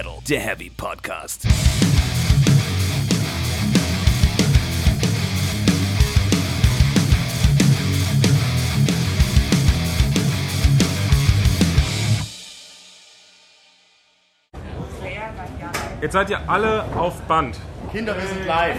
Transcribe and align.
Metal, 0.00 0.18
der 0.26 0.40
Heavy 0.40 0.70
Podcast. 0.70 1.46
Jetzt 16.00 16.12
seid 16.14 16.30
ihr 16.30 16.48
alle 16.48 16.82
auf 16.96 17.20
Band. 17.22 17.58
Kinder, 17.92 18.16
wir 18.16 18.26
sind 18.26 18.46
live. 18.46 18.76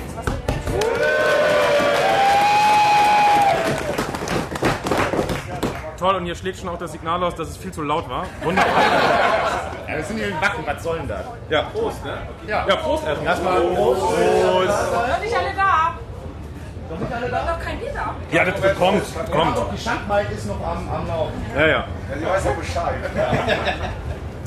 Toll, 6.01 6.15
und 6.15 6.25
ihr 6.25 6.33
schlägt 6.33 6.57
schon 6.57 6.67
auch 6.67 6.79
das 6.79 6.93
Signal 6.93 7.23
aus, 7.23 7.35
dass 7.35 7.49
es 7.49 7.57
viel 7.57 7.71
zu 7.71 7.83
laut 7.83 8.09
war. 8.09 8.25
Wunderbar. 8.41 8.73
Ja, 9.87 9.97
wir 9.97 10.03
sind 10.03 10.17
hier 10.17 10.29
in 10.29 10.41
Wacken, 10.41 10.65
was 10.65 10.81
soll 10.81 10.97
denn 10.97 11.07
das? 11.07 11.25
Ja, 11.47 11.61
Prost, 11.61 12.03
ne? 12.03 12.17
Ja. 12.47 12.65
Ja, 12.67 12.75
Prost 12.77 13.05
erstmal. 13.05 13.27
Erstmal 13.27 13.61
Prost. 13.61 14.01
Noch 14.01 15.19
nicht 15.21 15.37
alle 15.37 15.53
da. 15.55 15.93
Noch 16.89 16.99
nicht 16.99 17.13
alle 17.13 17.29
da? 17.29 17.45
Noch 17.45 17.59
kein 17.59 17.79
Bier 17.79 17.91
da. 17.93 18.15
Ja, 18.31 18.45
das 18.45 18.55
kommt, 18.79 19.03
kommt. 19.31 19.57
Doch, 19.57 19.71
die 19.71 19.77
Schandmaid 19.77 20.31
ist 20.31 20.47
noch 20.47 20.59
am, 20.59 20.89
am 20.89 21.07
Laufen. 21.07 21.45
Ja, 21.55 21.67
ja. 21.67 21.85
Die 22.19 22.25
weiß 22.25 22.45
ja 22.45 22.51
Bescheid. 22.53 22.95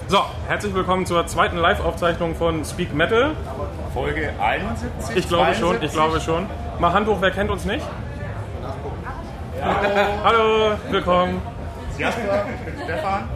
So, 0.06 0.18
herzlich 0.48 0.74
willkommen 0.74 1.06
zur 1.06 1.26
zweiten 1.26 1.56
Live-Aufzeichnung 1.56 2.34
von 2.34 2.62
Speak 2.66 2.92
Metal. 2.92 3.30
Folge 3.94 4.34
71? 4.38 5.16
Ich 5.16 5.28
glaube 5.28 5.54
schon, 5.54 5.78
72? 5.78 5.84
ich 5.86 5.92
glaube 5.94 6.20
schon. 6.20 6.46
Mal 6.78 6.92
Hand 6.92 7.08
hoch, 7.08 7.16
wer 7.20 7.30
kennt 7.30 7.50
uns 7.50 7.64
nicht? 7.64 7.86
Hallo, 9.62 10.76
willkommen. 10.90 11.40
Jasper, 11.98 12.44
ich 12.58 12.72
bin 12.74 12.84
Stefan. 12.84 13.28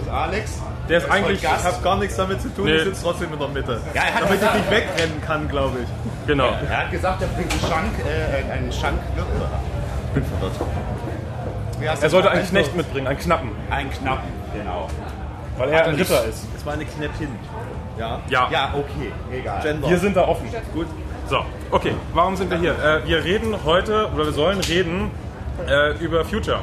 Ist 0.00 0.08
Alex? 0.10 0.62
Der 0.88 0.98
ist 0.98 1.10
eigentlich, 1.10 1.38
heute 1.40 1.52
Gast. 1.54 1.66
Ich 1.66 1.72
habe 1.74 1.84
gar 1.84 1.96
nichts 1.96 2.16
damit 2.16 2.40
zu 2.42 2.48
tun, 2.54 2.64
Nee. 2.64 2.76
ich 2.76 2.82
sitze 2.84 3.02
trotzdem 3.02 3.32
in 3.32 3.38
der 3.38 3.48
Mitte. 3.48 3.80
Ja, 3.94 4.02
er 4.02 4.14
hat 4.14 4.22
damit 4.22 4.34
ich 4.34 4.40
gesagt- 4.40 4.56
nicht 4.56 4.70
wegrennen 4.70 5.20
kann, 5.24 5.48
glaube 5.48 5.78
ich. 5.82 5.88
genau. 6.26 6.48
Er 6.68 6.78
hat 6.78 6.90
gesagt, 6.90 7.22
er 7.22 7.28
bringt 7.28 7.52
einen 7.52 7.60
Schank, 7.60 7.92
äh, 8.06 8.52
einen 8.52 8.72
Schank. 8.72 8.98
Ich 10.06 10.12
bin 10.14 10.24
verwirrt. 10.24 12.02
Er 12.02 12.10
sollte 12.10 12.30
einen 12.30 12.40
Ein 12.42 12.48
Knecht 12.48 12.76
mitbringen, 12.76 13.06
einen 13.06 13.18
Knappen, 13.18 13.50
Einen 13.70 13.90
Knappen, 13.90 14.28
genau. 14.54 14.88
weil 15.58 15.68
er 15.70 15.84
ein 15.86 15.94
Ritter 15.96 16.24
ist. 16.24 16.46
Das 16.54 16.64
war 16.64 16.72
eine 16.74 16.84
Knäppin. 16.84 17.28
Ja. 17.98 18.20
Ja, 18.28 18.48
Ja, 18.50 18.70
okay, 18.74 19.12
egal. 19.32 19.60
Gender. 19.62 19.88
wir 19.90 19.98
sind 19.98 20.16
da 20.16 20.26
offen. 20.26 20.48
Gut. 20.74 20.86
So, 21.28 21.44
okay, 21.70 21.92
warum 22.14 22.36
sind 22.36 22.50
wir 22.50 22.58
hier? 22.58 22.72
Äh, 22.72 23.06
wir 23.06 23.22
reden 23.24 23.54
heute, 23.64 24.08
oder 24.14 24.24
wir 24.26 24.32
sollen 24.32 24.60
reden, 24.60 25.10
äh, 25.68 25.96
über 25.98 26.24
Future. 26.24 26.60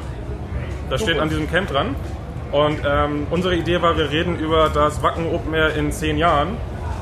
Das 0.88 1.02
steht 1.02 1.18
an 1.18 1.28
diesem 1.28 1.50
Camp 1.50 1.70
dran. 1.70 1.94
Und 2.52 2.80
ähm, 2.84 3.26
unsere 3.30 3.54
Idee 3.54 3.80
war, 3.80 3.96
wir 3.96 4.10
reden 4.10 4.36
über 4.38 4.68
das 4.70 5.02
Wacken 5.02 5.32
Open 5.32 5.54
Air 5.54 5.74
in 5.76 5.92
zehn 5.92 6.18
Jahren. 6.18 6.56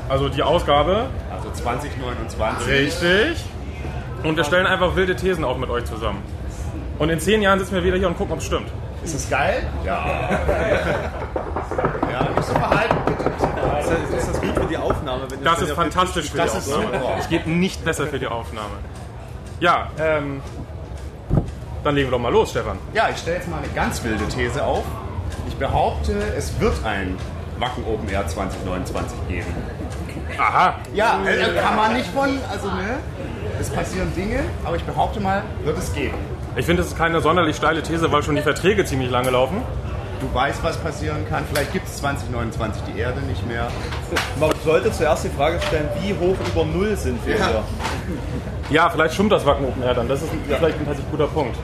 Also 0.07 0.29
die 0.29 0.43
Ausgabe. 0.43 1.07
Also 1.35 1.49
2029. 1.51 2.67
Richtig. 2.67 3.45
Und 4.23 4.37
wir 4.37 4.43
stellen 4.43 4.67
einfach 4.67 4.95
wilde 4.95 5.15
Thesen 5.15 5.43
auf 5.43 5.57
mit 5.57 5.69
euch 5.69 5.85
zusammen. 5.85 6.21
Und 6.99 7.09
in 7.09 7.19
zehn 7.19 7.41
Jahren 7.41 7.57
sitzen 7.59 7.75
wir 7.75 7.83
wieder 7.83 7.97
hier 7.97 8.07
und 8.07 8.17
gucken, 8.17 8.33
ob 8.33 8.39
es 8.39 8.45
stimmt. 8.45 8.67
Ist 9.03 9.15
das 9.15 9.29
geil? 9.29 9.65
Ja. 9.85 10.05
ja, 12.11 12.29
nicht 12.35 12.43
so 12.43 12.53
verhalten, 12.53 12.97
bitte. 13.05 13.29
Ist 13.29 13.89
das, 13.89 14.19
ist 14.19 14.29
das 14.33 14.41
gut 14.41 14.53
für 14.55 14.65
die 14.67 14.77
Aufnahme? 14.77 15.21
Wenn 15.29 15.43
Das 15.43 15.61
ihr 15.61 15.67
ist 15.67 15.73
fantastisch 15.73 16.23
Tisch 16.23 16.31
für 16.31 16.37
die 16.37 16.43
Das 16.43 16.55
ist 16.67 16.73
Aufnahme. 16.73 16.99
super. 16.99 17.15
Es 17.17 17.29
geht 17.29 17.47
nicht 17.47 17.85
besser 17.85 18.07
für 18.07 18.19
die 18.19 18.27
Aufnahme. 18.27 18.75
Ja, 19.61 19.87
ähm, 19.99 20.41
dann 21.89 21.95
legen 21.95 22.07
wir 22.09 22.11
doch 22.11 22.19
mal 22.23 22.31
los, 22.31 22.51
Stefan. 22.51 22.77
Ja, 22.93 23.09
ich 23.09 23.17
stelle 23.17 23.37
jetzt 23.37 23.49
mal 23.49 23.57
eine 23.57 23.67
ganz 23.73 24.03
wilde 24.03 24.23
These 24.27 24.63
auf. 24.63 24.83
Ich 25.47 25.55
behaupte, 25.55 26.13
es 26.37 26.59
wird 26.59 26.73
ein 26.85 27.17
Wacken 27.57 27.83
Open 27.85 28.07
Air 28.09 28.27
2029 28.27 29.17
geben. 29.27 29.47
Aha, 30.37 30.75
Ja, 30.93 31.19
äh, 31.25 31.59
kann 31.59 31.75
man 31.75 31.93
nicht 31.93 32.07
von, 32.11 32.29
also 32.51 32.67
ne, 32.67 32.99
es 33.59 33.69
passieren 33.71 34.13
Dinge, 34.15 34.43
aber 34.63 34.75
ich 34.75 34.83
behaupte 34.83 35.19
mal, 35.19 35.41
wird 35.63 35.77
es 35.79 35.91
geben. 35.93 36.13
ich 36.55 36.65
finde, 36.65 36.83
das 36.83 36.91
ist 36.91 36.97
keine 36.97 37.19
sonderlich 37.21 37.55
steile 37.55 37.81
These, 37.81 38.11
weil 38.11 38.21
schon 38.21 38.35
die 38.35 38.41
Verträge 38.43 38.85
ziemlich 38.85 39.09
lange 39.09 39.31
laufen. 39.31 39.63
Du 40.21 40.31
weißt, 40.33 40.61
was 40.63 40.77
passieren 40.77 41.25
kann. 41.29 41.43
Vielleicht 41.49 41.71
gibt 41.73 41.87
es 41.87 41.97
2029 41.97 42.83
die 42.93 42.99
Erde 42.99 43.21
nicht 43.21 43.45
mehr. 43.47 43.67
Man 44.39 44.51
sollte 44.63 44.91
zuerst 44.91 45.23
die 45.23 45.29
Frage 45.29 45.59
stellen, 45.61 45.87
wie 46.01 46.13
hoch 46.13 46.35
über 46.53 46.65
Null 46.65 46.95
sind 46.97 47.25
wir 47.25 47.37
Ja. 47.37 47.47
hier? 47.47 47.63
Ja, 48.69 48.89
vielleicht 48.89 49.13
stimmt 49.15 49.31
das 49.31 49.45
Wacken 49.45 49.65
Open 49.65 49.81
Air 49.81 49.93
dann. 49.95 50.07
Das 50.07 50.21
ist 50.21 50.29
vielleicht 50.45 50.77
ein 50.77 50.85
tatsächlich 50.85 51.09
guter 51.09 51.27
Punkt. 51.27 51.55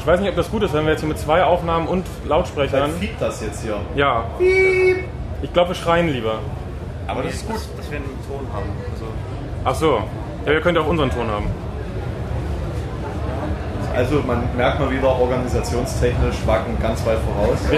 Ich 0.00 0.06
weiß 0.06 0.20
nicht, 0.20 0.30
ob 0.30 0.36
das 0.36 0.50
gut 0.50 0.62
ist, 0.62 0.72
wenn 0.72 0.86
wir 0.86 0.92
jetzt 0.92 1.00
hier 1.00 1.10
mit 1.10 1.18
zwei 1.18 1.44
Aufnahmen 1.44 1.86
und 1.86 2.06
Lautsprechern. 2.26 2.80
Dann 2.80 2.92
fiebt 2.92 3.20
das 3.20 3.42
jetzt 3.42 3.62
hier. 3.62 3.76
Ja. 3.94 4.24
Ich 5.42 5.52
glaube, 5.52 5.68
wir 5.70 5.74
schreien 5.74 6.08
lieber. 6.08 6.38
Aber 7.06 7.22
das 7.22 7.34
ist 7.34 7.46
gut. 7.46 7.58
Dass 7.76 7.90
wir 7.90 7.98
einen 7.98 8.18
Ton 8.26 8.48
haben. 8.50 8.70
Also, 8.94 9.04
Ach 9.62 9.74
so. 9.74 10.00
Ja, 10.46 10.52
ihr 10.52 10.62
könnt 10.62 10.78
ja 10.78 10.84
auch 10.84 10.88
unseren 10.88 11.10
Ton 11.10 11.28
haben. 11.28 11.48
also 13.94 14.22
man 14.26 14.42
merkt 14.56 14.80
mal 14.80 14.90
wieder, 14.90 15.08
organisationstechnisch 15.08 16.46
Wacken 16.46 16.80
ganz 16.80 17.04
weit 17.04 17.18
voraus. 17.18 17.58
äh, 17.70 17.76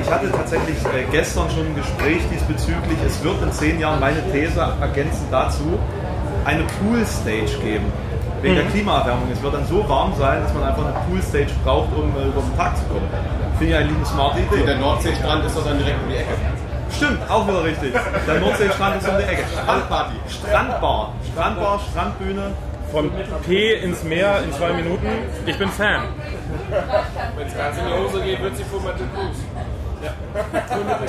ich 0.00 0.10
hatte 0.10 0.32
tatsächlich 0.32 0.78
äh, 0.86 1.04
gestern 1.12 1.50
schon 1.50 1.66
ein 1.66 1.76
Gespräch 1.76 2.22
diesbezüglich. 2.32 2.96
Es 3.06 3.22
wird 3.22 3.42
in 3.42 3.52
zehn 3.52 3.78
Jahren 3.78 4.00
meine 4.00 4.22
These 4.32 4.66
ergänzend 4.80 5.30
dazu 5.30 5.78
eine 6.46 6.64
Pool-Stage 6.80 7.58
geben. 7.62 7.92
Wegen 8.46 8.54
der 8.54 8.66
Klimaerwärmung. 8.66 9.28
Es 9.32 9.42
wird 9.42 9.54
dann 9.54 9.66
so 9.66 9.88
warm 9.88 10.14
sein, 10.16 10.40
dass 10.40 10.54
man 10.54 10.62
einfach 10.62 10.84
eine 10.84 10.94
Pool-Stage 11.08 11.50
braucht, 11.64 11.88
um 11.96 12.14
äh, 12.14 12.28
über 12.28 12.42
den 12.42 12.56
Tag 12.56 12.76
zu 12.76 12.84
kommen. 12.84 13.08
Finde 13.58 13.72
ich 13.72 13.78
eine 13.78 14.06
smarte 14.06 14.38
Idee. 14.38 14.64
Der 14.64 14.78
Nordseestrand 14.78 15.44
ist 15.44 15.56
doch 15.56 15.64
dann 15.64 15.78
direkt 15.78 16.00
um 16.00 16.08
die 16.08 16.14
Ecke. 16.14 16.30
Stimmt, 16.94 17.28
auch 17.28 17.48
wieder 17.48 17.64
richtig. 17.64 17.92
Der 17.92 18.40
Nordseestrand 18.40 19.02
ist 19.02 19.08
um 19.08 19.18
die 19.18 19.24
Ecke. 19.24 19.42
Strandparty. 19.50 20.14
Strandbar. 20.28 21.12
Strandbar, 21.32 21.80
Strandbühne. 21.90 22.52
Von 22.92 23.10
P 23.44 23.74
ins 23.80 24.04
Meer 24.04 24.42
in 24.44 24.52
zwei 24.52 24.72
Minuten. 24.74 25.08
Ich 25.44 25.58
bin 25.58 25.68
Fan. 25.68 26.02
Wenn 27.36 27.46
es 27.48 27.56
ganz 27.56 27.78
in 27.78 27.84
die 27.84 27.92
Hose 27.92 28.22
geht, 28.22 28.40
wird 28.40 28.56
sie 28.56 28.62
vor 28.62 28.78
Metal 28.80 29.08
Cruise. 29.12 29.42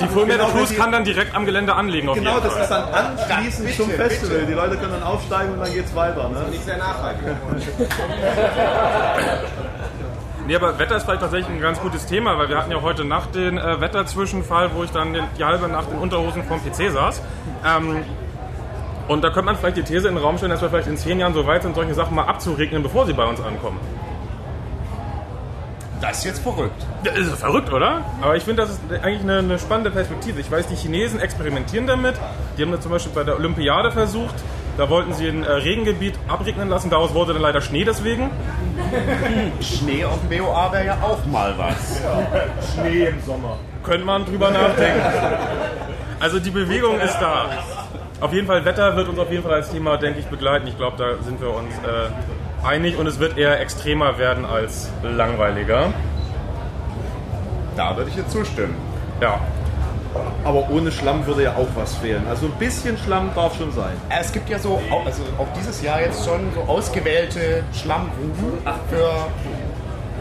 Die 0.00 0.06
Full 0.08 0.26
Metal 0.26 0.50
Cruise 0.50 0.74
kann 0.74 0.92
dann 0.92 1.04
direkt 1.04 1.34
am 1.34 1.44
Gelände 1.46 1.74
anlegen 1.74 2.08
auf 2.08 2.16
Genau, 2.16 2.40
das 2.40 2.56
ist 2.56 2.68
dann 2.68 2.84
anschließend 2.92 3.66
bitte, 3.68 3.82
zum 3.82 3.90
Festival. 3.90 4.36
bitte. 4.36 4.46
Die 4.46 4.54
Leute 4.54 4.76
können 4.76 4.92
dann 4.92 5.02
aufsteigen 5.02 5.52
und 5.52 5.60
dann 5.60 5.72
geht's 5.72 5.94
weiter. 5.94 6.28
Ne? 6.28 6.46
Nicht 6.50 6.64
sehr 6.64 6.78
nachhaltig. 6.78 7.24
Nee, 10.46 10.56
aber 10.56 10.78
Wetter 10.78 10.96
ist 10.96 11.02
vielleicht 11.04 11.20
tatsächlich 11.20 11.54
ein 11.54 11.60
ganz 11.60 11.78
gutes 11.78 12.06
Thema, 12.06 12.38
weil 12.38 12.48
wir 12.48 12.56
hatten 12.56 12.70
ja 12.70 12.80
heute 12.80 13.04
Nacht 13.04 13.34
den 13.34 13.58
äh, 13.58 13.82
Wetterzwischenfall, 13.82 14.70
wo 14.74 14.82
ich 14.82 14.90
dann 14.90 15.12
den, 15.12 15.24
die 15.38 15.44
halbe 15.44 15.68
Nacht 15.68 15.90
in 15.92 15.98
Unterhosen 15.98 16.42
vorm 16.42 16.58
PC 16.64 16.90
saß. 16.90 17.20
Ähm, 17.66 18.02
und 19.08 19.22
da 19.22 19.28
könnte 19.28 19.44
man 19.44 19.56
vielleicht 19.56 19.76
die 19.76 19.82
These 19.82 20.08
in 20.08 20.14
den 20.14 20.24
Raum 20.24 20.38
stellen, 20.38 20.50
dass 20.52 20.62
wir 20.62 20.70
vielleicht 20.70 20.88
in 20.88 20.96
zehn 20.96 21.20
Jahren 21.20 21.34
so 21.34 21.46
weit 21.46 21.64
sind, 21.64 21.74
solche 21.74 21.92
Sachen 21.92 22.14
mal 22.14 22.24
abzuregnen, 22.24 22.82
bevor 22.82 23.04
sie 23.04 23.12
bei 23.12 23.26
uns 23.26 23.42
ankommen. 23.42 23.78
Das 26.00 26.18
ist 26.18 26.24
jetzt 26.24 26.42
verrückt. 26.42 26.86
Das 27.02 27.16
ist 27.18 27.34
verrückt, 27.34 27.72
oder? 27.72 28.04
Aber 28.20 28.36
ich 28.36 28.44
finde, 28.44 28.62
das 28.62 28.70
ist 28.70 28.80
eigentlich 29.02 29.22
eine, 29.22 29.38
eine 29.38 29.58
spannende 29.58 29.90
Perspektive. 29.90 30.40
Ich 30.40 30.50
weiß, 30.50 30.68
die 30.68 30.76
Chinesen 30.76 31.18
experimentieren 31.20 31.86
damit. 31.86 32.14
Die 32.56 32.62
haben 32.62 32.70
das 32.70 32.80
zum 32.80 32.92
Beispiel 32.92 33.12
bei 33.12 33.24
der 33.24 33.36
Olympiade 33.36 33.90
versucht. 33.90 34.34
Da 34.76 34.88
wollten 34.88 35.12
sie 35.12 35.26
ein 35.26 35.42
äh, 35.42 35.50
Regengebiet 35.50 36.14
abregnen 36.28 36.68
lassen. 36.68 36.88
Daraus 36.88 37.12
wurde 37.12 37.32
dann 37.32 37.42
leider 37.42 37.60
Schnee 37.60 37.84
deswegen. 37.84 38.30
Schnee 39.60 40.04
auf 40.04 40.20
dem 40.20 40.38
BOA 40.38 40.72
wäre 40.72 40.86
ja 40.86 40.98
auch 41.02 41.24
mal 41.26 41.52
was. 41.58 42.00
Schnee 42.74 43.06
im 43.06 43.20
Sommer. 43.22 43.58
Könnte 43.82 44.06
man 44.06 44.24
drüber 44.24 44.50
nachdenken. 44.52 45.02
Also 46.20 46.38
die 46.38 46.50
Bewegung 46.50 47.00
ist 47.00 47.18
da. 47.18 47.46
Auf 48.20 48.32
jeden 48.32 48.46
Fall, 48.46 48.64
Wetter 48.64 48.96
wird 48.96 49.08
uns 49.08 49.18
auf 49.18 49.30
jeden 49.30 49.42
Fall 49.42 49.54
als 49.54 49.70
Thema, 49.70 49.96
denke 49.96 50.20
ich, 50.20 50.26
begleiten. 50.26 50.66
Ich 50.68 50.76
glaube, 50.76 50.96
da 50.96 51.22
sind 51.24 51.40
wir 51.40 51.54
uns 51.54 51.72
äh, 51.78 52.10
einig 52.64 52.96
und 52.98 53.06
es 53.06 53.18
wird 53.18 53.38
eher 53.38 53.60
extremer 53.60 54.18
werden 54.18 54.44
als 54.44 54.90
langweiliger. 55.02 55.92
Da 57.76 57.96
würde 57.96 58.10
ich 58.10 58.16
jetzt 58.16 58.30
zustimmen. 58.32 58.74
Ja. 59.20 59.40
Aber 60.44 60.68
ohne 60.70 60.90
Schlamm 60.90 61.26
würde 61.26 61.44
ja 61.44 61.54
auch 61.54 61.68
was 61.76 61.94
fehlen. 61.96 62.26
Also 62.28 62.46
ein 62.46 62.52
bisschen 62.52 62.96
Schlamm 62.98 63.30
darf 63.34 63.56
schon 63.56 63.70
sein. 63.72 63.92
Äh, 64.08 64.20
Es 64.20 64.32
gibt 64.32 64.48
ja 64.48 64.58
so, 64.58 64.80
also 65.04 65.22
auch 65.38 65.46
dieses 65.56 65.82
Jahr 65.82 66.00
jetzt 66.00 66.24
schon 66.24 66.40
so 66.54 66.62
ausgewählte 66.62 67.62
Schlammgruben 67.72 68.58
für 68.90 69.10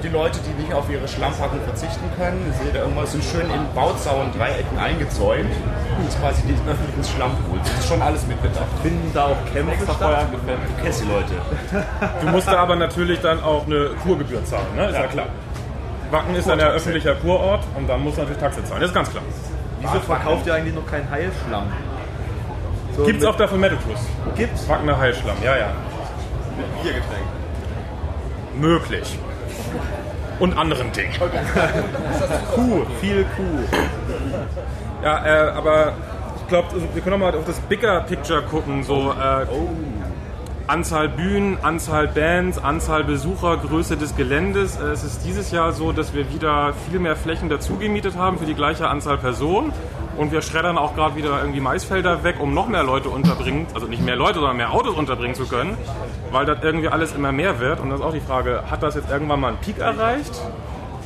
die 0.03 0.09
Leute, 0.09 0.39
die 0.45 0.61
nicht 0.61 0.73
auf 0.73 0.89
ihre 0.89 1.07
Schlammpackung 1.07 1.59
verzichten 1.65 2.05
können. 2.17 2.53
Sie 2.63 2.71
da 2.71 2.79
irgendwas 2.79 3.11
sind 3.11 3.23
schön 3.23 3.49
in 3.49 3.73
Bauzaunen 3.73 4.31
Dreiecken 4.37 4.77
eingezäunt. 4.77 5.49
Das 5.97 6.13
ist 6.13 6.21
quasi 6.21 6.41
die 6.43 6.53
öffentlichen 6.69 7.03
Schlammpools. 7.03 7.61
Das 7.63 7.79
ist 7.79 7.87
schon 7.87 8.01
alles 8.01 8.27
mitbedacht. 8.27 8.67
Finden 8.83 9.11
da 9.13 9.25
auch 9.25 9.37
Kämpfe 9.53 9.83
statt? 9.83 10.27
Du 10.31 10.83
kennst 10.83 11.01
die 11.01 11.07
Leute. 11.07 11.33
Du 12.21 12.27
musst 12.27 12.47
da 12.47 12.57
aber 12.59 12.75
natürlich 12.75 13.19
dann 13.21 13.41
auch 13.41 13.65
eine 13.65 13.89
Kurgebühr 14.03 14.43
zahlen, 14.45 14.67
ne? 14.75 14.87
Ist 14.89 14.95
ja, 14.95 15.07
klar. 15.07 15.25
Wacken 16.11 16.35
ist 16.35 16.47
dann 16.47 16.59
ja 16.59 16.67
öffentlicher 16.69 17.15
Kurort 17.15 17.63
und 17.75 17.87
dann 17.89 18.01
muss 18.03 18.15
natürlich 18.17 18.37
Taxe 18.39 18.63
zahlen. 18.63 18.79
Das 18.81 18.89
ist 18.91 18.95
ganz 18.95 19.09
klar. 19.09 19.23
Wieso 19.81 19.99
verkauft 19.99 20.45
ihr 20.47 20.53
eigentlich 20.53 20.75
noch 20.75 20.85
keinen 20.85 21.09
Heilschlamm? 21.09 21.65
So 22.95 23.03
Gibt's 23.03 23.21
mit- 23.23 23.29
auch 23.29 23.35
dafür 23.35 23.57
Metal 23.57 23.77
Cruise. 23.77 24.01
Gibt's? 24.35 24.67
Wackener 24.69 24.97
Heilschlamm, 24.97 25.35
ja, 25.43 25.57
ja. 25.57 25.67
Biergetränk. 26.81 27.25
Möglich. 28.55 29.19
Und 30.39 30.57
anderen 30.57 30.91
Dingen. 30.91 31.11
Kuh, 32.55 32.85
viel 33.01 33.25
Kuh. 33.35 33.77
Ja, 35.03 35.25
äh, 35.25 35.49
aber 35.51 35.93
ich 36.37 36.47
glaube, 36.47 36.67
wir 36.93 37.01
können 37.01 37.15
auch 37.15 37.19
mal 37.19 37.35
auf 37.35 37.45
das 37.45 37.59
Bigger 37.61 38.01
Picture 38.01 38.43
gucken. 38.43 38.83
So 38.83 39.11
äh, 39.11 39.45
Anzahl 40.67 41.07
Bühnen, 41.07 41.57
Anzahl 41.61 42.09
Bands, 42.09 42.57
Anzahl 42.57 43.05
Besucher, 43.05 43.55
Größe 43.55 43.95
des 43.95 44.17
Geländes. 44.17 44.75
Äh, 44.77 44.87
Es 44.87 45.03
ist 45.05 45.23
dieses 45.25 45.51
Jahr 45.51 45.71
so, 45.71 45.93
dass 45.93 46.13
wir 46.13 46.29
wieder 46.33 46.73
viel 46.89 46.99
mehr 46.99 47.15
Flächen 47.15 47.47
dazu 47.47 47.77
gemietet 47.77 48.17
haben 48.17 48.37
für 48.37 48.45
die 48.45 48.53
gleiche 48.53 48.89
Anzahl 48.89 49.17
Personen. 49.17 49.71
Und 50.17 50.33
wir 50.33 50.41
schreddern 50.41 50.77
auch 50.77 50.93
gerade 50.93 51.15
wieder 51.15 51.39
irgendwie 51.39 51.61
Maisfelder 51.61 52.23
weg, 52.25 52.35
um 52.39 52.53
noch 52.53 52.67
mehr 52.67 52.83
Leute 52.83 53.07
unterbringen, 53.07 53.67
also 53.75 53.87
nicht 53.87 54.03
mehr 54.03 54.17
Leute, 54.17 54.39
sondern 54.39 54.57
mehr 54.57 54.73
Autos 54.73 54.95
unterbringen 54.95 55.35
zu 55.35 55.45
können, 55.47 55.77
weil 56.31 56.45
das 56.45 56.57
irgendwie 56.63 56.89
alles 56.89 57.13
immer 57.13 57.31
mehr 57.31 57.59
wird. 57.59 57.79
Und 57.79 57.89
das 57.91 57.99
ist 57.99 58.05
auch 58.05 58.13
die 58.13 58.19
Frage, 58.19 58.63
hat 58.69 58.83
das 58.83 58.95
jetzt 58.95 59.09
irgendwann 59.09 59.39
mal 59.39 59.49
einen 59.49 59.57
Peak 59.57 59.77
erreicht? 59.79 60.41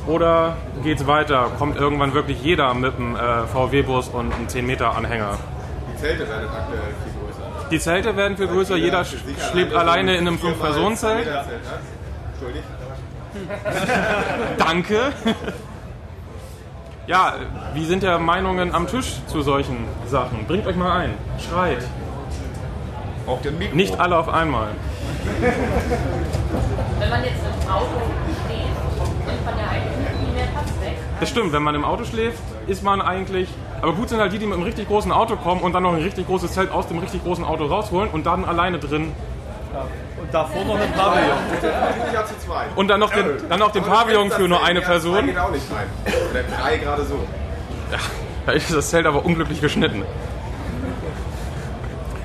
Oder 0.08 0.56
geht's 0.82 1.06
weiter? 1.06 1.50
Kommt 1.58 1.76
irgendwann 1.76 2.14
wirklich 2.14 2.42
jeder 2.42 2.74
mit 2.74 2.96
einem 2.96 3.14
äh, 3.14 3.46
VW-Bus 3.46 4.08
und 4.08 4.34
einem 4.34 4.48
10-Meter-Anhänger? 4.48 5.38
Die 5.92 6.00
Zelte 6.00 6.28
werden 6.28 6.48
aktuell. 6.48 6.80
Die 7.72 7.80
Zelte 7.80 8.14
werden 8.16 8.36
viel 8.36 8.46
größer, 8.46 8.76
jeder 8.76 9.00
sch- 9.00 9.16
schläft 9.50 9.74
alleine 9.74 10.14
in 10.16 10.28
einem 10.28 10.36
5-Personen-Zelt. 10.36 11.26
Entschuldigt. 12.34 12.64
Danke. 14.58 14.98
Ja, 17.06 17.34
wie 17.74 17.84
sind 17.86 18.02
ja 18.02 18.18
Meinungen 18.18 18.74
am 18.74 18.86
Tisch 18.86 19.14
zu 19.26 19.40
solchen 19.42 19.78
Sachen? 20.06 20.46
Bringt 20.46 20.66
euch 20.66 20.76
mal 20.76 20.92
ein. 21.00 21.14
Schreit. 21.38 21.84
Auf 23.26 23.40
dem 23.42 23.58
Mikro. 23.58 23.74
Nicht 23.74 23.98
alle 23.98 24.18
auf 24.18 24.28
einmal. 24.28 24.68
Wenn 25.40 27.10
man 27.10 27.24
jetzt 27.24 27.40
im 27.64 27.70
Auto 27.70 27.86
steht, 28.46 29.26
nimmt 29.26 29.44
man 29.44 29.58
ja 29.58 29.64
eigentlich 29.68 30.08
viel 30.20 30.34
mehr 30.34 30.46
Platz 30.52 30.68
weg. 30.80 30.96
Das 31.20 31.28
stimmt, 31.30 31.52
wenn 31.52 31.62
man 31.62 31.74
im 31.74 31.84
Auto 31.84 32.04
schläft, 32.04 32.38
ist 32.66 32.82
man 32.84 33.00
eigentlich. 33.00 33.48
Aber 33.82 33.92
gut 33.94 34.08
sind 34.08 34.20
halt 34.20 34.32
die, 34.32 34.38
die 34.38 34.46
mit 34.46 34.54
einem 34.54 34.62
richtig 34.62 34.86
großen 34.86 35.10
Auto 35.10 35.36
kommen 35.36 35.60
und 35.60 35.72
dann 35.72 35.82
noch 35.82 35.92
ein 35.92 36.02
richtig 36.02 36.28
großes 36.28 36.52
Zelt 36.52 36.70
aus 36.70 36.86
dem 36.86 36.98
richtig 36.98 37.24
großen 37.24 37.44
Auto 37.44 37.66
rausholen 37.66 38.10
und 38.10 38.24
dann 38.24 38.44
alleine 38.44 38.78
drin. 38.78 39.12
Und 40.20 40.32
davor 40.32 40.64
noch 40.64 40.78
ein 40.78 40.92
Pavillon. 40.92 41.38
Ich 42.06 42.12
ja 42.12 42.24
zu 42.24 42.38
zweit. 42.38 42.68
Und 42.76 42.86
dann 42.86 43.00
noch 43.00 43.10
den, 43.10 43.26
dann 43.48 43.58
noch 43.58 43.72
den 43.72 43.82
Pavillon 43.82 44.30
für 44.30 44.46
nur 44.46 44.62
eine 44.62 44.82
Person. 44.82 45.26
geht 45.26 45.36
auch 45.36 45.50
nicht 45.50 45.64
rein. 45.72 45.88
Oder 46.30 46.42
drei 46.44 46.76
gerade 46.76 47.04
so. 47.04 47.18
Da 48.46 48.52
ist 48.52 48.72
das 48.72 48.90
Zelt 48.90 49.06
aber 49.06 49.24
unglücklich 49.24 49.60
geschnitten. 49.60 50.04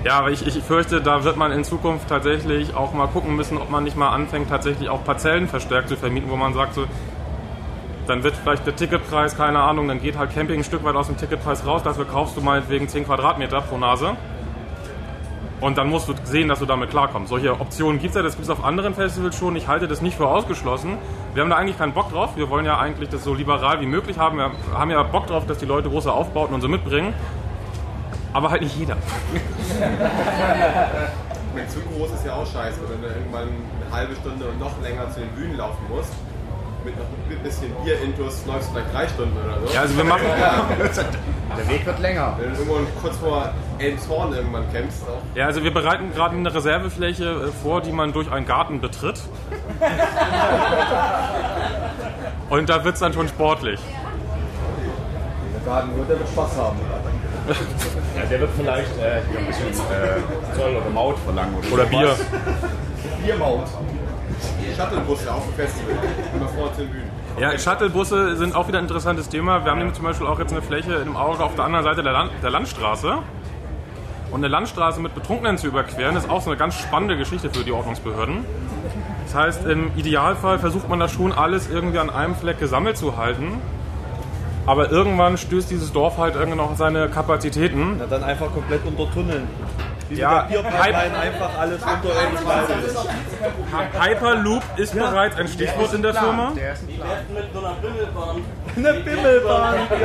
Ja, 0.04 0.20
aber 0.20 0.30
ich, 0.30 0.46
ich 0.46 0.64
fürchte, 0.64 1.02
da 1.02 1.24
wird 1.24 1.38
man 1.38 1.52
in 1.52 1.64
Zukunft 1.64 2.08
tatsächlich 2.08 2.76
auch 2.76 2.94
mal 2.94 3.08
gucken 3.08 3.36
müssen, 3.36 3.58
ob 3.58 3.70
man 3.70 3.84
nicht 3.84 3.98
mal 3.98 4.10
anfängt, 4.10 4.50
tatsächlich 4.50 4.90
auch 4.90 5.04
Parzellen 5.04 5.48
verstärkt 5.48 5.90
zu 5.90 5.98
vermieten, 5.98 6.30
wo 6.30 6.36
man 6.36 6.54
sagt, 6.54 6.76
so, 6.76 6.86
dann 8.08 8.24
wird 8.24 8.36
vielleicht 8.36 8.66
der 8.66 8.76
Ticketpreis, 8.76 9.36
keine 9.36 9.60
Ahnung, 9.60 9.88
dann 9.88 10.02
geht 10.02 10.18
halt 10.18 10.34
Camping 10.34 10.60
ein 10.60 10.64
Stück 10.64 10.84
weit 10.84 10.96
aus 10.96 11.08
dem 11.08 11.18
Ticketpreis 11.18 11.66
raus, 11.66 11.84
dafür 11.84 12.06
kaufst 12.06 12.38
du 12.38 12.42
meinetwegen 12.42 12.88
10 12.88 13.06
Quadratmeter 13.06 13.62
pro 13.62 13.78
Nase. 13.78 14.16
Und 15.60 15.80
dann 15.80 15.90
musst 15.90 16.08
du 16.08 16.14
sehen, 16.24 16.50
dass 16.50 16.60
du 16.60 16.68
damit 16.68 16.92
klarkommst. 16.92 17.30
Solche 17.30 17.52
Optionen 17.60 18.00
gibt 18.00 18.12
es 18.12 18.16
ja, 18.16 18.22
das 18.22 18.36
gibt 18.36 18.44
es 18.44 18.50
auf 18.52 18.64
anderen 18.64 18.94
Festivals 18.94 19.36
schon. 19.36 19.56
Ich 19.56 19.68
halte 19.68 19.88
das 19.88 20.04
nicht 20.04 20.16
für 20.16 20.28
ausgeschlossen. 20.28 21.00
Wir 21.34 21.42
haben 21.42 21.50
da 21.50 21.56
eigentlich 21.56 21.80
keinen 21.80 21.94
Bock 21.94 22.12
drauf. 22.12 22.36
Wir 22.36 22.48
wollen 22.52 22.64
ja 22.64 22.78
eigentlich 22.78 23.10
das 23.10 23.24
so 23.24 23.34
liberal 23.34 23.82
wie 23.82 23.88
möglich 23.88 24.20
haben. 24.20 24.38
Wir 24.38 24.52
haben 24.72 24.92
ja 24.92 25.02
Bock 25.02 25.26
drauf, 25.26 25.48
dass 25.48 25.58
die 25.58 25.66
Leute 25.66 25.90
große 25.90 26.14
Aufbauten 26.14 26.54
und 26.54 26.62
so 26.62 26.68
mitbringen. 26.68 27.12
Aber 28.34 28.52
halt 28.52 28.62
nicht 28.62 28.78
jeder. 28.78 28.98
Mit 31.56 31.72
zu 31.72 31.80
groß 31.80 32.12
ist 32.12 32.24
ja 32.24 32.34
auch 32.36 32.46
scheiße, 32.46 32.82
wenn 32.88 33.02
du 33.02 33.08
irgendwann 33.08 33.48
eine 33.48 33.92
halbe 33.92 34.16
Stunde 34.16 34.46
und 34.46 34.60
noch 34.60 34.80
länger 34.84 35.10
zu 35.10 35.22
den 35.22 35.30
Bühnen 35.30 35.58
laufen 35.58 35.84
musst. 35.90 36.14
Mit 36.88 36.96
noch 36.98 37.06
ein 37.06 37.44
bisschen 37.44 37.74
Bier-Intus 37.84 38.46
läufst 38.46 38.70
du 38.70 38.74
vielleicht 38.76 38.94
drei 38.94 39.06
Stunden 39.10 39.36
oder 39.44 39.60
so. 39.68 39.74
Ja, 39.74 39.82
also 39.82 39.98
wir 39.98 40.06
machen, 40.06 40.24
Der 41.58 41.68
Weg 41.68 41.86
wird 41.86 42.00
länger. 42.00 42.38
Wenn 42.40 42.54
du 42.54 42.60
irgendwo 42.60 42.78
kurz 43.02 43.18
vor 43.18 43.50
Elmshorn 43.78 44.34
irgendwann 44.34 44.72
kämpfst, 44.72 45.04
auch. 45.04 45.20
ja, 45.36 45.48
also 45.48 45.62
wir 45.66 45.74
bereiten 45.74 46.14
gerade 46.16 46.38
eine 46.38 46.54
Reservefläche 46.56 47.26
äh, 47.26 47.48
vor, 47.62 47.82
die 47.82 47.92
man 47.92 48.14
durch 48.14 48.32
einen 48.32 48.46
Garten 48.46 48.80
betritt. 48.80 49.20
Und 52.50 52.70
da 52.70 52.86
wird 52.86 52.94
es 52.94 53.02
dann 53.02 53.12
schon 53.12 53.28
sportlich. 53.28 53.82
Der 55.56 55.74
Garten 55.74 55.94
wird, 55.98 56.10
der 56.10 56.20
wird 56.20 56.30
Spaß 56.30 56.56
haben. 56.56 56.78
Ja, 58.16 58.24
der 58.32 58.40
wird 58.40 58.50
vielleicht 58.58 58.98
äh, 58.98 59.20
hier 59.30 59.40
ein 59.40 59.46
bisschen 59.48 59.68
äh, 59.68 60.56
Zoll 60.56 60.74
oder 60.78 60.90
Maut 60.90 61.20
verlangen. 61.20 61.54
Oder, 61.58 61.74
Oder 61.74 61.84
Bier. 61.86 62.16
Biermaut. 63.26 63.66
Shuttlebusse 64.76 65.34
auf 65.34 65.44
dem 65.46 65.54
Festival. 65.54 65.96
Immer 66.36 66.48
vor 66.50 66.70
Bühnen. 66.70 67.10
Ja, 67.40 67.58
Shuttlebusse 67.58 68.36
sind 68.36 68.56
auch 68.56 68.68
wieder 68.68 68.78
ein 68.78 68.86
interessantes 68.86 69.30
Thema. 69.30 69.64
Wir 69.64 69.72
haben 69.72 69.80
nämlich 69.80 69.96
zum 69.96 70.06
Beispiel 70.06 70.28
auch 70.28 70.40
jetzt 70.40 70.52
eine 70.52 70.62
Fläche 70.62 70.94
im 70.96 71.16
Auge 71.16 71.44
auf 71.44 71.56
der 71.56 71.66
anderen 71.66 71.84
Seite 71.84 72.04
der, 72.04 72.14
Land 72.14 72.32
der 72.44 72.50
Landstraße. 72.50 73.20
Und 74.32 74.40
eine 74.42 74.50
Landstraße 74.50 75.00
mit 75.00 75.16
Betrunkenen 75.16 75.58
zu 75.58 75.68
überqueren, 75.68 76.16
ist 76.16 76.30
auch 76.30 76.42
so 76.42 76.50
eine 76.50 76.58
ganz 76.58 76.76
spannende 76.76 77.18
Geschichte 77.18 77.50
für 77.50 77.64
die 77.64 77.72
Ordnungsbehörden. 77.72 78.46
Das 79.26 79.36
heißt, 79.36 79.66
im 79.66 79.92
Idealfall 79.96 80.60
versucht 80.60 80.90
man 80.90 81.00
da 81.00 81.08
schon 81.08 81.32
alles 81.32 81.70
irgendwie 81.70 82.00
an 82.00 82.10
einem 82.10 82.36
Fleck 82.36 82.60
gesammelt 82.60 82.98
zu 82.98 83.18
halten. 83.18 83.62
Aber 84.68 84.92
irgendwann 84.92 85.38
stößt 85.38 85.72
dieses 85.72 85.92
Dorf 85.94 86.18
halt 86.18 86.36
irgendwie 86.36 86.58
noch 86.58 86.76
seine 86.76 87.08
Kapazitäten. 87.10 87.96
Na, 88.00 88.06
dann 88.06 88.24
einfach 88.24 88.52
komplett 88.54 88.86
untertunneln. 88.86 89.48
Wie 90.10 90.20
Ja, 90.20 90.48
einfach 90.48 91.58
alles 91.60 91.82
unter 91.82 92.10
irgendwas. 92.22 92.70
Hyperloop 94.00 94.64
ist 94.78 94.94
bereits 94.94 95.36
ein 95.38 95.48
Stichwort 95.48 95.94
in 95.94 96.02
der 96.02 96.14
Firma. 96.14 96.52
Der 96.56 96.74
ist 96.74 96.84
ein 96.84 96.96
Plan. 96.96 97.10
mit 97.34 97.46
so 97.54 97.60
einer 97.60 97.74
Bimmelbahn. 97.76 98.42
Eine 98.78 98.94
Bimmelbahn, 99.02 99.76
ja. 99.76 99.98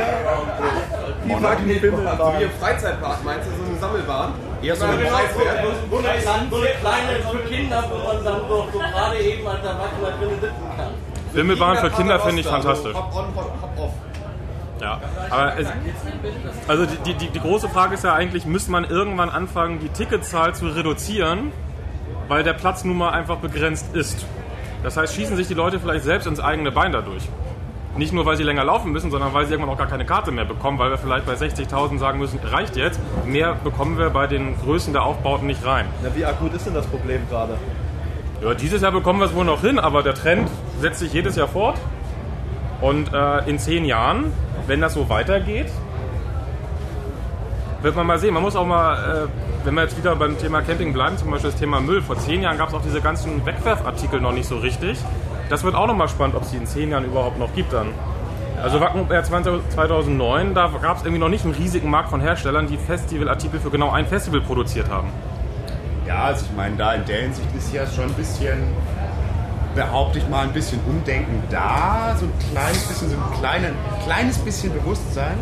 Die 1.25 1.29
fucking 1.31 1.73
So 1.75 1.79
Bimmelbahn. 1.81 2.39
wie 2.39 2.43
im 2.43 2.51
Freizeitpark 2.59 3.23
meinst 3.23 3.47
du, 3.47 3.51
so 3.63 3.69
eine 3.69 3.79
Sammelbahn? 3.79 4.33
Eher 4.61 4.75
so 4.75 4.85
eine 4.85 4.95
Preiswert. 4.97 5.65
So 5.89 5.97
eine, 5.97 6.07
kleine- 6.07 6.49
so 6.49 6.55
eine 6.57 6.67
kleine 6.81 7.19
für 7.31 7.49
Kinder, 7.49 7.83
wo 7.89 8.13
man 8.13 8.23
dann 8.25 8.41
so, 8.49 8.67
so 8.73 8.79
gerade 8.79 9.17
eben 9.19 9.47
als 9.47 9.59
Erwachsener 9.59 10.11
drin 10.19 10.29
sitzen 10.41 10.69
kann. 10.77 10.87
Wimmelbahn 11.33 11.77
für 11.77 11.89
Kinder 11.91 12.19
finde 12.19 12.41
ich 12.41 12.47
fantastisch. 12.47 12.93
So 12.93 12.99
hop 12.99 13.15
on, 13.15 13.25
hop 13.35 13.77
off. 13.77 13.91
Ja, 14.83 14.99
aber 15.29 15.57
es, 15.57 15.67
also 16.67 16.85
die, 17.05 17.13
die, 17.13 17.29
die 17.29 17.39
große 17.39 17.69
Frage 17.69 17.93
ist 17.93 18.03
ja 18.03 18.13
eigentlich, 18.13 18.45
müsste 18.45 18.69
man 18.69 18.83
irgendwann 18.83 19.29
anfangen, 19.29 19.79
die 19.79 19.87
Ticketzahl 19.87 20.53
zu 20.53 20.67
reduzieren, 20.67 21.53
weil 22.27 22.43
der 22.43 22.51
Platz 22.51 22.83
nun 22.83 22.97
mal 22.97 23.11
einfach 23.11 23.37
begrenzt 23.37 23.95
ist. 23.95 24.25
Das 24.83 24.97
heißt, 24.97 25.15
schießen 25.15 25.37
sich 25.37 25.47
die 25.47 25.53
Leute 25.53 25.79
vielleicht 25.79 26.03
selbst 26.03 26.27
ins 26.27 26.41
eigene 26.41 26.69
Bein 26.69 26.91
dadurch. 26.91 27.23
Nicht 27.95 28.11
nur, 28.11 28.25
weil 28.25 28.35
sie 28.35 28.43
länger 28.43 28.65
laufen 28.65 28.91
müssen, 28.91 29.09
sondern 29.09 29.33
weil 29.33 29.45
sie 29.45 29.53
irgendwann 29.53 29.73
auch 29.73 29.77
gar 29.77 29.87
keine 29.87 30.03
Karte 30.03 30.31
mehr 30.31 30.45
bekommen, 30.45 30.79
weil 30.79 30.89
wir 30.89 30.97
vielleicht 30.97 31.25
bei 31.25 31.35
60.000 31.35 31.99
sagen 31.99 32.19
müssen, 32.19 32.39
reicht 32.39 32.75
jetzt. 32.75 32.99
Mehr 33.25 33.53
bekommen 33.53 33.97
wir 33.97 34.09
bei 34.09 34.27
den 34.27 34.59
Größen 34.59 34.91
der 34.91 35.03
Aufbauten 35.03 35.47
nicht 35.47 35.63
rein. 35.63 35.85
Na, 36.03 36.13
wie 36.13 36.25
akut 36.25 36.53
ist 36.53 36.65
denn 36.65 36.73
das 36.73 36.87
Problem 36.87 37.21
gerade? 37.29 37.53
Ja, 38.43 38.53
dieses 38.53 38.81
Jahr 38.81 38.91
bekommen 38.91 39.19
wir 39.19 39.27
es 39.27 39.33
wohl 39.33 39.45
noch 39.45 39.61
hin, 39.61 39.79
aber 39.79 40.03
der 40.03 40.15
Trend 40.15 40.49
setzt 40.81 40.99
sich 40.99 41.13
jedes 41.13 41.37
Jahr 41.37 41.47
fort. 41.47 41.77
Und 42.81 43.13
äh, 43.13 43.49
in 43.49 43.59
zehn 43.59 43.85
Jahren, 43.85 44.33
wenn 44.67 44.81
das 44.81 44.93
so 44.93 45.09
weitergeht, 45.09 45.71
wird 47.81 47.95
man 47.95 48.07
mal 48.07 48.17
sehen. 48.17 48.33
Man 48.33 48.43
muss 48.43 48.55
auch 48.55 48.65
mal, 48.65 49.25
äh, 49.25 49.65
wenn 49.65 49.73
wir 49.75 49.83
jetzt 49.83 49.97
wieder 49.97 50.15
beim 50.15 50.37
Thema 50.37 50.61
Camping 50.61 50.93
bleiben, 50.93 51.17
zum 51.17 51.31
Beispiel 51.31 51.51
das 51.51 51.59
Thema 51.59 51.81
Müll. 51.81 52.01
Vor 52.01 52.17
zehn 52.17 52.41
Jahren 52.41 52.57
gab 52.57 52.69
es 52.69 52.75
auch 52.75 52.81
diese 52.81 53.01
ganzen 53.01 53.45
Wegwerfartikel 53.45 54.21
noch 54.21 54.31
nicht 54.31 54.47
so 54.47 54.57
richtig. 54.57 54.97
Das 55.49 55.63
wird 55.63 55.75
auch 55.75 55.87
noch 55.87 55.95
mal 55.95 56.07
spannend, 56.07 56.35
ob 56.35 56.43
es 56.43 56.51
die 56.51 56.57
in 56.57 56.65
zehn 56.65 56.91
Jahren 56.91 57.05
überhaupt 57.05 57.37
noch 57.37 57.53
gibt 57.53 57.73
dann. 57.73 57.87
Also 58.61 58.79
Wacken 58.79 59.11
Air 59.11 59.23
20 59.23 59.69
2009, 59.71 60.53
da 60.53 60.71
gab 60.81 60.97
es 60.97 61.03
irgendwie 61.03 61.19
noch 61.19 61.27
nicht 61.27 61.43
einen 61.43 61.53
riesigen 61.53 61.89
Markt 61.89 62.09
von 62.09 62.21
Herstellern, 62.21 62.67
die 62.67 62.77
Festivalartikel 62.77 63.59
für 63.59 63.69
genau 63.69 63.91
ein 63.91 64.05
Festival 64.05 64.39
produziert 64.39 64.89
haben. 64.89 65.09
Ja, 66.07 66.25
also 66.25 66.45
ich 66.49 66.55
meine, 66.55 66.77
da 66.77 66.93
in 66.93 67.05
der 67.05 67.23
Hinsicht 67.23 67.53
ist 67.57 67.73
ja 67.73 67.85
schon 67.85 68.05
ein 68.05 68.13
bisschen, 68.13 68.63
behaupte 69.75 70.19
ich 70.19 70.27
mal, 70.29 70.43
ein 70.43 70.53
bisschen 70.53 70.79
Umdenken 70.87 71.41
da. 71.49 72.15
So 72.19 72.25
ein 72.25 72.33
kleines 72.51 72.83
bisschen, 72.87 73.09
so 73.09 73.15
ein 73.15 73.39
kleine, 73.39 73.71
kleines 74.05 74.37
bisschen 74.39 74.73
Bewusstsein. 74.73 75.37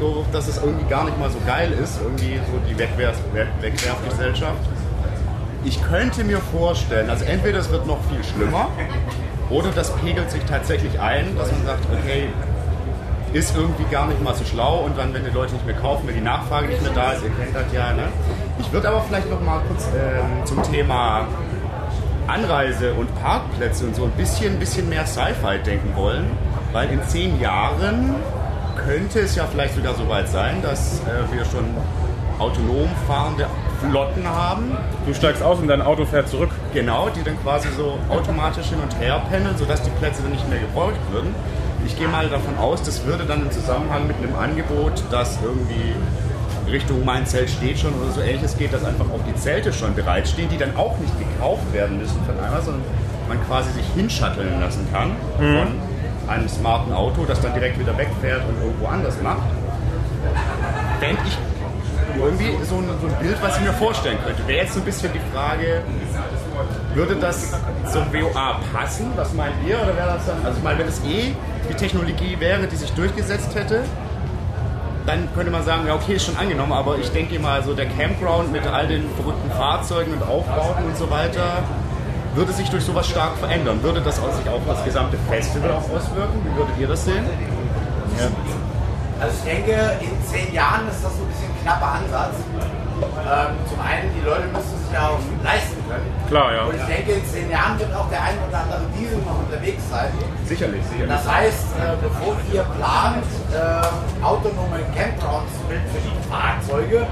So, 0.00 0.24
dass 0.32 0.46
es 0.46 0.58
irgendwie 0.58 0.88
gar 0.88 1.04
nicht 1.04 1.18
mal 1.18 1.28
so 1.28 1.38
geil 1.44 1.72
ist, 1.72 2.00
irgendwie 2.00 2.36
so 2.36 2.58
die 2.70 2.78
Wegwerf, 2.78 3.16
Weg- 3.32 3.48
Wegwerfgesellschaft. 3.60 4.60
Ich 5.64 5.82
könnte 5.82 6.22
mir 6.22 6.38
vorstellen, 6.38 7.10
also 7.10 7.24
entweder 7.24 7.58
es 7.58 7.68
wird 7.70 7.84
noch 7.86 7.98
viel 8.08 8.22
schlimmer 8.22 8.68
oder 9.50 9.70
das 9.74 9.90
pegelt 9.96 10.30
sich 10.30 10.42
tatsächlich 10.44 11.00
ein, 11.00 11.36
dass 11.36 11.50
man 11.50 11.66
sagt, 11.66 11.84
okay, 11.92 12.28
ist 13.32 13.56
irgendwie 13.56 13.84
gar 13.90 14.06
nicht 14.06 14.22
mal 14.22 14.34
so 14.36 14.44
schlau 14.44 14.82
und 14.86 14.96
dann, 14.96 15.12
wenn 15.12 15.24
die 15.24 15.30
Leute 15.30 15.54
nicht 15.54 15.66
mehr 15.66 15.74
kaufen, 15.74 16.06
wenn 16.06 16.14
die 16.14 16.20
Nachfrage 16.20 16.68
nicht 16.68 16.80
mehr 16.80 16.92
da 16.92 17.12
ist, 17.12 17.24
ihr 17.24 17.30
kennt 17.30 17.54
das 17.56 17.64
ja. 17.72 17.92
Ne? 17.92 18.04
Ich 18.60 18.72
würde 18.72 18.88
aber 18.88 19.00
vielleicht 19.02 19.28
noch 19.28 19.40
mal 19.42 19.60
kurz 19.66 19.88
ähm, 19.94 20.46
zum 20.46 20.62
Thema 20.62 21.26
Anreise 22.28 22.92
und 22.94 23.08
Parkplätze 23.20 23.84
und 23.86 23.96
so 23.96 24.04
ein 24.04 24.10
bisschen, 24.12 24.54
ein 24.54 24.58
bisschen 24.58 24.88
mehr 24.88 25.06
Sci-Fi 25.06 25.58
denken 25.64 25.96
wollen, 25.96 26.26
weil 26.72 26.90
in 26.90 27.02
zehn 27.04 27.40
Jahren 27.40 28.14
könnte 28.84 29.20
es 29.20 29.34
ja 29.34 29.46
vielleicht 29.50 29.74
sogar 29.74 29.94
so 29.94 30.08
weit 30.08 30.28
sein, 30.28 30.62
dass 30.62 31.00
äh, 31.00 31.34
wir 31.34 31.44
schon 31.44 31.64
autonom 32.38 32.88
fahrende 33.06 33.46
Flotten 33.80 34.26
haben, 34.26 34.76
Du 35.06 35.14
steigst 35.14 35.42
aus 35.42 35.58
und 35.58 35.68
dein 35.68 35.82
Auto 35.82 36.04
fährt 36.04 36.28
zurück. 36.28 36.50
genau, 36.74 37.08
die 37.10 37.22
dann 37.22 37.40
quasi 37.42 37.68
so 37.76 37.98
automatisch 38.08 38.66
hin 38.66 38.78
und 38.80 38.98
her 39.00 39.20
pendeln, 39.30 39.56
sodass 39.56 39.82
die 39.82 39.90
Plätze 39.90 40.22
dann 40.22 40.32
nicht 40.32 40.48
mehr 40.48 40.58
gebraucht 40.58 40.94
würden. 41.12 41.34
Ich 41.86 41.96
gehe 41.96 42.08
mal 42.08 42.28
davon 42.28 42.58
aus, 42.58 42.82
das 42.82 43.04
würde 43.06 43.24
dann 43.24 43.42
im 43.42 43.50
Zusammenhang 43.50 44.06
mit 44.06 44.16
einem 44.16 44.34
Angebot, 44.36 45.02
das 45.10 45.38
irgendwie 45.42 45.94
Richtung 46.70 47.04
mein 47.04 47.26
Zelt 47.26 47.50
steht 47.50 47.78
schon 47.78 47.92
oder 47.94 48.12
so 48.12 48.20
ähnliches 48.20 48.56
geht, 48.56 48.72
dass 48.72 48.84
einfach 48.84 49.06
auch 49.06 49.20
die 49.26 49.34
Zelte 49.36 49.72
schon 49.72 49.94
bereitstehen, 49.94 50.48
die 50.48 50.58
dann 50.58 50.76
auch 50.76 50.96
nicht 50.98 51.12
gekauft 51.18 51.72
werden 51.72 51.98
müssen 51.98 52.18
von 52.24 52.38
einmal, 52.42 52.62
sondern 52.62 52.82
man 53.28 53.38
quasi 53.46 53.70
sich 53.72 53.84
hinschatteln 53.94 54.60
lassen 54.60 54.86
kann 54.92 55.12
von 55.36 55.68
einem 56.28 56.48
smarten 56.48 56.92
Auto, 56.92 57.24
das 57.24 57.40
dann 57.40 57.54
direkt 57.54 57.78
wieder 57.78 57.96
wegfährt 57.96 58.42
und 58.48 58.62
irgendwo 58.62 58.86
anders 58.86 59.20
macht. 59.22 59.42
Fände 61.00 61.20
ich 61.26 61.38
irgendwie 62.18 62.52
so 62.64 62.76
ein, 62.76 62.84
so 63.00 63.06
ein 63.06 63.14
Bild, 63.20 63.36
was 63.40 63.56
ich 63.56 63.64
mir 63.64 63.72
vorstellen 63.72 64.18
könnte. 64.24 64.46
Wäre 64.46 64.64
jetzt 64.64 64.74
so 64.74 64.80
ein 64.80 64.84
bisschen 64.84 65.12
die 65.12 65.20
Frage, 65.32 65.82
würde 66.94 67.16
das 67.16 67.52
zum 67.92 68.02
WOA 68.12 68.60
passen? 68.72 69.12
Was 69.16 69.32
meint 69.34 69.54
ihr? 69.66 69.76
Oder 69.76 69.96
wäre 69.96 70.14
das 70.14 70.26
dann, 70.26 70.44
also 70.44 70.58
ich 70.58 70.64
meine, 70.64 70.80
wenn 70.80 70.88
es 70.88 71.00
eh 71.04 71.34
die 71.68 71.74
Technologie 71.74 72.36
wäre, 72.38 72.66
die 72.66 72.76
sich 72.76 72.90
durchgesetzt 72.92 73.54
hätte, 73.54 73.84
dann 75.08 75.26
könnte 75.34 75.50
man 75.50 75.64
sagen, 75.64 75.86
ja 75.86 75.94
okay, 75.94 76.14
ist 76.14 76.26
schon 76.26 76.36
angenommen, 76.36 76.72
aber 76.72 76.98
ich 76.98 77.10
denke 77.10 77.38
mal, 77.38 77.62
so 77.62 77.72
der 77.72 77.86
Campground 77.86 78.52
mit 78.52 78.66
all 78.66 78.86
den 78.86 79.08
verrückten 79.16 79.50
Fahrzeugen 79.52 80.12
und 80.12 80.22
Aufbauten 80.22 80.84
und 80.84 80.96
so 80.98 81.10
weiter, 81.10 81.62
würde 82.34 82.52
sich 82.52 82.68
durch 82.68 82.84
sowas 82.84 83.08
stark 83.08 83.38
verändern. 83.38 83.82
Würde 83.82 84.02
das 84.02 84.20
auch 84.20 84.30
sich 84.32 84.46
auf 84.50 84.60
das 84.68 84.84
gesamte 84.84 85.16
Festival 85.30 85.70
auch 85.70 85.88
auswirken? 85.90 86.44
Wie 86.44 86.54
würdet 86.54 86.74
ihr 86.78 86.88
das 86.88 87.06
sehen? 87.06 87.24
Also 89.18 89.34
ich 89.38 89.50
denke, 89.50 89.72
in 90.00 90.12
zehn 90.28 90.52
Jahren 90.52 90.86
ist 90.88 91.02
das 91.02 91.16
so 91.16 91.22
ein 91.22 91.28
bisschen 91.28 91.48
ein 91.56 91.62
knapper 91.62 91.92
Ansatz. 92.04 92.36
Ähm, 92.98 93.54
zum 93.66 93.80
einen, 93.80 94.10
die 94.14 94.26
Leute 94.26 94.44
müssen 94.52 94.76
sich 94.76 94.92
ja 94.92 95.08
auch 95.08 95.18
leisten 95.42 95.78
können. 95.88 96.06
Klar, 96.28 96.52
ja. 96.52 96.64
Und 96.64 96.74
ich 96.76 96.84
denke, 96.84 97.12
in 97.12 97.24
zehn 97.24 97.50
Jahren 97.50 97.78
wird 97.78 97.94
auch 97.94 98.10
der 98.10 98.22
ein 98.22 98.34
oder 98.46 98.58
andere 98.60 98.82
Diesel 98.98 99.18
noch 99.18 99.38
unterwegs 99.40 99.82
sein. 99.90 100.12
Sicherlich, 100.44 100.84
sicherlich. 100.84 101.08
Das 101.08 101.26
heißt, 101.26 101.66
äh, 101.80 101.96
bevor 102.02 102.36
ihr 102.52 102.62
plant, 102.76 103.24
äh, 103.52 104.24
autonome 104.24 104.80
Campgrounds 104.94 105.52
bilden 105.68 105.86
für 105.92 106.00
die 106.00 106.28
Fahrzeuge, 106.28 107.06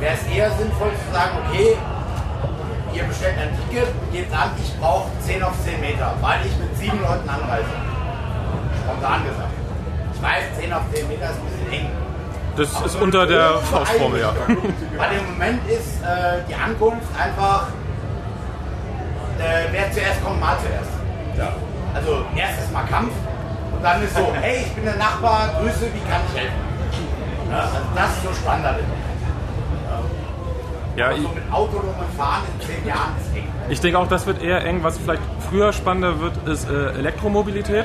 wäre 0.00 0.14
es 0.14 0.34
eher 0.34 0.50
sinnvoll 0.52 0.90
zu 0.90 1.12
sagen, 1.12 1.38
okay, 1.46 1.76
ihr 2.92 3.04
bestellt 3.04 3.36
ein 3.38 3.50
Ticket, 3.56 3.88
gebt 4.12 4.32
an, 4.32 4.50
ich 4.62 4.78
brauche 4.78 5.10
10 5.20 5.42
auf 5.42 5.52
10 5.64 5.80
Meter, 5.80 6.14
weil 6.20 6.40
ich 6.46 6.56
mit 6.58 6.76
sieben 6.76 7.00
Leuten 7.00 7.28
anreise. 7.28 7.66
Spontan 8.82 9.24
gesagt. 9.24 9.52
Ich 10.14 10.22
weiß, 10.22 10.44
10 10.60 10.72
auf 10.72 10.82
10 10.92 11.08
Meter 11.08 11.30
ist 11.30 11.36
ein 11.36 11.46
bisschen 11.46 11.72
eng. 11.72 11.90
Das 12.56 12.80
ist 12.80 12.96
unter 13.02 13.26
der 13.26 13.58
Faustformel, 13.58 14.20
ja. 14.20 14.32
Weil 14.96 15.18
im 15.18 15.26
Moment 15.32 15.68
ist 15.68 16.02
äh, 16.02 16.40
die 16.48 16.54
Ankunft 16.54 17.06
einfach, 17.18 17.68
äh, 19.38 19.66
wer 19.72 19.92
zuerst 19.92 20.24
kommt, 20.24 20.40
mal 20.40 20.56
zuerst. 20.58 20.90
Ja. 21.36 21.52
Also 21.94 22.24
erstes 22.34 22.70
Mal 22.72 22.84
Kampf 22.84 23.12
dann 23.86 24.02
ist 24.02 24.16
so, 24.16 24.32
hey, 24.40 24.64
ich 24.66 24.72
bin 24.72 24.84
der 24.84 24.96
Nachbar, 24.96 25.50
Grüße, 25.60 25.86
wie 25.94 26.10
kann 26.10 26.20
ich 26.28 26.40
helfen? 26.40 26.56
Ja, 27.50 27.60
also 27.60 27.76
das 27.94 28.10
ist 28.16 28.22
so 28.24 28.34
Standard. 28.42 28.78
im 28.80 28.84
ja 30.98 31.06
Also 31.08 31.28
mit 31.28 31.52
autonomem 31.52 32.10
Fahren 32.16 32.42
in 32.52 32.66
zehn 32.66 32.86
Jahren 32.86 33.12
ist 33.20 33.36
eng. 33.36 33.48
Ich 33.68 33.80
denke 33.80 33.98
auch, 33.98 34.08
das 34.08 34.26
wird 34.26 34.42
eher 34.42 34.64
eng. 34.64 34.82
Was 34.82 34.98
vielleicht 34.98 35.22
früher 35.48 35.72
spannender 35.72 36.20
wird, 36.20 36.48
ist 36.48 36.68
äh, 36.68 36.98
Elektromobilität. 36.98 37.84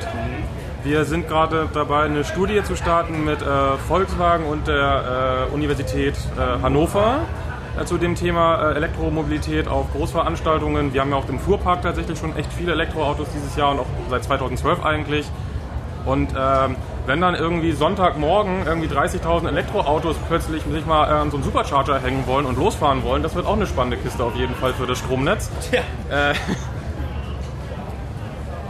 Wir 0.82 1.04
sind 1.04 1.28
gerade 1.28 1.68
dabei, 1.72 2.04
eine 2.04 2.24
Studie 2.24 2.64
zu 2.64 2.74
starten 2.74 3.24
mit 3.24 3.40
äh, 3.40 3.76
Volkswagen 3.86 4.44
und 4.46 4.66
der 4.66 5.46
äh, 5.50 5.54
Universität 5.54 6.16
äh, 6.36 6.62
Hannover 6.62 7.20
äh, 7.80 7.84
zu 7.84 7.98
dem 7.98 8.16
Thema 8.16 8.72
äh, 8.72 8.74
Elektromobilität 8.74 9.68
auf 9.68 9.92
Großveranstaltungen. 9.92 10.92
Wir 10.92 11.02
haben 11.02 11.10
ja 11.10 11.16
auf 11.16 11.26
dem 11.26 11.38
Fuhrpark 11.38 11.82
tatsächlich 11.82 12.18
schon 12.18 12.34
echt 12.36 12.52
viele 12.52 12.72
Elektroautos 12.72 13.28
dieses 13.32 13.54
Jahr 13.54 13.70
und 13.70 13.80
auch 13.80 13.86
seit 14.10 14.24
2012 14.24 14.84
eigentlich. 14.84 15.30
Und 16.04 16.30
ähm, 16.36 16.76
wenn 17.06 17.20
dann 17.20 17.34
irgendwie 17.34 17.72
Sonntagmorgen 17.72 18.66
irgendwie 18.66 18.88
30.000 18.88 19.48
Elektroautos 19.48 20.16
plötzlich 20.28 20.62
sich 20.62 20.86
mal 20.86 21.08
äh, 21.08 21.12
an 21.12 21.30
so 21.30 21.36
einen 21.36 21.44
Supercharger 21.44 22.00
hängen 22.00 22.26
wollen 22.26 22.46
und 22.46 22.58
losfahren 22.58 23.02
wollen, 23.02 23.22
das 23.22 23.34
wird 23.34 23.46
auch 23.46 23.56
eine 23.56 23.66
spannende 23.66 23.96
Kiste 23.96 24.22
auf 24.24 24.36
jeden 24.36 24.54
Fall 24.54 24.72
für 24.72 24.86
das 24.86 24.98
Stromnetz. 24.98 25.50
Äh, 25.72 26.34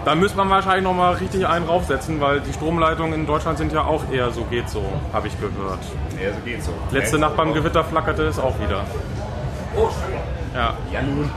da 0.04 0.14
müsste 0.14 0.36
man 0.36 0.50
wahrscheinlich 0.50 0.84
nochmal 0.84 1.14
richtig 1.14 1.46
einen 1.46 1.66
raufsetzen, 1.66 2.20
weil 2.20 2.40
die 2.40 2.52
Stromleitungen 2.52 3.12
in 3.14 3.26
Deutschland 3.26 3.58
sind 3.58 3.72
ja 3.72 3.84
auch 3.84 4.10
eher 4.10 4.30
so 4.30 4.44
geht 4.44 4.68
so, 4.68 4.82
habe 5.12 5.28
ich 5.28 5.38
gehört. 5.40 5.80
Ja, 6.22 6.32
so 6.32 6.40
geht's 6.44 6.66
so. 6.66 6.72
Letzte 6.90 7.18
Nacht 7.18 7.36
beim 7.36 7.52
Gewitter 7.54 7.84
flackerte 7.84 8.24
es 8.24 8.38
auch 8.38 8.58
wieder. 8.60 8.84
Ja. 10.54 10.74
Ja, 10.92 11.02
nun. 11.02 11.30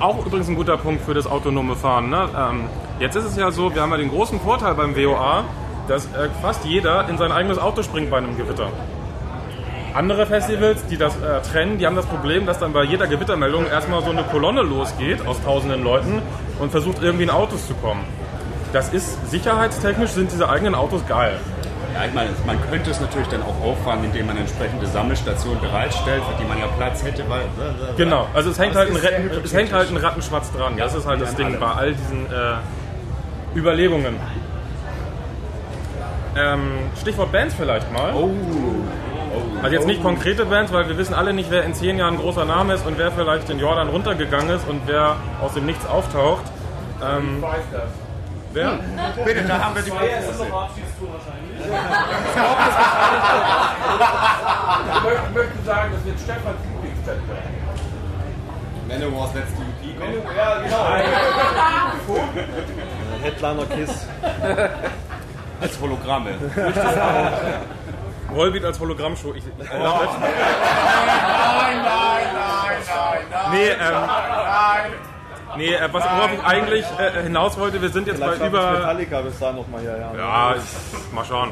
Auch 0.00 0.24
übrigens 0.24 0.48
ein 0.48 0.56
guter 0.56 0.78
Punkt 0.78 1.04
für 1.04 1.12
das 1.12 1.26
autonome 1.26 1.76
Fahren. 1.76 2.08
Ne? 2.08 2.28
Ähm, 2.36 2.64
jetzt 3.00 3.16
ist 3.16 3.24
es 3.24 3.36
ja 3.36 3.50
so, 3.50 3.74
wir 3.74 3.82
haben 3.82 3.90
ja 3.90 3.96
den 3.96 4.10
großen 4.10 4.40
Vorteil 4.40 4.74
beim 4.74 4.94
WOA, 4.94 5.44
dass 5.88 6.04
äh, 6.06 6.28
fast 6.40 6.64
jeder 6.64 7.08
in 7.08 7.18
sein 7.18 7.32
eigenes 7.32 7.58
Auto 7.58 7.82
springt 7.82 8.10
bei 8.10 8.18
einem 8.18 8.36
Gewitter. 8.36 8.68
Andere 9.92 10.24
Festivals, 10.26 10.86
die 10.86 10.96
das 10.96 11.16
äh, 11.16 11.40
trennen, 11.50 11.78
die 11.78 11.86
haben 11.86 11.96
das 11.96 12.06
Problem, 12.06 12.46
dass 12.46 12.60
dann 12.60 12.72
bei 12.72 12.84
jeder 12.84 13.08
Gewittermeldung 13.08 13.66
erstmal 13.66 14.04
so 14.04 14.10
eine 14.10 14.22
Kolonne 14.22 14.62
losgeht 14.62 15.26
aus 15.26 15.42
tausenden 15.42 15.82
Leuten 15.82 16.22
und 16.60 16.70
versucht 16.70 17.02
irgendwie 17.02 17.24
in 17.24 17.30
Autos 17.30 17.66
zu 17.66 17.74
kommen. 17.74 18.04
Das 18.72 18.92
ist 18.92 19.30
sicherheitstechnisch 19.30 20.10
sind 20.10 20.30
diese 20.30 20.48
eigenen 20.48 20.76
Autos 20.76 21.04
geil. 21.08 21.40
Ja, 21.92 22.04
ich 22.04 22.14
meine, 22.14 22.30
man 22.46 22.56
könnte 22.70 22.92
es 22.92 23.00
natürlich 23.00 23.26
dann 23.28 23.42
auch 23.42 23.60
auffangen, 23.64 24.04
indem 24.04 24.26
man 24.26 24.36
entsprechende 24.36 24.86
Sammelstationen 24.86 25.60
bereitstellt, 25.60 26.22
für 26.22 26.40
die 26.40 26.48
man 26.48 26.58
ja 26.58 26.66
Platz 26.76 27.02
hätte, 27.02 27.24
weil. 27.28 27.42
Genau, 27.96 28.28
also 28.32 28.50
es 28.50 28.58
hängt, 28.60 28.76
halt 28.76 28.90
ein, 28.90 28.96
es 29.42 29.52
hängt 29.52 29.72
halt 29.72 29.90
ein. 29.90 29.96
Rattenschwanz 29.96 30.52
dran. 30.52 30.78
Ja, 30.78 30.84
das 30.84 30.94
ist 30.94 31.06
halt 31.06 31.20
das 31.20 31.34
Ding 31.34 31.46
allem. 31.46 31.58
bei 31.60 31.72
all 31.72 31.94
diesen 31.94 32.26
äh, 32.26 32.54
Überlegungen. 33.54 34.16
Ähm, 36.36 36.90
Stichwort 37.00 37.32
Bands 37.32 37.54
vielleicht 37.54 37.92
mal. 37.92 38.14
Oh. 38.14 38.30
Also 39.62 39.74
jetzt 39.74 39.86
nicht 39.86 40.02
konkrete 40.02 40.46
Bands, 40.46 40.72
weil 40.72 40.88
wir 40.88 40.96
wissen 40.96 41.14
alle 41.14 41.32
nicht, 41.32 41.50
wer 41.50 41.64
in 41.64 41.74
zehn 41.74 41.98
Jahren 41.98 42.14
ein 42.14 42.20
großer 42.20 42.44
Name 42.44 42.74
ist 42.74 42.86
und 42.86 42.98
wer 42.98 43.10
vielleicht 43.10 43.48
den 43.48 43.58
Jordan 43.58 43.88
runtergegangen 43.88 44.50
ist 44.50 44.66
und 44.68 44.82
wer 44.86 45.16
aus 45.42 45.54
dem 45.54 45.66
Nichts 45.66 45.86
auftaucht. 45.86 46.44
Ähm, 47.02 47.44
wer? 48.52 48.78
Bitte, 49.24 49.44
da 49.44 49.58
haben 49.64 49.74
wir 49.74 49.82
die 49.82 49.90
Ich 55.10 55.34
möchte 55.34 55.62
sagen, 55.64 55.92
das 55.92 56.04
wird 56.04 56.20
Stefans 56.20 56.58
Lieblingsband 56.74 57.28
werden. 57.28 57.60
Manowar's 58.88 59.34
letzte 59.34 59.62
EP 59.62 59.98
kommt. 59.98 60.36
Ja, 60.36 60.58
genau. 60.62 60.86
Headliner 63.22 63.64
Kiss. 63.66 64.06
als 65.60 65.80
Hologramme. 65.80 66.30
Rollbeat 68.34 68.64
als 68.64 68.80
Hologrammshow. 68.80 69.34
Ich, 69.34 69.44
ich, 69.46 69.52
Nein, 69.58 69.68
nein, 69.82 69.92
nein, 71.82 71.82
nein, 71.84 73.22
nein. 73.30 73.50
nee, 73.52 73.68
ähm, 73.70 75.56
nee 75.56 75.74
äh, 75.74 75.88
was, 75.92 76.04
worauf 76.04 76.30
ich 76.32 76.44
eigentlich 76.44 76.84
äh, 76.98 77.22
hinaus 77.24 77.58
wollte, 77.58 77.82
wir 77.82 77.88
sind 77.88 78.06
jetzt 78.06 78.16
Vielleicht 78.18 78.40
bei 78.40 78.46
über... 78.46 78.70
Metallica 78.72 79.20
bis 79.22 79.38
da 79.38 79.52
nochmal 79.52 79.80
hier. 79.80 79.96
Ja, 79.98 80.12
Ja, 80.16 80.54
ich- 80.56 81.12
mal 81.12 81.24
schauen. 81.24 81.50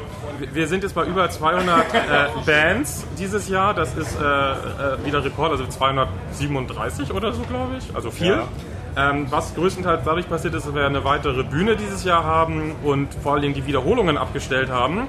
Wir- 0.53 0.67
sind 0.67 0.83
jetzt 0.83 0.95
bei 0.95 1.03
über 1.03 1.29
200 1.29 1.93
äh, 1.93 1.97
Bands 2.45 3.05
dieses 3.17 3.49
Jahr. 3.49 3.73
Das 3.73 3.93
ist 3.95 4.15
äh, 4.19 4.23
äh, 4.23 5.05
wieder 5.05 5.23
Rekord, 5.23 5.51
also 5.51 5.65
237 5.67 7.11
oder 7.13 7.33
so, 7.33 7.41
glaube 7.43 7.75
ich. 7.77 7.93
Also 7.95 8.09
viel. 8.11 8.41
Ähm, 8.97 9.27
was 9.29 9.55
größtenteils 9.55 10.01
dadurch 10.03 10.27
passiert 10.27 10.53
ist, 10.55 10.65
dass 10.67 10.73
wir 10.73 10.85
eine 10.85 11.03
weitere 11.03 11.43
Bühne 11.43 11.75
dieses 11.75 12.03
Jahr 12.03 12.23
haben 12.23 12.75
und 12.83 13.13
vor 13.13 13.33
allen 13.33 13.41
Dingen 13.41 13.53
die 13.53 13.65
Wiederholungen 13.65 14.17
abgestellt 14.17 14.69
haben. 14.69 15.07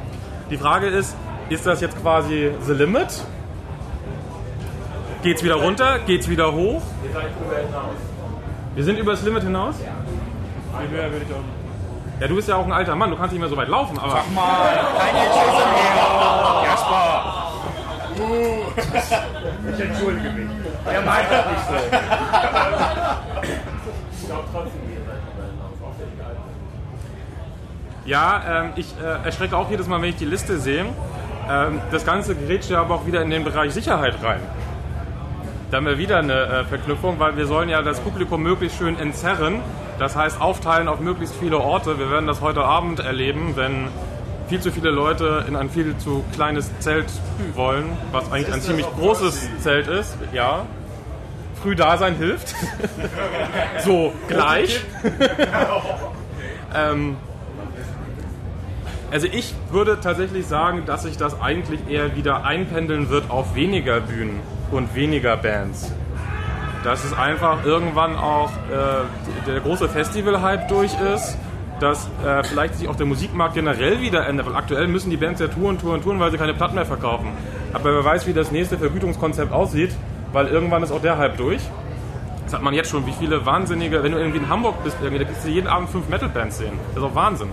Die 0.50 0.56
Frage 0.56 0.87
ist, 0.87 1.16
ist 1.49 1.66
das 1.66 1.80
jetzt 1.80 2.00
quasi 2.00 2.50
the 2.62 2.72
limit? 2.72 3.25
Geht's 5.22 5.42
wieder 5.42 5.56
runter? 5.56 5.99
Geht's 6.06 6.28
wieder 6.28 6.52
hoch? 6.52 6.82
Hinaus. 7.02 8.10
Wir 8.75 8.84
sind 8.84 8.99
über 8.99 9.12
das 9.12 9.22
Limit 9.22 9.42
hinaus? 9.42 9.76
Viel 9.76 10.88
mehr 10.88 11.10
würde 11.10 11.26
ich 11.28 11.34
auch 11.34 11.38
nicht. 11.38 11.60
Ja, 12.20 12.28
du 12.28 12.37
bist 12.37 12.49
ja 12.49 12.56
auch 12.56 12.66
ein 12.66 12.72
alter 12.72 12.94
Mann, 12.94 13.10
du 13.10 13.16
kannst 13.16 13.32
nicht 13.32 13.40
mehr 13.40 13.49
so 13.49 13.56
weit 13.56 13.68
laufen, 13.68 13.99
aber. 13.99 14.12
Sag 14.12 14.34
mal, 14.34 14.78
keine 14.99 15.18
Entschuldigung 15.18 15.72
mehr. 15.72 16.62
Jasper. 16.64 17.50
Uh, 18.20 18.58
ich 19.72 19.80
entschuldige 19.80 20.30
mich. 20.30 20.50
Er 20.87 21.02
meint 21.02 21.30
das 21.30 21.46
nicht 21.46 21.66
so. 21.66 21.75
Ich 24.30 24.37
glaube 24.37 24.49
trotzdem, 24.52 24.80
ihr 24.88 25.00
seid. 25.04 25.18
Auch 25.82 26.26
alt 26.28 26.37
bin. 26.37 28.08
Ja, 28.08 28.42
ähm, 28.49 28.72
ich 28.76 28.94
äh, 29.02 29.26
erschrecke 29.26 29.56
auch 29.56 29.68
jedes 29.68 29.88
Mal, 29.88 30.00
wenn 30.00 30.10
ich 30.10 30.16
die 30.16 30.25
Liste 30.25 30.60
sehe. 30.60 30.87
Ähm, 31.49 31.80
das 31.90 32.06
Ganze 32.06 32.37
gerät 32.37 32.68
ja 32.68 32.80
aber 32.80 32.94
auch 32.94 33.06
wieder 33.06 33.22
in 33.22 33.30
den 33.30 33.42
Bereich 33.42 33.75
Sicherheit 33.75 34.22
rein. 34.22 34.38
Da 35.72 35.78
haben 35.78 35.87
wir 35.87 35.99
wieder 35.99 36.18
eine 36.18 36.42
äh, 36.44 36.64
Verknüpfung, 36.64 37.18
weil 37.18 37.37
wir 37.37 37.46
sollen 37.46 37.68
ja 37.68 37.82
das 37.82 37.99
Publikum 37.99 38.44
möglichst 38.44 38.78
schön 38.78 38.96
entzerren. 39.00 39.62
Das 39.99 40.14
heißt, 40.14 40.40
aufteilen 40.40 40.87
auf 40.87 41.00
möglichst 41.00 41.34
viele 41.34 41.58
Orte. 41.58 41.99
Wir 41.99 42.08
werden 42.12 42.28
das 42.28 42.40
heute 42.40 42.62
Abend 42.62 43.00
erleben, 43.00 43.56
wenn 43.56 43.88
viel 44.49 44.60
zu 44.60 44.70
viele 44.70 44.90
Leute 44.90 45.44
in 45.49 45.56
ein 45.56 45.70
viel 45.70 45.99
zu 45.99 46.25
kleines 46.34 46.70
Zelt 46.78 47.06
wollen, 47.56 47.99
was 48.12 48.30
eigentlich 48.30 48.54
ein 48.54 48.60
ziemlich 48.60 48.87
großes 48.96 49.60
Zelt 49.60 49.88
ist. 49.88 50.16
Ja. 50.32 50.66
Früh 51.62 51.75
da 51.75 51.97
sein 51.97 52.17
hilft. 52.17 52.55
so 53.85 54.12
gleich. 54.29 54.81
ähm, 56.75 57.17
also 59.11 59.26
ich 59.26 59.55
würde 59.71 59.99
tatsächlich 60.00 60.47
sagen, 60.47 60.85
dass 60.87 61.02
sich 61.02 61.17
das 61.17 61.40
eigentlich 61.40 61.81
eher 61.88 62.14
wieder 62.17 62.45
einpendeln 62.45 63.11
wird 63.11 63.31
auf 63.31 63.55
weniger 63.55 64.00
Bühnen 64.00 64.40
und 64.71 64.95
weniger 64.95 65.37
Bands. 65.37 65.93
Dass 66.85 67.05
es 67.05 67.12
einfach 67.12 67.64
irgendwann 67.64 68.17
auch 68.17 68.50
äh, 68.50 69.47
der 69.47 69.61
große 69.61 69.88
Festival-Hype 69.88 70.69
durch 70.69 70.93
ist, 71.14 71.37
dass 71.81 72.09
äh, 72.25 72.45
vielleicht 72.45 72.76
sich 72.76 72.88
auch 72.88 72.97
der 72.97 73.07
Musikmarkt 73.07 73.55
generell 73.55 74.00
wieder 74.00 74.26
ändert, 74.26 74.47
weil 74.47 74.55
aktuell 74.55 74.87
müssen 74.87 75.11
die 75.11 75.17
Bands 75.17 75.40
ja 75.40 75.49
touren, 75.49 75.79
touren, 75.79 76.02
touren, 76.02 76.21
weil 76.21 76.31
sie 76.31 76.38
keine 76.38 76.55
Platten 76.55 76.75
mehr 76.75 76.87
verkaufen. 76.87 77.33
Aber 77.73 77.93
wer 77.95 78.05
weiß, 78.05 78.26
wie 78.26 78.33
das 78.33 78.50
nächste 78.50 78.79
Vergütungskonzept 78.79 79.52
aussieht, 79.52 79.90
weil 80.32 80.46
irgendwann 80.49 80.82
ist 80.82 80.92
auch 80.92 81.02
der 81.02 81.18
Hype 81.18 81.37
durch. 81.37 81.60
Das 82.44 82.54
hat 82.54 82.62
man 82.62 82.75
jetzt 82.75 82.90
schon, 82.90 83.06
wie 83.06 83.12
viele 83.12 83.44
wahnsinnige, 83.46 84.02
wenn 84.02 84.12
du 84.12 84.18
irgendwie 84.18 84.38
in 84.38 84.49
Hamburg 84.49 84.82
bist, 84.82 84.96
irgendwie, 85.02 85.22
da 85.22 85.30
kriegst 85.30 85.44
du 85.44 85.49
jeden 85.50 85.68
Abend 85.68 85.88
fünf 85.90 86.08
Metal-Bands 86.08 86.58
sehen. 86.58 86.72
Das 86.94 87.02
ist 87.04 87.08
auch 87.10 87.14
Wahnsinn. 87.14 87.49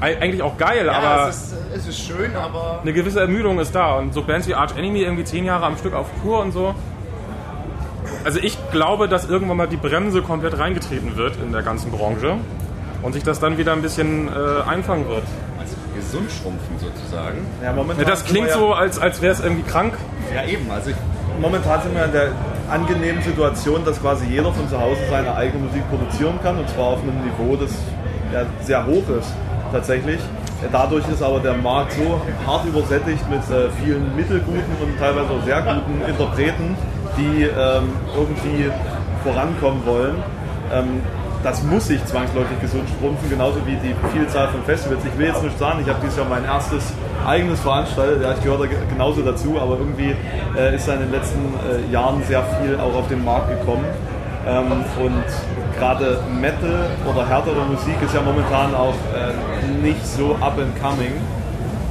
Eig- 0.00 0.20
Eigentlich 0.20 0.42
auch 0.42 0.58
geil, 0.58 0.84
Ja, 0.86 0.92
aber 0.92 1.28
es 1.30 1.36
ist, 1.36 1.54
es 1.74 1.86
ist 1.88 1.98
schön, 2.06 2.36
aber 2.36 2.80
eine 2.82 2.92
gewisse 2.92 3.20
Ermüdung 3.20 3.58
ist 3.58 3.74
da. 3.74 3.94
Und 3.96 4.12
so 4.12 4.22
Bands 4.22 4.46
wie 4.48 4.54
Arch 4.54 4.76
Enemy 4.76 5.00
irgendwie 5.00 5.24
zehn 5.24 5.44
Jahre 5.44 5.64
am 5.64 5.76
Stück 5.78 5.94
auf 5.94 6.06
Tour 6.22 6.40
und 6.40 6.52
so. 6.52 6.74
Also 8.24 8.38
ich 8.40 8.58
glaube, 8.70 9.08
dass 9.08 9.28
irgendwann 9.28 9.56
mal 9.56 9.68
die 9.68 9.76
Bremse 9.76 10.20
komplett 10.22 10.58
reingetreten 10.58 11.16
wird 11.16 11.36
in 11.36 11.52
der 11.52 11.62
ganzen 11.62 11.90
Branche 11.90 12.36
und 13.02 13.12
sich 13.14 13.22
das 13.22 13.40
dann 13.40 13.56
wieder 13.56 13.72
ein 13.72 13.82
bisschen 13.82 14.28
äh, 14.28 14.68
einfangen 14.68 15.08
wird. 15.08 15.24
gesund 15.94 16.30
schrumpfen 16.30 16.78
sozusagen. 16.78 17.38
Ja, 17.62 17.72
momentan 17.72 18.04
Ja, 18.04 18.10
das 18.10 18.24
klingt 18.24 18.50
so, 18.50 18.74
als, 18.74 18.98
als 18.98 19.22
wäre 19.22 19.32
es 19.32 19.40
irgendwie 19.40 19.62
krank. 19.62 19.94
Ja, 20.34 20.44
eben. 20.44 20.70
Also 20.70 20.90
ich, 20.90 20.96
Momentan 21.40 21.82
sind 21.82 21.94
wir 21.94 22.04
in 22.04 22.12
der 22.12 22.28
angenehmen 22.70 23.22
Situation, 23.22 23.84
dass 23.84 24.00
quasi 24.00 24.26
jeder 24.26 24.52
von 24.52 24.68
zu 24.68 24.80
Hause 24.80 25.00
seine 25.10 25.34
eigene 25.34 25.64
Musik 25.64 25.82
produzieren 25.90 26.38
kann 26.42 26.58
und 26.58 26.68
zwar 26.70 26.86
auf 26.86 27.02
einem 27.02 27.16
Niveau, 27.24 27.56
das 27.56 27.72
ja, 28.32 28.44
sehr 28.62 28.86
hoch 28.86 29.08
ist 29.18 29.32
tatsächlich. 29.72 30.20
Dadurch 30.72 31.06
ist 31.08 31.22
aber 31.22 31.40
der 31.40 31.54
Markt 31.54 31.92
so 31.92 32.20
hart 32.46 32.64
übersättigt 32.64 33.28
mit 33.28 33.40
äh, 33.50 33.68
vielen 33.82 34.14
mittelguten 34.16 34.62
und 34.80 34.98
teilweise 34.98 35.30
auch 35.30 35.44
sehr 35.44 35.60
guten 35.60 36.00
Interpreten, 36.08 36.76
die 37.18 37.42
ähm, 37.42 37.92
irgendwie 38.16 38.70
vorankommen 39.22 39.84
wollen. 39.84 40.14
Ähm, 40.72 41.02
das 41.44 41.62
muss 41.62 41.86
sich 41.86 42.04
zwangsläufig 42.06 42.58
gesund 42.60 42.88
schrumpfen, 42.98 43.28
genauso 43.30 43.58
wie 43.66 43.76
die 43.76 43.94
Vielzahl 44.12 44.48
von 44.48 44.62
Festivals. 44.64 45.04
Ich 45.04 45.16
will 45.18 45.26
jetzt 45.28 45.42
nicht 45.42 45.58
sagen, 45.58 45.78
ich 45.82 45.88
habe 45.88 45.98
dieses 46.02 46.16
Jahr 46.16 46.26
mein 46.28 46.44
erstes 46.44 46.92
eigenes 47.26 47.60
veranstaltet, 47.60 48.22
ja, 48.22 48.32
ich 48.32 48.42
gehöre 48.42 48.58
da 48.58 48.66
ge- 48.66 48.78
genauso 48.88 49.22
dazu, 49.22 49.60
aber 49.60 49.78
irgendwie 49.78 50.16
äh, 50.56 50.74
ist 50.74 50.88
da 50.88 50.94
in 50.94 51.00
den 51.00 51.12
letzten 51.12 51.40
äh, 51.54 51.92
Jahren 51.92 52.22
sehr 52.24 52.42
viel 52.58 52.78
auch 52.80 52.94
auf 52.98 53.08
den 53.08 53.22
Markt 53.24 53.48
gekommen. 53.60 53.84
Ähm, 54.46 54.84
und 55.00 55.24
gerade 55.78 56.18
Metal 56.40 56.90
oder 57.08 57.26
härtere 57.28 57.64
Musik 57.70 57.96
ist 58.04 58.14
ja 58.14 58.20
momentan 58.20 58.74
auch 58.74 58.96
äh, 59.14 59.82
nicht 59.82 60.04
so 60.06 60.36
up 60.40 60.58
and 60.58 60.74
coming, 60.82 61.12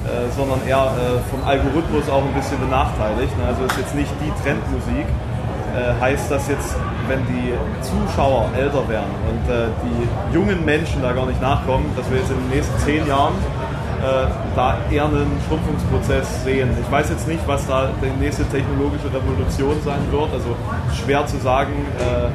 äh, 0.06 0.30
sondern 0.36 0.60
eher 0.68 0.86
äh, 0.98 1.18
vom 1.32 1.42
Algorithmus 1.48 2.10
auch 2.10 2.22
ein 2.22 2.34
bisschen 2.34 2.60
benachteiligt. 2.60 3.38
Ne? 3.38 3.46
Also 3.48 3.66
ist 3.66 3.78
jetzt 3.78 3.96
nicht 3.96 4.12
die 4.22 4.32
Trendmusik. 4.44 5.06
Äh, 5.74 6.00
heißt 6.00 6.30
das 6.30 6.48
jetzt, 6.50 6.76
wenn 7.08 7.26
die 7.26 7.54
Zuschauer 7.82 8.50
älter 8.56 8.88
werden 8.88 9.10
und 9.28 9.52
äh, 9.52 9.68
die 9.84 10.36
jungen 10.36 10.64
Menschen 10.64 11.02
da 11.02 11.14
gar 11.14 11.26
nicht 11.26 11.42
nachkommen, 11.42 11.86
dass 11.98 12.10
wir 12.12 12.20
jetzt 12.20 12.30
in 12.30 12.38
den 12.38 12.50
nächsten 12.50 12.78
zehn 12.80 13.08
Jahren 13.08 13.34
äh, 14.04 14.28
da 14.56 14.78
eher 14.92 15.06
einen 15.06 15.32
Schrumpfungsprozess 15.48 16.44
sehen. 16.44 16.70
Ich 16.80 16.92
weiß 16.92 17.10
jetzt 17.10 17.28
nicht, 17.28 17.42
was 17.48 17.66
da 17.66 17.90
die 18.02 18.24
nächste 18.24 18.46
technologische 18.50 19.08
Revolution 19.08 19.76
sein 19.84 20.12
wird. 20.12 20.32
Also 20.32 20.56
schwer 20.94 21.26
zu 21.26 21.38
sagen, 21.38 21.74
äh, 21.98 22.26
äh, 22.26 22.30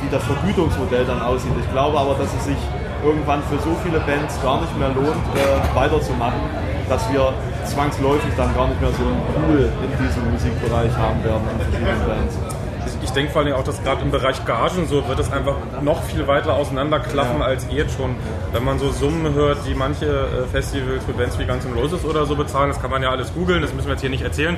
wie 0.00 0.08
das 0.10 0.22
Vergütungsmodell 0.24 1.04
dann 1.04 1.20
aussieht. 1.20 1.52
Ich 1.60 1.70
glaube 1.72 1.98
aber, 1.98 2.14
dass 2.14 2.32
es 2.38 2.44
sich 2.46 2.58
irgendwann 3.04 3.42
für 3.50 3.58
so 3.58 3.76
viele 3.84 4.00
Bands 4.00 4.40
gar 4.42 4.60
nicht 4.62 4.78
mehr 4.78 4.88
lohnt, 4.88 5.20
äh, 5.36 5.76
weiterzumachen, 5.76 6.40
dass 6.88 7.10
wir 7.12 7.32
zwangsläufig 7.64 8.32
dann 8.36 8.54
gar 8.54 8.68
nicht 8.68 8.80
mehr 8.80 8.90
so 8.90 9.02
einen 9.02 9.22
Pool 9.34 9.72
in 9.82 10.06
diesem 10.06 10.30
Musikbereich 10.30 10.96
haben 10.96 11.22
werden 11.24 11.42
in 11.52 11.60
verschiedenen 11.60 12.06
Bands. 12.06 12.38
Ich, 12.86 13.04
ich 13.04 13.10
denke 13.10 13.32
vor 13.32 13.42
allem 13.42 13.54
auch, 13.54 13.64
dass 13.64 13.82
gerade 13.82 14.02
im 14.02 14.10
Bereich 14.10 14.44
Gagen 14.44 14.86
so 14.86 15.06
wird 15.08 15.18
es 15.18 15.32
einfach 15.32 15.56
noch 15.80 16.02
viel 16.02 16.26
weiter 16.26 16.54
auseinanderklaffen 16.54 17.40
als 17.42 17.66
eh 17.68 17.76
jetzt 17.76 17.96
schon. 17.96 18.16
Wenn 18.52 18.64
man 18.64 18.78
so 18.78 18.90
Summen 18.90 19.34
hört, 19.34 19.58
die 19.66 19.74
manche 19.74 20.06
äh, 20.06 20.46
Festivals 20.50 21.04
für 21.04 21.12
Bands 21.12 21.38
wie 21.38 21.46
Guns 21.46 21.64
N' 21.64 21.72
Roses 21.74 22.04
oder 22.04 22.26
so 22.26 22.36
bezahlen, 22.36 22.68
das 22.68 22.80
kann 22.80 22.90
man 22.90 23.02
ja 23.02 23.10
alles 23.10 23.32
googeln, 23.32 23.62
das 23.62 23.72
müssen 23.72 23.86
wir 23.86 23.92
jetzt 23.92 24.02
hier 24.02 24.10
nicht 24.10 24.22
erzählen. 24.22 24.56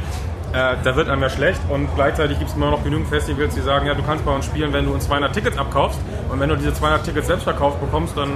Äh, 0.52 0.76
da 0.82 0.96
wird 0.96 1.08
einem 1.08 1.22
ja 1.22 1.30
schlecht 1.30 1.60
und 1.68 1.88
gleichzeitig 1.94 2.38
gibt 2.38 2.50
es 2.50 2.56
immer 2.56 2.70
noch 2.70 2.82
genügend 2.82 3.08
Festivals, 3.08 3.54
die 3.54 3.60
sagen, 3.60 3.86
ja, 3.86 3.94
du 3.94 4.02
kannst 4.02 4.24
bei 4.24 4.34
uns 4.34 4.44
spielen, 4.44 4.72
wenn 4.72 4.84
du 4.84 4.92
uns 4.92 5.06
200 5.06 5.32
Tickets 5.32 5.58
abkaufst 5.58 6.00
und 6.30 6.40
wenn 6.40 6.48
du 6.48 6.56
diese 6.56 6.74
200 6.74 7.04
Tickets 7.04 7.26
selbst 7.26 7.44
verkauft 7.44 7.80
bekommst, 7.80 8.16
dann 8.16 8.32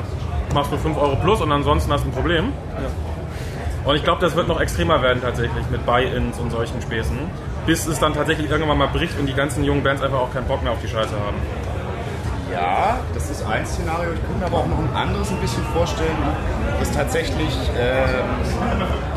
machst 0.55 0.73
du 0.73 0.77
5 0.77 0.97
Euro 0.97 1.17
plus 1.17 1.41
und 1.41 1.53
ansonsten 1.53 1.93
hast 1.93 2.05
du 2.05 2.09
ein 2.09 2.13
Problem. 2.13 2.53
Und 3.85 3.97
ich 3.97 4.05
glaube, 4.05 4.21
das 4.21 4.37
wird 4.37 4.47
noch 4.47 4.61
extremer 4.61 5.03
werden 5.03 5.23
tatsächlich 5.23 5.69
mit 5.71 5.85
Buy-ins 5.87 6.39
und 6.39 6.51
solchen 6.51 6.83
Späßen, 6.83 7.17
bis 7.67 7.87
es 7.87 7.99
dann 7.99 8.13
tatsächlich 8.13 8.51
irgendwann 8.51 8.79
mal 8.79 8.89
bricht 8.89 9.19
und 9.19 9.27
die 9.27 9.35
ganzen 9.35 9.65
jungen 9.65 9.83
Bands 9.83 10.03
einfach 10.03 10.19
auch 10.19 10.33
keinen 10.33 10.47
Bock 10.47 10.63
mehr 10.63 10.73
auf 10.73 10.81
die 10.83 10.89
Scheiße 10.89 11.15
haben. 11.15 11.37
ja, 12.53 12.99
das 13.15 13.31
ist 13.31 13.45
ein 13.47 13.65
Szenario. 13.65 14.13
Ich 14.13 14.21
könnte 14.21 14.39
mir 14.39 14.47
aber 14.47 14.59
auch 14.59 14.67
noch 14.67 14.79
ein 14.79 14.95
anderes 14.95 15.31
ein 15.31 15.39
bisschen 15.39 15.65
vorstellen, 15.73 16.17
dass 16.79 16.91
tatsächlich 16.93 17.55
ähm, 17.79 18.25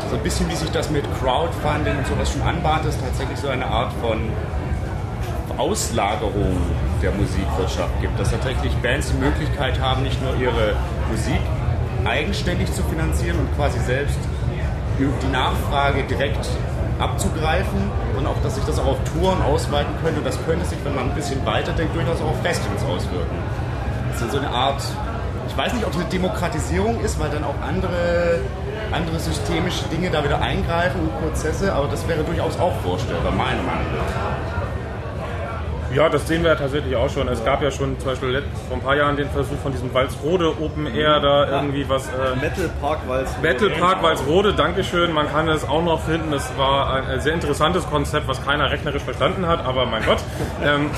so 0.08 0.16
ein 0.16 0.22
bisschen 0.22 0.48
wie 0.48 0.56
sich 0.56 0.70
das 0.70 0.90
mit 0.90 1.04
Crowdfunding 1.20 1.98
und 1.98 2.06
sowas 2.06 2.32
schon 2.32 2.42
anbahnt, 2.42 2.86
ist 2.86 3.00
tatsächlich 3.00 3.38
so 3.38 3.48
eine 3.48 3.66
Art 3.66 3.92
von 4.00 4.30
Auslagerung 5.58 6.56
der 7.02 7.12
Musikwirtschaft 7.12 8.00
gibt. 8.00 8.18
Dass 8.18 8.30
tatsächlich 8.30 8.72
Bands 8.76 9.12
die 9.12 9.18
Möglichkeit 9.18 9.78
haben, 9.80 10.04
nicht 10.04 10.22
nur 10.22 10.34
ihre 10.36 10.74
Musik 11.10 11.40
eigenständig 12.04 12.72
zu 12.72 12.82
finanzieren 12.84 13.38
und 13.38 13.54
quasi 13.56 13.78
selbst 13.80 14.18
die 14.98 15.32
Nachfrage 15.32 16.04
direkt 16.04 16.46
abzugreifen 16.98 17.90
und 18.16 18.26
auch, 18.26 18.40
dass 18.42 18.54
sich 18.54 18.64
das 18.64 18.78
auch 18.78 18.86
auf 18.86 18.98
Touren 19.12 19.42
ausweiten 19.42 19.92
könnte. 20.02 20.20
Das 20.22 20.38
könnte 20.44 20.64
sich, 20.64 20.78
wenn 20.84 20.94
man 20.94 21.10
ein 21.10 21.14
bisschen 21.14 21.44
weiterdenkt, 21.44 21.94
durchaus 21.94 22.20
auch 22.20 22.30
auf 22.30 22.42
Festivals 22.42 22.82
auswirken. 22.84 23.36
Das 24.12 24.22
ist 24.22 24.32
so 24.32 24.38
eine 24.38 24.50
Art, 24.50 24.82
ich 25.48 25.56
weiß 25.56 25.72
nicht, 25.74 25.84
ob 25.84 25.92
es 25.92 25.98
eine 25.98 26.08
Demokratisierung 26.08 27.00
ist, 27.00 27.18
weil 27.18 27.30
dann 27.30 27.44
auch 27.44 27.54
andere, 27.66 28.40
andere 28.92 29.18
systemische 29.18 29.84
Dinge 29.88 30.10
da 30.10 30.22
wieder 30.22 30.40
eingreifen 30.40 31.00
und 31.00 31.20
Prozesse, 31.20 31.72
aber 31.72 31.88
das 31.88 32.06
wäre 32.06 32.22
durchaus 32.22 32.58
auch 32.58 32.74
vorstellbar, 32.82 33.32
meiner 33.32 33.62
Meinung 33.62 33.90
nach. 33.98 34.33
Ja, 35.94 36.08
das 36.08 36.26
sehen 36.26 36.42
wir 36.42 36.50
ja 36.50 36.56
tatsächlich 36.56 36.96
auch 36.96 37.08
schon. 37.08 37.28
Es 37.28 37.44
gab 37.44 37.62
ja 37.62 37.70
schon 37.70 37.98
zum 38.00 38.10
Beispiel 38.10 38.42
vor 38.68 38.76
ein 38.76 38.82
paar 38.82 38.96
Jahren 38.96 39.16
den 39.16 39.28
Versuch 39.30 39.56
von 39.62 39.70
diesem 39.70 39.94
Walsrode 39.94 40.48
Open 40.60 40.86
Air 40.86 41.20
da 41.20 41.48
irgendwie 41.48 41.88
was. 41.88 42.08
Äh, 42.08 42.34
Metal 42.40 42.68
Park, 42.80 42.98
es 43.22 43.32
Battle 43.34 43.70
Park 43.70 44.02
Walsrode, 44.02 44.54
Dankeschön. 44.54 45.12
Man 45.12 45.30
kann 45.30 45.48
es 45.48 45.66
auch 45.68 45.82
noch 45.82 46.00
finden. 46.02 46.32
Es 46.32 46.50
war 46.58 46.94
ein, 46.94 47.20
sehr 47.20 47.34
interessantes 47.34 47.88
Konzept, 47.88 48.26
was 48.26 48.44
keiner 48.44 48.70
rechnerisch 48.70 49.02
verstanden 49.02 49.46
hat, 49.46 49.64
aber 49.64 49.86
mein 49.86 50.04
Gott. 50.04 50.18
Ähm, 50.64 50.90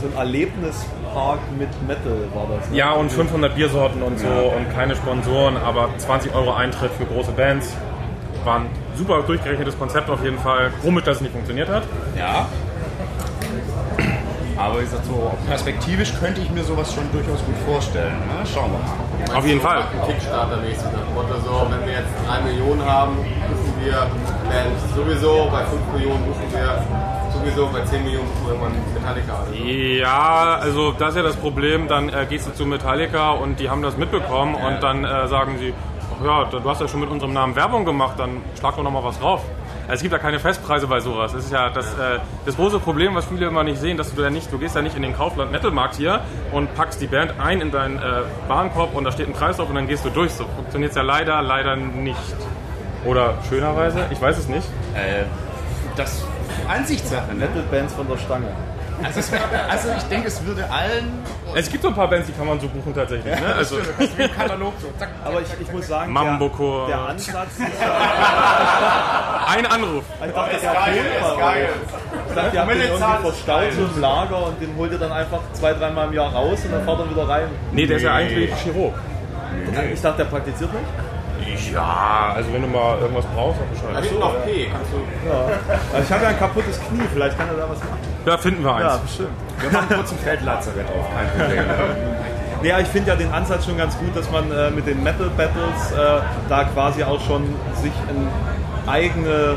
so 0.00 0.06
ein 0.06 0.16
Erlebnispark 0.16 1.40
mit 1.58 1.68
Metal 1.86 2.18
war 2.34 2.46
das. 2.56 2.70
Ne? 2.70 2.76
ja, 2.76 2.92
und 2.92 3.10
500 3.10 3.54
Biersorten 3.54 4.02
und 4.02 4.18
so 4.18 4.26
und 4.26 4.72
keine 4.74 4.96
Sponsoren, 4.96 5.56
aber 5.56 5.90
20 5.98 6.34
Euro 6.34 6.54
Eintritt 6.54 6.92
für 6.92 7.04
große 7.04 7.32
Bands. 7.32 7.76
War 8.44 8.60
ein 8.60 8.66
super 8.96 9.22
durchgerechnetes 9.22 9.78
Konzept 9.78 10.08
auf 10.08 10.22
jeden 10.22 10.38
Fall. 10.38 10.70
Komisch, 10.82 11.04
dass 11.04 11.16
es 11.16 11.22
nicht 11.22 11.32
funktioniert 11.32 11.68
hat. 11.68 11.82
Ja. 12.16 12.46
Aber 14.66 14.80
wie 14.80 14.84
gesagt, 14.84 15.04
so 15.06 15.30
perspektivisch 15.46 16.12
könnte 16.18 16.40
ich 16.40 16.50
mir 16.50 16.64
sowas 16.64 16.92
schon 16.92 17.04
durchaus 17.12 17.38
gut 17.44 17.54
vorstellen. 17.64 18.18
Ne? 18.26 18.44
Schauen 18.52 18.72
wir 18.72 18.80
mal. 18.80 19.38
Auf 19.38 19.46
jeden 19.46 19.60
Fall. 19.60 19.84
Kickstarter-mäßig 20.06 20.84
nach 20.92 21.04
dem 21.06 21.14
Motto 21.14 21.34
so, 21.44 21.66
wenn 21.70 21.86
wir 21.86 21.94
jetzt 21.94 22.10
3 22.26 22.40
Millionen 22.40 22.84
haben, 22.84 23.16
buchen 23.16 23.74
wir 23.84 24.06
Bands 24.50 24.94
sowieso, 24.94 25.48
bei 25.52 25.64
5 25.64 25.80
Millionen 25.94 26.24
buchen 26.26 26.52
wir 26.52 26.82
sowieso, 27.32 27.68
bei 27.72 27.80
10 27.84 28.04
Millionen 28.04 28.28
irgendwann 28.46 28.72
Metallica. 28.92 29.34
Also, 29.38 29.52
Ja, 29.54 30.58
also 30.60 30.92
das 30.92 31.10
ist 31.10 31.16
ja 31.16 31.22
das 31.22 31.36
Problem. 31.36 31.86
Dann 31.86 32.08
äh, 32.08 32.26
gehst 32.28 32.48
du 32.48 32.52
zu 32.52 32.66
Metallica 32.66 33.30
und 33.30 33.60
die 33.60 33.70
haben 33.70 33.82
das 33.82 33.96
mitbekommen 33.96 34.56
und 34.56 34.82
dann 34.82 35.04
äh, 35.04 35.28
sagen 35.28 35.58
sie, 35.58 35.72
ach 36.20 36.24
ja, 36.24 36.44
du 36.44 36.68
hast 36.68 36.80
ja 36.80 36.88
schon 36.88 37.00
mit 37.00 37.10
unserem 37.10 37.32
Namen 37.32 37.54
Werbung 37.54 37.84
gemacht, 37.84 38.14
dann 38.18 38.42
schlag 38.58 38.74
doch 38.76 38.82
noch 38.82 38.90
mal 38.90 39.04
was 39.04 39.18
drauf. 39.20 39.42
Also 39.88 39.94
es 39.98 40.02
gibt 40.02 40.12
ja 40.12 40.18
keine 40.18 40.40
Festpreise 40.40 40.88
bei 40.88 40.98
sowas. 40.98 41.32
Das 41.32 41.44
ist 41.44 41.52
ja 41.52 41.70
das, 41.70 41.86
äh, 41.94 42.18
das 42.44 42.56
große 42.56 42.80
Problem, 42.80 43.14
was 43.14 43.26
viele 43.26 43.46
immer 43.46 43.62
nicht 43.62 43.80
sehen, 43.80 43.96
dass 43.96 44.12
du 44.12 44.20
ja 44.20 44.30
nicht, 44.30 44.52
du 44.52 44.58
gehst 44.58 44.74
ja 44.74 44.82
nicht 44.82 44.96
in 44.96 45.02
den 45.02 45.14
Kaufland 45.14 45.52
Metalmarkt 45.52 45.94
hier 45.94 46.20
und 46.52 46.74
packst 46.74 47.00
die 47.00 47.06
Band 47.06 47.34
ein 47.38 47.60
in 47.60 47.70
deinen 47.70 47.98
äh, 47.98 48.22
Warenkorb 48.48 48.94
und 48.94 49.04
da 49.04 49.12
steht 49.12 49.28
ein 49.28 49.32
Preis 49.32 49.58
drauf 49.58 49.68
und 49.68 49.76
dann 49.76 49.86
gehst 49.86 50.04
du 50.04 50.10
durch. 50.10 50.32
So 50.32 50.44
funktioniert 50.44 50.90
es 50.90 50.96
ja 50.96 51.02
leider, 51.02 51.40
leider 51.40 51.76
nicht. 51.76 52.18
Oder 53.04 53.34
schönerweise, 53.48 54.06
ich 54.10 54.20
weiß 54.20 54.38
es 54.38 54.48
nicht. 54.48 54.66
Äh, 54.94 55.24
das 55.96 56.24
Ansichtssache, 56.68 57.28
ne? 57.28 57.46
Metal-Bands 57.46 57.94
von 57.94 58.08
der 58.08 58.18
Stange. 58.18 58.48
Also, 59.02 59.20
es, 59.20 59.30
also 59.68 59.88
ich 59.96 60.02
denke, 60.04 60.28
es 60.28 60.44
würde 60.44 60.68
allen 60.70 61.22
Es 61.54 61.70
gibt 61.70 61.82
so 61.82 61.88
ein 61.88 61.94
paar 61.94 62.08
Bands, 62.08 62.26
die 62.26 62.32
kann 62.32 62.46
man 62.46 62.58
so 62.60 62.68
buchen 62.68 62.94
tatsächlich. 62.94 63.34
Ne? 63.40 63.54
Also, 63.54 63.76
wie 63.98 64.22
im 64.22 64.32
Katalog 64.34 64.74
so. 64.80 64.88
Zack, 64.98 65.08
Aber 65.24 65.40
ich, 65.40 65.48
ich 65.60 65.72
muss 65.72 65.86
sagen, 65.86 66.12
der, 66.14 66.96
der 66.96 66.98
Ansatz 67.08 67.58
ist 67.58 67.80
ja, 67.80 69.46
ein 69.56 69.66
Anruf. 69.66 70.04
ich 70.26 70.32
dachte, 70.32 70.50
der 70.50 70.70
Film 70.70 71.06
war- 71.22 71.36
dachte, 72.34 72.54
ihr 72.56 72.60
habt 72.60 72.70
den 72.72 72.80
irgendwie 72.80 73.22
verstaut 73.22 73.72
so 73.72 73.82
im 73.94 74.00
Lager 74.00 74.46
und 74.46 74.60
den 74.60 74.76
holt 74.76 74.92
ihr 74.92 74.98
dann 74.98 75.12
einfach 75.12 75.40
zwei, 75.52 75.72
dreimal 75.72 76.08
im 76.08 76.12
Jahr 76.14 76.32
raus 76.32 76.58
und 76.64 76.72
dann 76.72 76.84
fahrt 76.84 77.00
er 77.00 77.10
wieder 77.10 77.28
rein. 77.28 77.48
Nee, 77.72 77.86
der 77.86 77.96
ist 77.96 78.02
ja 78.02 78.12
eigentlich 78.14 78.52
Chirurg. 78.62 78.94
Ich 79.94 80.00
dachte, 80.02 80.18
der 80.18 80.24
praktiziert 80.30 80.72
nicht. 80.72 80.84
Ja, 81.72 82.32
also 82.34 82.52
wenn 82.52 82.62
du 82.62 82.68
mal 82.68 82.98
irgendwas 83.00 83.24
brauchst, 83.34 83.58
sag 83.58 83.66
Da 83.82 83.88
Bescheid. 84.00 84.04
steht 84.06 84.20
noch 84.20 84.44
P, 84.44 84.66
kannst 84.72 84.90
du. 84.92 84.98
Also 85.94 86.04
ich 86.06 86.12
habe 86.12 86.22
ja 86.24 86.28
ein 86.30 86.38
kaputtes 86.38 86.80
Knie, 86.88 87.02
vielleicht 87.12 87.38
kann 87.38 87.48
er 87.48 87.54
da 87.56 87.62
was 87.70 87.78
machen. 87.78 87.98
Da 88.24 88.36
finden 88.38 88.64
wir 88.64 88.70
Ja, 88.80 88.92
eins. 88.92 88.98
bestimmt. 89.00 89.28
Wir 89.60 89.70
machen 89.70 89.88
kurz 89.94 90.12
ein 90.12 90.18
Feldlazarett 90.18 90.86
auf, 90.88 91.06
kein 91.14 91.28
Problem. 91.30 91.64
Ja, 92.62 92.78
ich 92.80 92.88
finde 92.88 93.10
ja 93.10 93.16
den 93.16 93.30
Ansatz 93.32 93.66
schon 93.66 93.76
ganz 93.76 93.96
gut, 93.98 94.16
dass 94.16 94.30
man 94.30 94.50
äh, 94.50 94.70
mit 94.70 94.86
den 94.86 95.02
Metal 95.02 95.28
Battles 95.36 95.92
äh, 95.92 96.20
da 96.48 96.64
quasi 96.64 97.04
auch 97.04 97.20
schon 97.20 97.44
sich 97.74 97.92
eine 98.08 98.26
eigene 98.90 99.56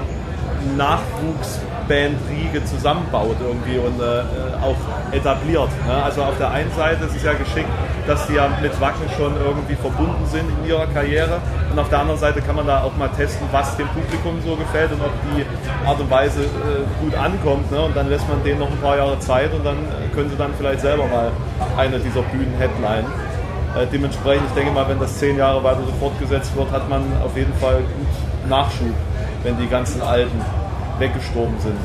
Nachwuchsbandriege 0.78 2.64
zusammenbaut 2.66 3.38
irgendwie 3.42 3.78
und 3.80 4.00
äh, 4.02 4.20
äh, 4.20 4.24
auch 4.62 4.76
etabliert. 5.14 5.70
Ne? 5.88 6.04
Also 6.04 6.24
auf 6.24 6.38
der 6.38 6.52
einen 6.52 6.72
Seite 6.74 7.06
ist 7.06 7.16
es 7.16 7.24
ja 7.24 7.34
geschickt, 7.34 7.70
dass 8.06 8.28
die 8.28 8.34
ja 8.34 8.50
mit 8.62 8.80
Wacken 8.82 9.10
schon 9.18 9.34
irgendwie 9.44 9.76
verbunden 9.76 10.26
sind 10.26 10.50
in 10.50 10.70
ihrer 10.70 10.88
Karriere 10.88 11.40
und 11.72 11.78
auf 11.78 11.90
der 11.90 12.00
anderen 12.00 12.20
Seite 12.20 12.42
kann 12.42 12.56
man 12.56 12.66
da 12.66 12.84
auch 12.84 12.96
mal 12.98 13.10
testen, 13.10 13.48
was 13.52 13.78
dem 13.78 13.88
Publikum 13.90 14.40
so 14.46 14.56
gefällt 14.56 14.92
und 14.92 15.02
ob 15.02 15.12
die 15.36 15.46
Art 15.88 16.00
und 16.00 16.10
Weise 16.10 16.42
äh, 16.42 17.04
gut 17.04 17.16
ankommt. 17.16 17.72
Ne? 17.72 17.82
Und 17.82 17.96
dann 17.96 18.10
lässt 18.10 18.28
man 18.28 18.44
denen 18.44 18.60
noch 18.60 18.72
ein 18.72 18.78
paar 18.78 18.98
Jahre 18.98 19.20
Zeit 19.20 19.54
und 19.54 19.64
dann 19.66 19.78
äh, 19.78 20.14
können 20.14 20.30
sie 20.30 20.36
dann 20.36 20.52
vielleicht 20.58 20.82
selber 20.82 21.06
mal 21.06 21.32
eine 21.78 22.00
dieser 22.00 22.22
Bühnen 22.24 22.54
headline. 22.58 23.06
Äh, 23.78 23.86
dementsprechend, 23.92 24.48
ich 24.48 24.54
denke 24.54 24.72
mal, 24.72 24.88
wenn 24.90 25.00
das 25.00 25.20
zehn 25.20 25.38
Jahre 25.38 25.64
weiter 25.64 25.82
so 25.86 25.92
fortgesetzt 26.00 26.56
wird, 26.56 26.72
hat 26.72 26.90
man 26.90 27.04
auf 27.24 27.38
jeden 27.38 27.54
Fall 27.56 27.78
gut 27.78 28.50
Nachschub, 28.50 28.96
wenn 29.44 29.58
die 29.60 29.68
ganzen 29.68 30.02
Alten 30.02 30.42
weggestorben 30.98 31.60
sind 31.60 31.78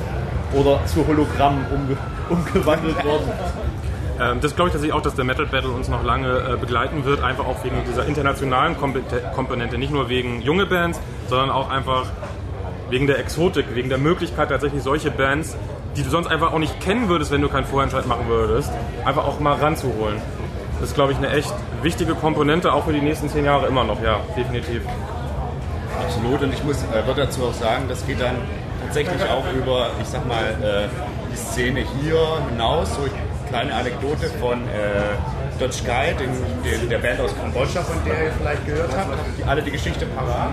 oder 0.55 0.81
zu 0.87 1.07
Hologrammen 1.07 1.65
umge 1.73 1.97
umgewandelt 2.31 2.97
wurden. 3.05 3.31
Ähm, 4.21 4.41
das 4.41 4.55
glaube 4.55 4.69
ich 4.69 4.73
tatsächlich 4.73 4.93
auch, 4.93 5.03
dass 5.03 5.15
der 5.15 5.25
Metal 5.25 5.47
Battle 5.47 5.71
uns 5.71 5.89
noch 5.89 6.05
lange 6.05 6.29
äh, 6.29 6.57
begleiten 6.57 7.05
wird, 7.05 7.23
einfach 7.23 7.47
auch 7.47 7.65
wegen 7.65 7.77
dieser 7.87 8.07
internationalen 8.07 8.77
Komponente, 8.77 9.79
nicht 9.79 9.93
nur 9.93 10.09
wegen 10.09 10.41
junge 10.43 10.67
Bands, 10.67 11.01
sondern 11.29 11.51
auch 11.51 11.71
einfach 11.71 12.07
wegen 12.91 13.07
der 13.07 13.19
Exotik, 13.19 13.67
wegen 13.75 13.89
der 13.89 13.99
Möglichkeit 13.99 14.51
tatsächlich 14.51 14.83
solche 14.83 15.11
Bands, 15.11 15.57
die 15.97 16.03
du 16.03 16.11
sonst 16.11 16.27
einfach 16.27 16.53
auch 16.53 16.59
nicht 16.59 16.81
kennen 16.81 17.09
würdest, 17.09 17.31
wenn 17.33 17.41
du 17.41 17.49
keinen 17.49 17.65
Vorentscheid 17.65 18.07
machen 18.07 18.29
würdest, 18.29 18.71
einfach 19.05 19.27
auch 19.27 19.41
mal 19.41 19.55
ranzuholen. 19.55 20.21
Das 20.81 20.91
ist, 20.91 20.95
glaube 20.95 21.13
ich, 21.13 21.19
eine 21.19 21.31
echt 21.31 21.55
wichtige 21.83 22.15
Komponente, 22.15 22.73
auch 22.73 22.85
für 22.85 22.93
die 22.93 23.01
nächsten 23.01 23.29
zehn 23.29 23.45
Jahre 23.45 23.67
immer 23.67 23.85
noch, 23.85 24.03
ja, 24.03 24.21
definitiv. 24.37 24.83
Absolut. 26.01 26.43
Und 26.43 26.53
ich 26.53 26.63
muss, 26.65 26.83
äh, 26.83 27.07
würde 27.07 27.23
dazu 27.23 27.45
auch 27.45 27.55
sagen, 27.55 27.85
das 27.89 28.07
geht 28.07 28.21
dann 28.21 28.37
tatsächlich 28.85 29.23
auch 29.23 29.45
über, 29.55 29.91
ich 30.01 30.09
sag 30.09 30.27
mal, 30.27 30.45
äh, 30.63 30.89
die 31.33 31.37
Szene 31.37 31.85
hier 32.01 32.19
hinaus. 32.51 32.95
So 32.95 33.03
eine 33.03 33.11
kleine 33.55 33.73
Anekdote 33.73 34.27
von 34.41 34.59
äh, 34.63 35.15
Dodge 35.61 35.75
Sky, 35.75 36.11
den, 36.19 36.31
den, 36.65 36.89
der 36.89 36.99
Band 36.99 37.21
aus 37.21 37.31
Kambodscha, 37.39 37.83
von 37.83 37.97
der 38.05 38.25
ihr 38.25 38.33
vielleicht 38.33 38.67
gehört 38.67 38.91
habt. 38.97 39.17
Ihr 39.39 39.47
alle 39.49 39.63
die 39.63 39.71
Geschichte 39.71 40.07
parat? 40.07 40.51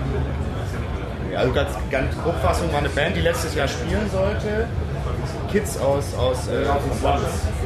Also 1.34 1.52
ganz, 1.52 1.70
ganz 1.90 2.14
Grobfassung 2.22 2.70
war 2.70 2.78
eine 2.78 2.90
Band, 2.90 3.16
die 3.16 3.22
letztes 3.22 3.56
Jahr 3.56 3.66
spielen 3.66 4.08
sollte. 4.12 4.68
Kids 5.50 5.78
aus, 5.78 6.14
aus 6.14 6.46
äh, 6.46 6.64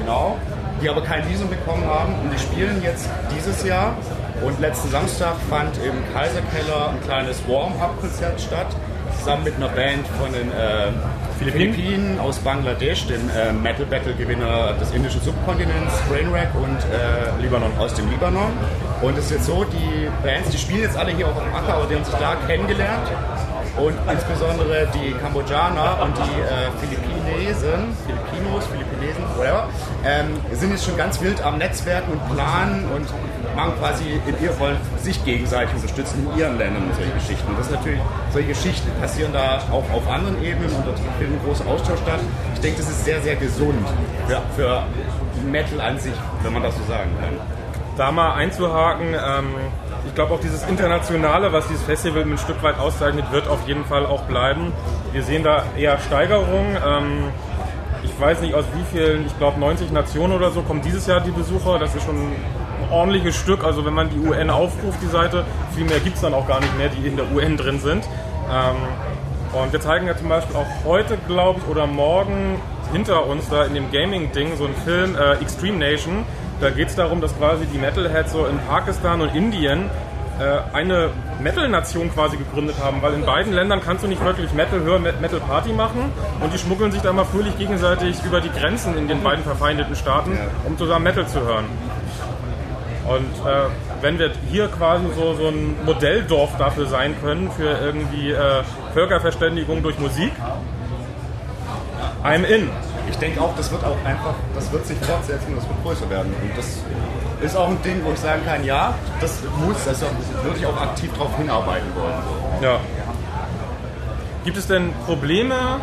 genau, 0.01 0.39
die 0.81 0.89
aber 0.89 1.03
kein 1.03 1.29
Visum 1.29 1.51
bekommen 1.51 1.85
haben 1.85 2.15
und 2.23 2.33
die 2.33 2.39
spielen 2.39 2.83
jetzt 2.83 3.07
dieses 3.37 3.63
Jahr. 3.63 3.95
Und 4.43 4.59
letzten 4.59 4.91
Samstag 4.91 5.35
fand 5.51 5.77
im 5.85 6.15
Kaiserkeller 6.15 6.91
ein 6.91 7.03
kleines 7.03 7.47
Warm-Up-Konzert 7.47 8.41
statt, 8.41 8.69
zusammen 9.27 9.43
mit 9.43 9.57
einer 9.57 9.69
Band 9.71 10.07
von 10.21 10.33
den 10.33 10.53
äh, 10.53 10.93
Philippinen? 11.37 11.75
Philippinen 11.75 12.21
aus 12.21 12.39
Bangladesch, 12.39 13.09
dem 13.09 13.29
äh, 13.31 13.53
Metal 13.53 13.85
Battle 13.85 14.15
Gewinner 14.15 14.75
des 14.75 14.93
indischen 14.93 15.21
Subkontinents, 15.21 16.01
Brainwreck 16.09 16.55
und 16.55 16.79
äh, 16.79 17.43
Libanon 17.43 17.73
aus 17.77 17.93
dem 17.95 18.09
Libanon. 18.09 18.53
Und 19.03 19.19
es 19.19 19.25
ist 19.25 19.31
jetzt 19.33 19.47
so, 19.47 19.65
die 19.65 20.09
Bands, 20.25 20.51
die 20.51 20.59
spielen 20.59 20.83
jetzt 20.83 20.97
alle 20.97 21.11
hier 21.11 21.27
auf 21.27 21.35
dem 21.35 21.53
Acker, 21.53 21.75
aber 21.75 21.87
die 21.87 21.97
haben 21.97 22.05
sich 22.05 22.15
da 22.15 22.37
kennengelernt. 22.47 23.09
Und 23.77 23.95
insbesondere 24.11 24.89
die 24.95 25.13
Kambodschaner 25.13 25.99
und 26.03 26.17
die 26.17 26.41
äh, 26.41 26.71
Philippinesen, 26.81 27.93
Filipinos, 28.07 28.65
Philippinesen, 28.67 29.23
whatever, 29.37 29.69
ähm, 30.05 30.41
sind 30.53 30.71
jetzt 30.71 30.87
schon 30.87 30.97
ganz 30.97 31.21
wild 31.21 31.43
am 31.43 31.59
Netzwerken 31.59 32.13
und 32.13 32.35
planen 32.35 32.89
und 32.95 33.07
machen 33.55 33.73
quasi 33.79 34.21
in 34.27 34.43
ihr 34.43 34.59
wollen 34.59 34.77
sich 34.97 35.23
gegenseitig 35.25 35.75
unterstützen 35.75 36.27
in 36.33 36.39
ihren 36.39 36.59
Ländern 36.59 36.85
und 36.85 36.95
solche 36.95 37.13
Geschichten. 37.13 37.49
Und 37.49 37.59
das 37.59 37.67
ist 37.67 37.73
natürlich, 37.73 38.01
solche 38.33 38.49
Geschichten 38.49 38.91
passieren 39.01 39.33
da 39.33 39.59
auch 39.71 39.91
auf 39.93 40.09
anderen 40.09 40.43
Ebenen 40.43 40.75
und 40.75 40.87
da 40.87 40.93
findet 41.19 41.41
ein 41.41 41.45
großer 41.45 41.67
Austausch 41.67 42.01
statt. 42.01 42.21
Ich 42.55 42.61
denke, 42.61 42.79
das 42.79 42.89
ist 42.89 43.05
sehr, 43.05 43.21
sehr 43.21 43.37
gesund 43.37 43.87
für, 44.27 44.43
für 44.57 44.83
Metal 45.45 45.81
an 45.81 45.99
sich, 45.99 46.15
wenn 46.43 46.53
man 46.53 46.63
das 46.63 46.75
so 46.77 46.83
sagen 46.89 47.11
kann. 47.21 47.39
da 47.97 48.11
mal 48.11 48.35
einzuhaken, 48.35 49.15
ähm, 49.15 49.55
ich 50.07 50.15
glaube 50.15 50.35
auch 50.35 50.41
dieses 50.41 50.63
Internationale, 50.69 51.53
was 51.53 51.69
dieses 51.69 51.83
Festival 51.83 52.23
ein 52.23 52.39
Stück 52.39 52.63
weit 52.63 52.79
auszeichnet, 52.79 53.31
wird 53.33 53.49
auf 53.49 53.67
jeden 53.67 53.85
Fall 53.85 54.07
auch 54.07 54.23
bleiben. 54.23 54.73
Wir 55.13 55.23
sehen 55.23 55.43
da 55.43 55.65
eher 55.77 55.99
Steigerungen. 55.99 56.77
Ähm, 56.87 57.25
ich 58.03 58.21
weiß 58.21 58.41
nicht 58.41 58.55
aus 58.55 58.65
wie 58.75 58.97
vielen, 58.97 59.27
ich 59.27 59.37
glaube 59.39 59.59
90 59.59 59.91
Nationen 59.91 60.33
oder 60.33 60.51
so 60.51 60.63
kommen 60.63 60.81
dieses 60.83 61.07
Jahr 61.07 61.21
die 61.21 61.33
Besucher. 61.33 61.79
Das 61.79 61.95
ist 61.95 62.05
schon 62.05 62.17
ein 62.17 62.37
ordentliches 62.91 63.37
Stück. 63.37 63.65
Also 63.65 63.85
wenn 63.85 63.95
man 63.95 64.09
die 64.11 64.19
UN 64.19 64.51
aufruft, 64.51 64.99
die 65.03 65.09
Seite, 65.09 65.45
viel 65.75 65.85
mehr 65.85 66.01
gibt 66.01 66.17
es 66.17 66.23
dann 66.23 66.35
auch 66.35 66.47
gar 66.47 66.61
nicht 66.61 66.77
mehr, 66.79 66.89
die 66.89 67.07
in 67.07 67.17
der 67.17 67.31
UN 67.33 67.57
drin 67.57 67.81
sind. 67.81 68.05
Ähm, 68.51 68.77
und 69.61 69.73
wir 69.73 69.81
zeigen 69.81 70.07
ja 70.07 70.17
zum 70.17 70.29
Beispiel 70.29 70.57
auch 70.57 70.67
heute, 70.85 71.19
glaube 71.27 71.61
ich, 71.61 71.69
oder 71.69 71.87
morgen 71.87 72.61
hinter 72.93 73.27
uns 73.27 73.49
da 73.49 73.65
in 73.65 73.75
dem 73.75 73.91
Gaming-Ding 73.91 74.57
so 74.57 74.65
einen 74.65 74.77
Film, 74.77 75.17
äh, 75.17 75.35
Extreme 75.43 75.79
Nation. 75.79 76.25
Da 76.61 76.71
geht 76.71 76.89
es 76.89 76.95
darum, 76.97 77.21
dass 77.21 77.37
quasi 77.37 77.67
die 77.67 77.79
Metalheads 77.79 78.33
so 78.33 78.47
in 78.47 78.59
Pakistan 78.67 79.21
und 79.21 79.35
Indien 79.35 79.91
äh, 80.41 80.75
eine 80.75 81.11
Metal-Nation 81.41 82.13
quasi 82.15 82.37
gegründet 82.39 82.77
haben, 82.83 83.03
weil 83.03 83.13
in 83.13 83.27
beiden 83.27 83.53
Ländern 83.53 83.81
kannst 83.85 84.05
du 84.05 84.09
nicht 84.09 84.25
wirklich 84.25 84.53
Metal 84.55 84.81
hören, 84.81 85.03
Met- 85.03 85.21
Metal 85.21 85.41
Party 85.41 85.73
machen 85.73 86.11
und 86.41 86.53
die 86.53 86.59
schmuggeln 86.59 86.93
sich 86.93 87.03
da 87.03 87.11
immer 87.11 87.27
fröhlich 87.27 87.57
gegenseitig 87.59 88.25
über 88.25 88.41
die 88.41 88.51
Grenzen 88.51 88.97
in 88.97 89.07
den 89.07 89.23
beiden 89.23 89.45
verfeindeten 89.45 89.95
Staaten, 89.97 90.39
um 90.65 90.79
zusammen 90.79 91.05
Metal 91.05 91.27
zu 91.27 91.41
hören. 91.41 91.67
Und 93.07 93.47
äh, 93.49 93.67
wenn 94.01 94.19
wir 94.19 94.33
hier 94.51 94.69
quasi 94.69 95.05
so, 95.15 95.35
so 95.35 95.49
ein 95.49 95.77
Modelldorf 95.85 96.57
dafür 96.59 96.87
sein 96.87 97.15
können, 97.23 97.51
für 97.51 97.69
irgendwie 97.69 98.33
äh, 98.33 98.63
Völkerverständigung 98.95 99.83
durch 99.83 99.99
Musik, 99.99 100.33
I'm 102.25 102.45
in. 102.45 102.69
Ich 103.09 103.17
denke 103.19 103.41
auch, 103.41 103.55
das 103.57 103.71
wird 103.71 103.85
auch 103.85 103.97
einfach, 104.05 104.35
das 104.55 104.71
wird 104.73 104.87
sich 104.87 104.99
fortsetzen 104.99 105.49
und 105.49 105.57
das 105.57 105.69
wird 105.69 105.83
größer 105.83 106.11
werden. 106.11 106.35
Und 106.43 106.57
das 106.57 106.79
ist 107.43 107.57
auch 107.57 107.69
ein 107.69 107.81
Ding, 107.83 108.01
wo 108.05 108.13
ich 108.13 108.19
sagen 108.19 108.43
kann, 108.45 108.65
ja, 108.65 108.95
das 109.21 109.41
muss, 109.65 109.87
also 109.87 110.07
würde 110.43 110.59
ich 110.59 110.67
auch 110.67 110.81
aktiv 110.81 111.11
darauf 111.13 111.37
hinarbeiten 111.37 111.89
wollen. 111.95 112.63
Ja. 112.63 112.81
Gibt 114.45 114.57
es 114.57 114.67
denn 114.67 114.93
Probleme, 115.07 115.81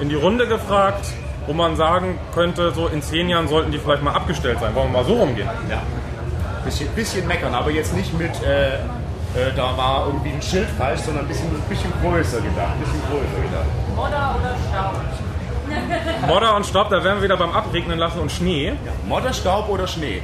in 0.00 0.08
die 0.08 0.14
Runde 0.14 0.46
gefragt, 0.46 1.06
wo 1.46 1.52
man 1.52 1.76
sagen 1.76 2.18
könnte, 2.34 2.72
so 2.72 2.88
in 2.88 3.02
zehn 3.02 3.28
Jahren 3.28 3.48
sollten 3.48 3.72
die 3.72 3.78
vielleicht 3.78 4.02
mal 4.02 4.14
abgestellt 4.14 4.58
sein? 4.60 4.74
Wollen 4.74 4.92
wir 4.92 4.98
mal 4.98 5.04
so 5.04 5.14
rumgehen? 5.14 5.48
Ja. 5.68 5.82
Bisschen, 6.64 6.88
bisschen 6.90 7.26
meckern, 7.26 7.54
aber 7.54 7.70
jetzt 7.70 7.94
nicht 7.94 8.16
mit, 8.16 8.30
äh, 8.42 8.74
äh, 8.74 9.52
da 9.56 9.76
war 9.76 10.06
irgendwie 10.06 10.30
ein 10.30 10.42
Schild 10.42 10.68
falsch, 10.78 11.00
sondern 11.00 11.24
ein 11.24 11.28
bisschen, 11.28 11.48
ein 11.48 11.68
bisschen 11.68 11.92
größer 12.02 12.40
gedacht. 12.40 12.72
Ein 12.74 12.80
bisschen 12.80 13.02
größer 13.10 13.42
gedacht. 13.48 13.66
Modder 13.96 14.36
oder 14.38 14.56
Staub? 14.70 14.94
Modder 16.26 16.56
und 16.56 16.66
Staub, 16.66 16.90
da 16.90 17.02
wären 17.02 17.16
wir 17.18 17.24
wieder 17.24 17.36
beim 17.36 17.52
Abregnen 17.52 17.98
lassen 17.98 18.20
und 18.20 18.30
Schnee. 18.30 18.72
Modder, 19.06 19.32
Staub 19.32 19.68
oder 19.68 19.86
Schnee? 19.86 20.22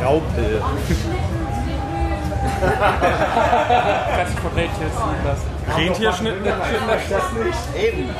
Graupel. 0.00 0.62
Kannst 4.16 4.36
du 4.36 4.42
von 4.42 4.52
Rentiers 4.54 4.92
ziehen 4.92 5.24
lassen. 5.24 5.48
Rentierschnitten. 5.76 6.46
Eben. 7.76 8.10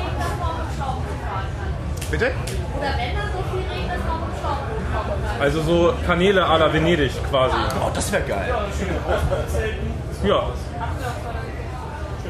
Bitte? 2.11 2.33
Oder 2.79 2.89
wenn 2.97 3.15
da 3.15 3.23
so 3.33 3.43
viel 3.51 3.65
regnet, 3.71 4.01
kann. 4.07 4.21
Also 5.41 5.63
so 5.63 5.95
Kanäle 6.07 6.45
à 6.45 6.59
la 6.59 6.73
Venedig 6.73 7.13
quasi. 7.31 7.57
Oh, 7.81 7.91
das 7.95 8.13
wäre 8.13 8.23
geil. 8.25 8.55
Ja. 10.25 10.43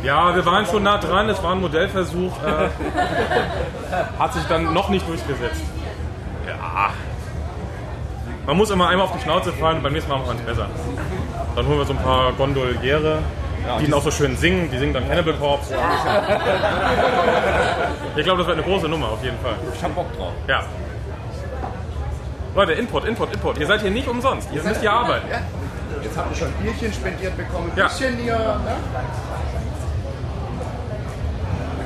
Ja, 0.02 0.34
wir 0.34 0.44
waren 0.46 0.64
schon 0.66 0.82
nah 0.82 0.98
dran, 0.98 1.28
es 1.28 1.42
war 1.42 1.52
ein 1.52 1.60
Modellversuch. 1.60 2.32
Äh, 2.42 2.68
hat 4.18 4.32
sich 4.34 4.44
dann 4.44 4.72
noch 4.72 4.88
nicht 4.88 5.06
durchgesetzt. 5.06 5.60
Ja. 6.46 6.90
Man 8.46 8.56
muss 8.56 8.70
immer 8.70 8.88
einmal 8.88 9.06
auf 9.06 9.12
die 9.16 9.22
Schnauze 9.22 9.52
fallen, 9.52 9.82
beim 9.82 9.92
nächsten 9.92 10.10
Mal 10.10 10.18
machen 10.18 10.30
wir 10.32 10.40
es 10.40 10.46
besser. 10.56 10.68
Dann 11.54 11.66
holen 11.66 11.78
wir 11.78 11.84
so 11.84 11.92
ein 11.92 11.98
paar 12.02 12.32
Gondoliere, 12.32 13.18
die 13.80 13.84
dann 13.84 13.94
auch 13.94 14.02
so 14.02 14.10
schön 14.10 14.36
singen, 14.36 14.70
die 14.72 14.78
singen 14.78 14.94
dann 14.94 15.06
Cannibal 15.08 15.34
Corpse. 15.34 15.74
Ich 18.16 18.24
glaube, 18.24 18.38
das 18.38 18.48
wird 18.48 18.58
eine 18.58 18.66
große 18.66 18.88
Nummer, 18.88 19.10
auf 19.12 19.22
jeden 19.22 19.38
Fall. 19.38 19.54
Ich 19.74 19.82
hab 19.84 19.94
Bock 19.94 20.06
drauf. 20.16 20.32
Ja. 20.48 20.62
Leute, 22.56 22.72
Input, 22.72 23.04
Input, 23.04 23.32
Input. 23.32 23.58
Ihr 23.58 23.66
seid 23.66 23.82
hier 23.82 23.90
nicht 23.90 24.08
umsonst. 24.08 24.48
Ihr 24.52 24.62
müsst 24.62 24.80
hier 24.80 24.92
arbeiten. 24.92 25.28
Jetzt 26.02 26.16
habt 26.18 26.30
ihr 26.32 26.36
schon 26.36 26.48
ein 26.48 26.54
Bierchen 26.62 26.92
spendiert 26.92 27.36
bekommen, 27.36 27.70
ein 27.72 27.78
Ja. 27.78 27.86
bisschen 27.86 28.16
hier. 28.16 28.36
Ne? 28.36 28.76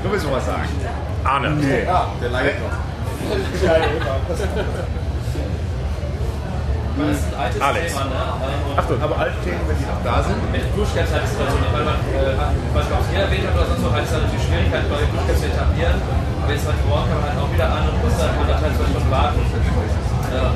Sowieso 0.04 0.30
was 0.30 0.44
sagen. 0.44 0.68
Arne. 1.24 1.56
Ja, 1.84 2.12
der 2.20 2.30
leidet 2.30 2.60
noch. 2.60 2.76
Das 6.94 7.10
ist 7.10 7.26
ein 7.26 7.40
altes 7.40 7.60
Alex. 7.60 7.90
Thema, 7.90 8.04
ne? 8.06 8.78
Achtung. 8.78 9.02
Aber 9.02 9.18
alte 9.18 9.34
Themen, 9.42 9.66
wenn 9.66 9.74
die 9.74 9.88
noch 9.88 9.98
da 10.04 10.22
sind. 10.22 10.38
Mit 10.52 10.62
Duschcaps 10.78 11.10
hat 11.10 11.26
es 11.26 11.34
also 11.34 11.58
nicht, 11.58 11.74
weil 11.74 11.82
man, 11.82 11.98
äh, 12.14 12.38
hat, 12.38 12.54
ich 12.54 12.70
es 12.70 13.10
jeder 13.10 13.26
erwähnt 13.26 13.50
hat 13.50 13.54
oder 13.58 13.66
sonst 13.66 13.82
so, 13.82 13.90
hat 13.90 14.04
es 14.04 14.12
halt 14.14 14.22
natürlich 14.30 14.46
Schwierigkeiten, 14.46 14.86
neue 14.92 15.08
Duschcaps 15.10 15.40
zu 15.42 15.46
etablieren. 15.50 15.98
Aber 15.98 16.52
jetzt 16.54 16.66
halt 16.68 16.78
vor 16.86 17.02
Ort 17.02 17.06
kann 17.10 17.18
man 17.18 17.26
halt 17.34 17.40
auch 17.40 17.50
wieder 17.50 17.66
an 17.66 17.82
und 17.88 17.96
muss 17.98 18.14
dann 18.14 18.30
anderthalb, 18.38 18.72
zwei 18.78 18.86
Stunden 18.94 19.10
warten. 19.10 19.40
Ja. 19.42 20.54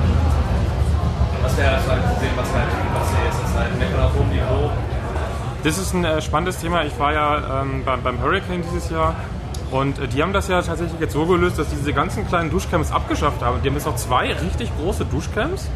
Das 1.43 1.53
wäre 1.57 1.71
halt 1.75 1.83
so 1.83 1.91
ein 1.91 2.03
Problem, 2.07 2.35
was 2.39 2.51
halt, 2.55 2.71
was 2.71 3.07
hier 3.11 3.25
jetzt 3.27 3.41
ist, 3.43 3.55
halt 3.59 3.73
meckern 3.75 4.03
auf 4.05 4.15
hohem 4.15 4.31
Niveau. 4.31 4.71
Das 5.65 5.75
ist 5.75 5.91
ein 5.91 6.05
äh, 6.05 6.23
spannendes 6.23 6.59
Thema. 6.63 6.85
Ich 6.85 6.95
war 7.01 7.13
ja 7.13 7.63
ähm, 7.63 7.83
beim, 7.83 8.03
beim 8.03 8.23
Hurricane 8.23 8.63
dieses 8.63 8.91
Jahr 8.91 9.17
und 9.71 9.99
äh, 9.99 10.09
die 10.09 10.23
haben 10.23 10.33
das 10.33 10.49
ja 10.49 10.63
tatsächlich 10.63 10.99
jetzt 11.01 11.13
so 11.13 11.27
gelöst, 11.27 11.59
dass 11.59 11.69
die 11.69 11.77
diese 11.77 11.93
ganzen 11.93 12.27
kleinen 12.27 12.51
Duschcamps 12.51 12.93
abgeschafft 12.93 13.43
haben. 13.43 13.61
Die 13.63 13.69
haben 13.69 13.75
jetzt 13.75 13.87
noch 13.87 13.97
zwei 13.97 14.33
richtig 14.33 14.71
große 14.81 15.05
Duschcamps, 15.05 15.69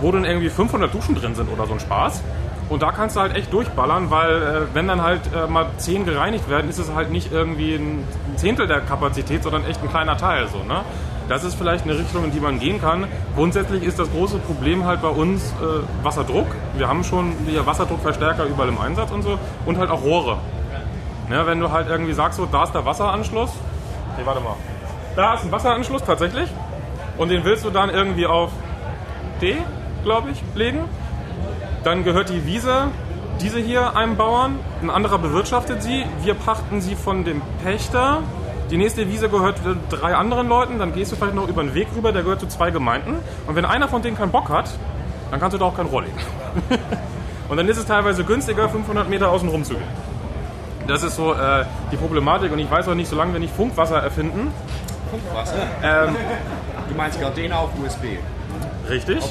wo 0.00 0.10
dann 0.12 0.24
irgendwie 0.24 0.50
500 0.50 0.92
Duschen 0.92 1.14
drin 1.14 1.34
sind 1.34 1.50
oder 1.50 1.66
so 1.66 1.74
ein 1.74 1.80
Spaß. 1.80 2.22
Und 2.68 2.82
da 2.82 2.92
kannst 2.92 3.16
du 3.16 3.20
halt 3.20 3.36
echt 3.36 3.52
durchballern, 3.52 4.10
weil 4.10 4.42
äh, 4.42 4.74
wenn 4.74 4.88
dann 4.88 5.02
halt 5.02 5.20
äh, 5.34 5.46
mal 5.46 5.66
10 5.76 6.06
gereinigt 6.06 6.48
werden, 6.48 6.70
ist 6.70 6.78
es 6.78 6.92
halt 6.94 7.10
nicht 7.10 7.30
irgendwie 7.30 7.74
ein 7.74 8.04
Zehntel 8.36 8.66
der 8.66 8.80
Kapazität, 8.80 9.42
sondern 9.42 9.66
echt 9.66 9.82
ein 9.82 9.90
kleiner 9.90 10.16
Teil. 10.16 10.48
So, 10.48 10.62
ne? 10.64 10.80
Das 11.28 11.44
ist 11.44 11.54
vielleicht 11.54 11.84
eine 11.84 11.98
Richtung, 11.98 12.24
in 12.24 12.32
die 12.32 12.40
man 12.40 12.58
gehen 12.58 12.80
kann. 12.80 13.06
Grundsätzlich 13.34 13.82
ist 13.82 13.98
das 13.98 14.10
große 14.10 14.38
Problem 14.38 14.84
halt 14.84 15.02
bei 15.02 15.08
uns 15.08 15.52
äh, 15.52 16.04
Wasserdruck. 16.04 16.46
Wir 16.76 16.88
haben 16.88 17.04
schon 17.04 17.32
hier 17.46 17.64
Wasserdruckverstärker 17.66 18.44
überall 18.44 18.68
im 18.68 18.78
Einsatz 18.78 19.10
und 19.10 19.22
so. 19.22 19.38
Und 19.66 19.78
halt 19.78 19.90
auch 19.90 20.02
Rohre. 20.02 20.38
Ne, 21.28 21.46
wenn 21.46 21.58
du 21.58 21.70
halt 21.70 21.88
irgendwie 21.88 22.12
sagst, 22.12 22.36
so, 22.36 22.46
da 22.46 22.64
ist 22.64 22.74
der 22.74 22.84
Wasseranschluss. 22.84 23.50
Nee, 24.18 24.26
warte 24.26 24.40
mal. 24.40 24.56
Da 25.16 25.34
ist 25.34 25.44
ein 25.44 25.52
Wasseranschluss 25.52 26.04
tatsächlich. 26.04 26.50
Und 27.16 27.30
den 27.30 27.44
willst 27.44 27.64
du 27.64 27.70
dann 27.70 27.90
irgendwie 27.90 28.26
auf 28.26 28.50
D, 29.40 29.56
glaube 30.02 30.30
ich, 30.30 30.42
legen. 30.54 30.84
Dann 31.82 32.04
gehört 32.04 32.28
die 32.28 32.44
Wiese, 32.46 32.88
diese 33.40 33.58
hier, 33.58 33.96
einem 33.96 34.16
Bauern. 34.16 34.58
Ein 34.82 34.90
anderer 34.90 35.18
bewirtschaftet 35.18 35.82
sie. 35.82 36.04
Wir 36.22 36.34
pachten 36.34 36.80
sie 36.80 36.94
von 36.94 37.24
dem 37.24 37.42
Pächter. 37.62 38.22
Die 38.70 38.76
nächste 38.76 39.08
Wiese 39.08 39.28
gehört 39.28 39.60
drei 39.90 40.14
anderen 40.14 40.48
Leuten. 40.48 40.78
Dann 40.78 40.92
gehst 40.92 41.12
du 41.12 41.16
vielleicht 41.16 41.34
noch 41.34 41.48
über 41.48 41.62
einen 41.62 41.74
Weg 41.74 41.88
rüber, 41.96 42.12
der 42.12 42.22
gehört 42.22 42.40
zu 42.40 42.48
zwei 42.48 42.70
Gemeinden. 42.70 43.18
Und 43.46 43.56
wenn 43.56 43.64
einer 43.64 43.88
von 43.88 44.02
denen 44.02 44.16
keinen 44.16 44.32
Bock 44.32 44.48
hat, 44.50 44.70
dann 45.30 45.40
kannst 45.40 45.54
du 45.54 45.58
da 45.58 45.66
auch 45.66 45.76
kein 45.76 45.86
Rohr 45.86 46.02
legen. 46.02 46.18
Und 47.48 47.56
dann 47.56 47.68
ist 47.68 47.76
es 47.76 47.86
teilweise 47.86 48.24
günstiger, 48.24 48.68
500 48.68 49.08
Meter 49.08 49.30
außen 49.30 49.48
rum 49.48 49.64
zu 49.64 49.74
gehen. 49.74 50.03
Das 50.86 51.02
ist 51.02 51.16
so 51.16 51.32
äh, 51.32 51.64
die 51.92 51.96
Problematik. 51.96 52.52
Und 52.52 52.58
ich 52.58 52.70
weiß 52.70 52.88
auch 52.88 52.94
nicht, 52.94 53.08
solange 53.08 53.32
wir 53.32 53.40
nicht 53.40 53.54
Funkwasser 53.54 54.02
erfinden, 54.02 54.52
Funkwasser. 55.10 55.56
ähm, 55.82 56.16
Du 56.88 56.94
meinst 56.94 57.20
Gardena 57.20 57.56
auf 57.56 57.70
USB. 57.82 58.04
Richtig. 58.88 59.24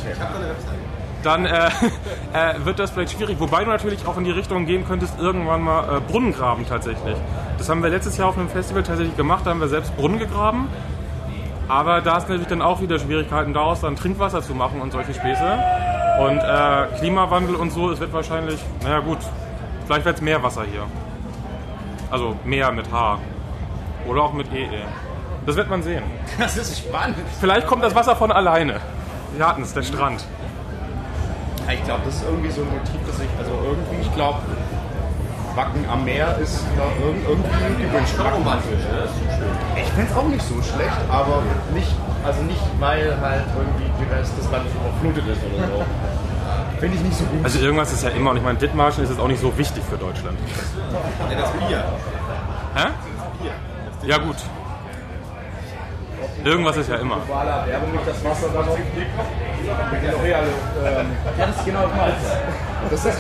Dann 1.22 1.46
äh, 1.46 1.68
äh, 2.34 2.66
wird 2.66 2.80
das 2.80 2.92
vielleicht 2.92 3.14
schwierig. 3.14 3.40
Wobei 3.40 3.64
du 3.64 3.70
natürlich 3.70 4.06
auch 4.06 4.18
in 4.18 4.24
die 4.24 4.32
Richtung 4.32 4.66
gehen 4.66 4.86
könntest, 4.88 5.20
irgendwann 5.20 5.62
mal 5.62 5.98
äh, 5.98 6.00
Brunnen 6.02 6.34
graben 6.34 6.66
tatsächlich. 6.68 7.16
Das 7.58 7.70
haben 7.70 7.82
wir 7.82 7.90
letztes 7.90 8.18
Jahr 8.18 8.30
auf 8.30 8.38
einem 8.38 8.50
Festival 8.50 8.84
tatsächlich 8.84 9.16
gemacht. 9.16 9.46
Da 9.46 9.52
haben 9.52 9.62
wir 9.62 9.68
selbst 9.70 9.96
Brunnen 9.96 10.20
gegraben. 10.20 10.68
Aber 11.70 12.02
da 12.02 12.18
ist 12.18 12.28
natürlich 12.28 12.48
dann 12.50 12.62
auch 12.62 12.82
wieder 12.82 13.00
Schwierigkeiten, 13.00 13.54
daraus 13.54 13.82
dann 13.82 13.96
Trinkwasser 13.96 14.42
zu 14.42 14.54
machen 14.54 14.82
und 14.82 14.92
solche 14.92 15.14
Späße. 15.14 15.60
Und 16.20 16.40
äh, 16.40 16.98
Klimawandel 17.00 17.56
und 17.56 17.72
so, 17.72 17.92
es 17.92 18.00
wird 18.00 18.12
wahrscheinlich, 18.12 18.60
naja 18.84 19.00
gut, 19.00 19.20
vielleicht 19.86 20.06
wird 20.06 20.18
es 20.18 20.22
Meerwasser 20.22 20.64
hier. 20.70 20.84
Also 22.14 22.36
Meer 22.46 22.72
mit 22.72 22.92
H. 22.92 23.18
Oder 24.08 24.22
auch 24.22 24.34
mit 24.34 24.54
EE. 24.54 24.68
Das 25.48 25.56
wird 25.56 25.68
man 25.70 25.82
sehen. 25.82 26.04
Das 26.38 26.56
ist 26.58 26.78
spannend. 26.78 27.18
Vielleicht 27.40 27.66
kommt 27.66 27.84
das 27.84 27.96
Wasser 27.96 28.16
von 28.16 28.32
alleine. 28.32 28.80
Wir 29.36 29.48
hatten 29.48 29.64
es, 29.64 29.74
der 29.74 29.82
Strand. 29.82 30.24
Ich 31.72 31.84
glaube, 31.86 32.02
das 32.06 32.16
ist 32.18 32.24
irgendwie 32.26 32.52
so 32.52 32.62
ein 32.62 32.68
Motiv, 32.70 33.00
das 33.08 33.18
ich, 33.20 33.30
also 33.40 33.52
irgendwie, 33.66 34.02
ich 34.08 34.14
glaube, 34.14 34.38
Wacken 35.56 35.86
am 35.92 36.04
Meer 36.06 36.38
ist 36.38 36.64
da 36.78 36.84
irg- 36.84 37.24
irgendwie 37.26 37.84
gewünscht. 37.84 38.14
romantisch, 38.20 38.84
ne? 38.86 39.08
Ich 39.82 39.90
fände 39.94 40.12
es 40.12 40.16
auch 40.18 40.28
nicht 40.28 40.44
so 40.44 40.56
schlecht, 40.62 40.98
aber 41.10 41.42
nicht, 41.74 41.96
also 42.26 42.44
nicht, 42.44 42.62
weil 42.80 43.18
halt 43.22 43.46
irgendwie 43.58 43.90
der 44.10 44.20
Rest 44.20 44.38
des 44.38 44.52
Landes 44.52 44.72
überflutet 44.76 45.26
ist 45.34 45.42
oder 45.56 45.68
so. 45.68 45.84
Finde 46.84 46.98
ich 46.98 47.04
nicht 47.04 47.18
so 47.18 47.24
gut. 47.24 47.46
Also 47.46 47.60
irgendwas 47.60 47.94
ist 47.94 48.04
ja 48.04 48.10
immer, 48.10 48.32
und 48.32 48.38
ich 48.38 48.44
meine, 48.44 48.60
Dithmarschen 48.60 49.06
ist 49.06 49.10
jetzt 49.10 49.20
auch 49.22 49.30
nicht 49.30 49.40
so 49.40 49.58
wichtig 49.58 49.82
für 49.90 49.96
Deutschland. 49.96 50.38
Ja, 51.32 51.40
das 51.40 51.52
Bier. 51.52 51.82
Hä? 52.76 52.88
Ja 54.06 54.18
gut. 54.18 54.36
Irgendwas 56.44 56.76
ist 56.76 56.90
ja 56.90 56.98
immer. 56.98 57.20
Nicht 57.20 57.28
das 61.38 61.50
ist 61.56 61.66
genau 61.66 61.90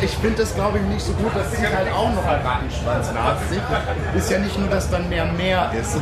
ich 0.02 0.17
finde 0.17 0.38
das, 0.39 0.56
glaube 0.56 0.80
ich, 0.80 0.84
nicht 0.84 1.06
so 1.06 1.13
gut. 1.13 1.32
Das 1.34 1.49
zieht 1.52 1.73
halt 1.73 1.89
auch 1.93 2.13
noch 2.13 2.26
einen 2.26 2.45
Rattenschwanz 2.45 3.13
nach 3.13 3.38
sich. 3.49 3.62
Ist 4.17 4.30
ja 4.30 4.39
nicht 4.39 4.60
nur, 4.60 4.67
dass 4.67 4.89
dann 4.89 5.08
mehr 5.08 5.23
Meer 5.23 5.71
ist. 5.80 5.93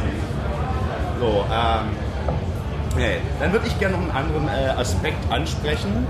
So, 1.19 1.45
ähm. 1.53 1.95
Nee. 2.97 3.17
Dann 3.39 3.51
würde 3.53 3.67
ich 3.67 3.77
gerne 3.77 3.97
noch 3.97 4.01
einen 4.01 4.11
anderen 4.11 4.47
äh, 4.47 4.69
Aspekt 4.79 5.31
ansprechen. 5.31 6.07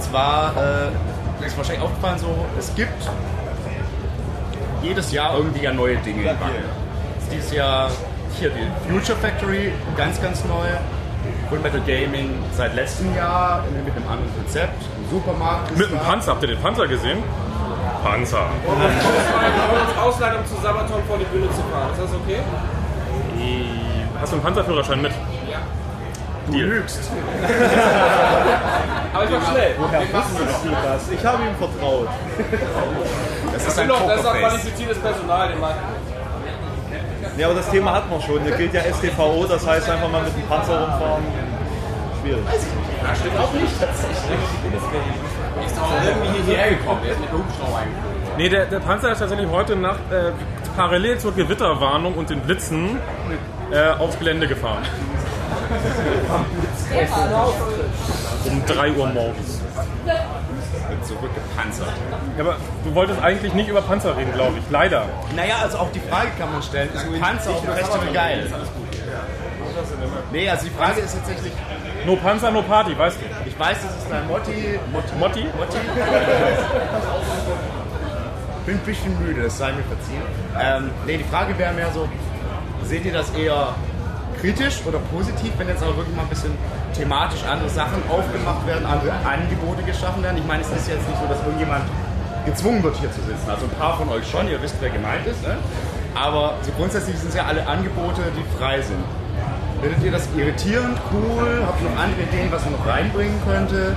Und 0.00 0.06
zwar 0.06 0.54
äh, 0.56 1.44
ist 1.46 1.58
wahrscheinlich 1.58 1.84
aufgefallen 1.84 2.18
so, 2.18 2.34
es 2.58 2.74
gibt 2.74 3.02
jedes 4.82 5.12
Jahr 5.12 5.36
irgendwie 5.36 5.62
ja 5.62 5.74
neue 5.74 5.98
Dinge 5.98 6.22
in 6.22 6.26
Wacken. 6.26 6.64
Dieses 7.30 7.52
Jahr 7.52 7.90
hier 8.38 8.48
die 8.48 8.90
Future 8.90 9.18
Factory, 9.18 9.72
ganz, 9.98 10.20
ganz 10.22 10.42
neu. 10.46 10.68
Full 11.50 11.58
Metal 11.58 11.82
Gaming 11.82 12.30
seit 12.56 12.74
letztem 12.74 13.14
Jahr 13.14 13.62
mit 13.84 13.94
einem 13.94 14.08
anderen 14.08 14.34
Konzept. 14.36 14.82
Ein 14.82 15.10
Supermarkt. 15.10 15.70
ist 15.70 15.76
Mit 15.78 15.90
dem 15.90 15.98
da. 15.98 16.04
Panzer, 16.04 16.30
habt 16.32 16.42
ihr 16.44 16.48
den 16.48 16.62
Panzer 16.62 16.88
gesehen? 16.88 17.18
Panzer. 18.02 18.46
Ausleitung 20.02 20.46
zu 20.46 20.54
Sabaton 20.62 21.02
vor 21.06 21.18
die 21.18 21.26
Bühne 21.26 21.50
zu 21.50 21.60
fahren. 21.70 21.92
Ist 21.92 22.00
das 22.04 22.14
okay? 22.14 22.40
Hast 24.18 24.32
du 24.32 24.36
einen 24.36 24.44
Panzerführerschein 24.44 25.02
mit? 25.02 25.12
Du 26.50 26.56
lügst. 26.56 27.00
Aber 29.12 29.24
ich 29.24 29.30
mach 29.30 29.50
schnell. 29.50 29.74
Das. 30.84 31.10
Ich 31.10 31.24
habe 31.26 31.42
ihm 31.42 31.54
vertraut. 31.56 32.08
Das 33.52 33.62
ist 33.62 33.66
Das 33.68 33.78
ein 33.78 33.90
auch, 33.90 34.06
das 34.06 34.18
auch 34.20 34.32
Pokerface. 34.32 34.40
qualifiziertes 34.40 34.98
Personal, 34.98 35.48
den 35.48 35.60
man. 35.60 35.74
Ja, 37.36 37.46
aber 37.46 37.56
das 37.56 37.70
Thema 37.70 37.92
hat 37.94 38.10
man 38.10 38.20
schon. 38.22 38.42
Hier 38.42 38.56
gilt 38.56 38.74
ja 38.74 38.80
STVO, 38.82 39.46
das 39.48 39.66
heißt 39.66 39.88
einfach 39.90 40.10
mal 40.10 40.22
mit 40.22 40.36
dem 40.36 40.42
Panzer 40.48 40.80
rumfahren. 40.80 41.24
Schwierig. 42.22 42.44
Ist 45.66 45.76
doch 45.76 45.92
irgendwie 46.04 46.42
hierher 46.46 46.70
gekommen. 46.70 47.00
Der 47.04 47.12
ist 47.12 47.20
mit 47.20 47.28
dem 47.30 47.38
Hubschrauber 47.38 47.78
eingeflogen. 47.78 48.10
Nee, 48.36 48.48
der, 48.48 48.66
der 48.66 48.80
Panzer 48.80 49.12
ist 49.12 49.18
tatsächlich 49.18 49.48
heute 49.50 49.76
Nacht 49.76 50.00
äh, 50.12 50.30
parallel 50.76 51.18
zur 51.18 51.34
Gewitterwarnung 51.34 52.14
und 52.14 52.30
den 52.30 52.40
Blitzen 52.40 52.98
äh, 53.72 53.90
aufs 53.98 54.18
Gelände 54.18 54.46
gefahren. 54.46 54.82
Um 58.46 58.64
3 58.66 58.92
Uhr 58.92 59.06
morgens. 59.08 59.60
Wird 60.04 61.06
zurückgepanzert. 61.06 61.88
Ja, 62.36 62.44
aber 62.44 62.56
du 62.84 62.94
wolltest 62.94 63.20
eigentlich 63.22 63.54
nicht 63.54 63.68
über 63.68 63.80
Panzer 63.82 64.16
reden, 64.16 64.32
glaube 64.32 64.58
ich. 64.58 64.64
Leider. 64.70 65.04
Naja, 65.36 65.56
also 65.62 65.78
auch 65.78 65.92
die 65.92 66.00
Frage 66.00 66.28
kann 66.38 66.52
man 66.52 66.62
stellen, 66.62 66.88
ist 66.94 67.04
ein 67.04 67.20
Panzer 67.20 67.50
auf 67.50 67.64
Festival 67.64 68.12
geil? 68.12 68.46
Nee, 70.32 70.48
also 70.48 70.64
die 70.66 70.72
Frage 70.72 71.00
ist 71.00 71.14
tatsächlich, 71.14 71.52
No 72.06 72.16
Panzer, 72.16 72.50
no 72.50 72.62
Party, 72.62 72.96
weißt 72.98 73.18
du. 73.18 73.24
ich 73.48 73.58
weiß, 73.58 73.76
das 73.82 73.96
ist 73.96 74.06
dein 74.10 74.26
Motti, 74.26 74.78
Motti, 74.92 75.14
Motti? 75.18 75.44
Motti. 75.56 75.76
Bin 78.66 78.74
ein 78.76 78.80
bisschen 78.80 79.18
müde, 79.26 79.42
das 79.42 79.58
sei 79.58 79.72
mir 79.72 79.82
verziehen. 79.82 80.22
Ähm, 80.58 80.90
nee, 81.06 81.18
die 81.18 81.24
Frage 81.24 81.56
wäre 81.58 81.72
mehr 81.74 81.90
so, 81.92 82.08
seht 82.84 83.04
ihr 83.04 83.12
das 83.12 83.30
eher 83.30 83.74
kritisch 84.40 84.80
oder 84.86 84.98
positiv, 85.12 85.52
wenn 85.58 85.68
jetzt 85.68 85.82
auch 85.82 85.96
wirklich 85.96 86.16
mal 86.16 86.22
ein 86.22 86.28
bisschen 86.28 86.56
thematisch 86.96 87.44
andere 87.44 87.68
Sachen 87.68 88.02
aufgemacht 88.08 88.66
werden, 88.66 88.86
andere 88.86 89.12
Angebote 89.24 89.82
geschaffen 89.82 90.22
werden? 90.22 90.38
Ich 90.38 90.46
meine, 90.46 90.62
es 90.62 90.70
ist 90.70 90.88
jetzt 90.88 91.06
nicht 91.08 91.20
so, 91.20 91.26
dass 91.28 91.40
irgendjemand 91.44 91.84
gezwungen 92.46 92.82
wird, 92.82 92.96
hier 92.96 93.12
zu 93.12 93.20
sitzen. 93.20 93.48
Also 93.48 93.66
ein 93.66 93.76
paar 93.78 93.96
von 93.96 94.08
euch 94.08 94.28
schon, 94.28 94.48
ihr 94.48 94.60
wisst, 94.62 94.76
wer 94.80 94.90
gemeint 94.90 95.26
ist. 95.26 95.42
Ne? 95.42 95.56
Aber 96.14 96.54
so 96.62 96.72
grundsätzlich 96.72 97.16
sind 97.18 97.28
es 97.28 97.34
ja 97.36 97.44
alle 97.44 97.66
Angebote, 97.66 98.22
die 98.36 98.58
frei 98.58 98.80
sind. 98.80 99.04
Findet 99.80 100.02
ihr 100.04 100.12
das 100.12 100.28
irritierend, 100.36 100.98
cool? 101.12 101.62
Habt 101.66 101.80
ihr 101.80 101.88
noch 101.88 101.98
andere 101.98 102.22
Ideen, 102.22 102.52
was 102.52 102.64
man 102.64 102.72
noch 102.74 102.86
reinbringen 102.86 103.40
könnte? 103.46 103.96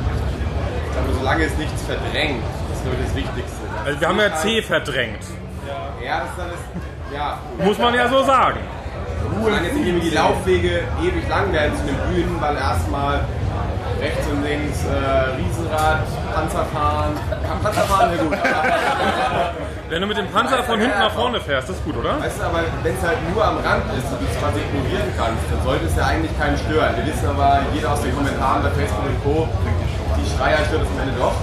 Aber 0.97 1.13
solange 1.13 1.43
es 1.43 1.57
nichts 1.57 1.81
verdrängt, 1.83 2.43
ist 2.71 2.85
nur 2.85 2.93
das 3.03 3.15
Wichtigste. 3.15 3.59
Also 3.85 3.99
wir 3.99 4.07
haben 4.07 4.19
ja 4.19 4.35
C 4.35 4.61
verdrängt. 4.61 5.23
Ja, 6.03 6.19
das 6.19 6.29
ist 6.29 6.37
dann 6.37 6.49
das. 6.49 7.13
Ja, 7.13 7.37
Muss 7.63 7.77
man 7.77 7.93
ja 7.93 8.07
so 8.07 8.23
sagen. 8.23 8.59
Solange 9.43 9.67
jetzt 9.67 9.77
irgendwie 9.77 10.09
die 10.09 10.15
Laufwege 10.15 10.83
ewig 11.01 11.27
lang 11.29 11.51
werden 11.53 11.73
zu 11.77 11.83
den 11.85 11.97
Bühnen, 12.09 12.37
weil 12.39 12.55
erstmal 12.55 13.21
rechts 13.99 14.25
und 14.27 14.43
links 14.43 14.79
äh, 14.83 15.35
Riesenrad, 15.37 15.99
Panzerfahren. 16.33 17.13
Panzerfahren, 17.63 18.09
ja 18.17 18.23
gut. 18.23 18.37
Wenn 19.89 20.01
du 20.01 20.07
mit 20.07 20.17
dem 20.17 20.27
Panzer 20.31 20.63
von 20.63 20.79
hinten 20.79 20.97
nach 20.97 21.11
vorne 21.11 21.39
fährst, 21.39 21.69
das 21.69 21.75
ist 21.75 21.85
gut, 21.85 21.95
oder? 21.97 22.19
Weißt 22.19 22.39
du, 22.39 22.43
aber 22.45 22.61
wenn 22.81 22.95
es 22.95 23.03
halt 23.05 23.17
nur 23.31 23.45
am 23.45 23.57
Rand 23.57 23.83
ist 23.95 24.09
und 24.11 24.19
du 24.21 24.25
es 24.25 24.39
quasi 24.39 24.57
ignorieren 24.65 25.05
kannst, 25.15 25.43
dann 25.51 25.61
sollte 25.63 25.85
es 25.85 25.95
ja 25.95 26.05
eigentlich 26.07 26.33
keinen 26.39 26.57
stören. 26.57 26.95
Wir 26.97 27.05
wissen 27.13 27.27
aber, 27.29 27.59
jeder 27.75 27.91
aus 27.93 28.01
den 28.01 28.15
Kommentaren 28.15 28.63
bei 28.63 28.69
Facebook 28.71 29.05
und 29.05 29.23
Co., 29.23 29.47
die 30.17 30.25
Schreier 30.35 30.57
stört 30.65 30.81
es 30.81 30.87
am 30.89 30.99
Ende 31.07 31.13
doch. 31.19 31.35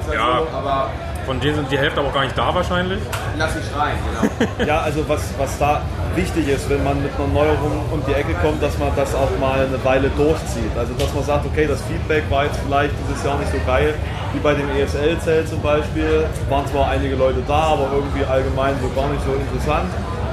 Ist 0.00 0.08
halt 0.08 0.18
Ja. 0.20 0.38
so, 0.38 0.56
aber 0.56 0.90
Von 1.26 1.40
denen 1.40 1.54
sind 1.56 1.70
die 1.72 1.78
Hälfte 1.78 1.98
aber 1.98 2.10
auch 2.10 2.14
gar 2.14 2.24
nicht 2.24 2.38
da 2.38 2.54
wahrscheinlich. 2.54 3.00
lass 3.36 3.54
sie 3.54 3.60
schreien, 3.66 3.98
genau. 4.06 4.50
Ja, 4.68 4.80
also 4.82 5.08
was, 5.08 5.22
was 5.36 5.58
da 5.58 5.80
wichtig 6.18 6.48
ist, 6.48 6.68
wenn 6.68 6.82
man 6.82 7.00
mit 7.00 7.12
einer 7.14 7.30
Neuerung 7.32 7.78
um 7.92 8.02
die 8.04 8.12
Ecke 8.12 8.34
kommt, 8.42 8.60
dass 8.60 8.76
man 8.78 8.90
das 8.96 9.14
auch 9.14 9.30
mal 9.38 9.62
eine 9.62 9.78
Weile 9.84 10.10
durchzieht. 10.16 10.74
Also 10.76 10.92
dass 10.98 11.14
man 11.14 11.22
sagt, 11.22 11.46
okay, 11.46 11.66
das 11.66 11.80
Feedback 11.82 12.24
war 12.28 12.44
jetzt 12.44 12.58
vielleicht 12.66 12.92
dieses 12.98 13.22
Jahr 13.24 13.38
nicht 13.38 13.52
so 13.52 13.58
geil, 13.64 13.94
wie 14.32 14.40
bei 14.40 14.54
dem 14.54 14.68
ESL-Zelt 14.74 15.48
zum 15.48 15.62
Beispiel. 15.62 16.26
Waren 16.50 16.66
zwar 16.66 16.90
einige 16.90 17.14
Leute 17.14 17.38
da, 17.46 17.78
aber 17.78 17.86
irgendwie 17.94 18.24
allgemein 18.24 18.74
so 18.82 18.90
gar 19.00 19.08
nicht 19.08 19.22
so 19.24 19.32
interessant. 19.32 19.90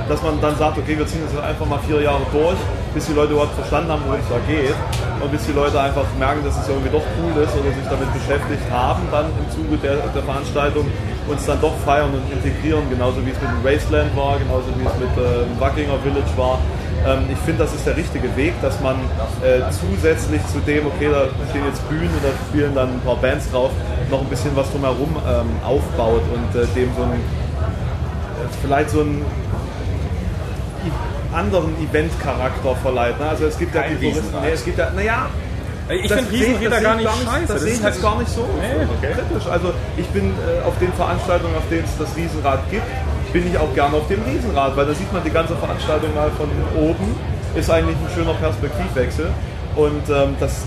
Dass 0.09 0.21
man 0.23 0.41
dann 0.41 0.57
sagt, 0.57 0.77
okay, 0.77 0.97
wir 0.97 1.05
ziehen 1.05 1.21
das 1.23 1.33
jetzt 1.33 1.43
einfach 1.43 1.67
mal 1.67 1.79
vier 1.87 2.01
Jahre 2.01 2.25
durch, 2.31 2.57
bis 2.95 3.05
die 3.05 3.13
Leute 3.13 3.34
überhaupt 3.34 3.53
verstanden 3.55 3.91
haben, 3.91 4.01
worum 4.08 4.19
es 4.19 4.29
da 4.31 4.39
geht. 4.47 4.73
Und 5.21 5.29
bis 5.31 5.45
die 5.45 5.51
Leute 5.51 5.75
einfach 5.79 6.05
merken, 6.17 6.41
dass 6.43 6.55
es 6.58 6.67
irgendwie 6.67 6.89
doch 6.89 7.03
cool 7.19 7.36
ist 7.43 7.51
oder 7.53 7.69
sich 7.75 7.88
damit 7.91 8.08
beschäftigt 8.15 8.63
haben, 8.71 9.03
dann 9.12 9.25
im 9.36 9.47
Zuge 9.51 9.75
der, 9.77 9.97
der 10.15 10.23
Veranstaltung 10.23 10.88
uns 11.27 11.45
dann 11.45 11.60
doch 11.60 11.73
feiern 11.86 12.10
und 12.13 12.23
integrieren, 12.31 12.88
genauso 12.89 13.19
wie 13.25 13.31
es 13.31 13.39
mit 13.41 13.49
dem 13.51 13.62
Wasteland 13.65 14.15
war, 14.15 14.38
genauso 14.39 14.69
wie 14.79 14.86
es 14.86 14.95
mit 14.95 15.12
äh, 15.19 15.43
dem 15.45 15.60
Wackinger 15.60 15.97
Village 16.01 16.31
war. 16.38 16.60
Ähm, 17.05 17.25
ich 17.31 17.38
finde, 17.39 17.63
das 17.65 17.73
ist 17.73 17.86
der 17.86 17.97
richtige 17.97 18.29
Weg, 18.38 18.53
dass 18.62 18.79
man 18.81 18.95
äh, 19.43 19.60
zusätzlich 19.73 20.41
zu 20.47 20.60
dem, 20.60 20.86
okay, 20.88 21.10
da 21.12 21.25
stehen 21.49 21.65
jetzt 21.67 21.81
Bühnen 21.89 22.10
und 22.13 22.23
da 22.23 22.29
spielen 22.47 22.73
dann 22.75 22.89
ein 22.95 23.01
paar 23.03 23.17
Bands 23.17 23.49
drauf, 23.51 23.71
noch 24.10 24.21
ein 24.21 24.27
bisschen 24.29 24.55
was 24.55 24.71
drumherum 24.71 25.15
ähm, 25.27 25.49
aufbaut 25.65 26.21
und 26.31 26.51
äh, 26.62 26.65
dem 26.75 26.89
so 26.95 27.03
ein, 27.03 27.13
äh, 27.17 28.47
vielleicht 28.62 28.89
so 28.91 29.01
einen 29.01 29.25
i- 30.86 31.14
anderen 31.35 31.73
Event-Charakter 31.83 32.75
verleiht. 32.81 33.19
Ne? 33.19 33.27
Also 33.29 33.45
es 33.45 33.57
gibt 33.57 33.75
ja 33.75 33.81
Kein 33.81 33.99
die 33.99 34.07
Riesenrad. 34.07 34.41
nee, 34.43 34.51
es 34.51 34.63
gibt 34.65 34.77
ja, 34.77 34.89
naja, 34.95 35.27
Ich 35.89 36.07
das 36.09 36.17
finde 36.19 36.31
Riesenräder 36.31 36.69
das 36.71 36.83
gar 36.83 36.95
sehe 36.97 37.01
ich 37.05 37.09
nicht 37.19 37.29
scheiße. 37.31 37.53
Das 37.53 37.61
sehe 37.61 37.73
ich 37.73 37.83
jetzt 37.83 38.01
gar 38.01 38.17
nicht 38.19 38.31
so 38.31 38.47
Nee. 38.59 39.07
kritisch. 39.13 39.47
Also 39.51 39.73
ich 39.97 40.07
bin 40.07 40.25
äh, 40.31 40.65
auf 40.67 40.77
den 40.79 40.93
Veranstaltungen, 40.93 41.55
auf 41.55 41.67
denen 41.69 41.83
es 41.85 41.97
das 41.97 42.15
Riesenrad 42.15 42.59
gibt, 42.71 42.87
bin 43.33 43.47
ich 43.47 43.57
auch 43.57 43.73
gerne 43.75 43.97
auf 43.97 44.07
dem 44.07 44.21
Riesenrad, 44.23 44.75
weil 44.77 44.85
da 44.85 44.93
sieht 44.93 45.11
man 45.13 45.23
die 45.23 45.29
ganze 45.31 45.55
Veranstaltung 45.57 46.13
mal 46.15 46.31
von 46.31 46.49
oben. 46.81 47.15
Ist 47.55 47.69
eigentlich 47.69 47.95
ein 47.97 48.09
schöner 48.15 48.33
Perspektivwechsel. 48.33 49.27
Und 49.75 50.03
ähm, 50.09 50.35
das 50.39 50.63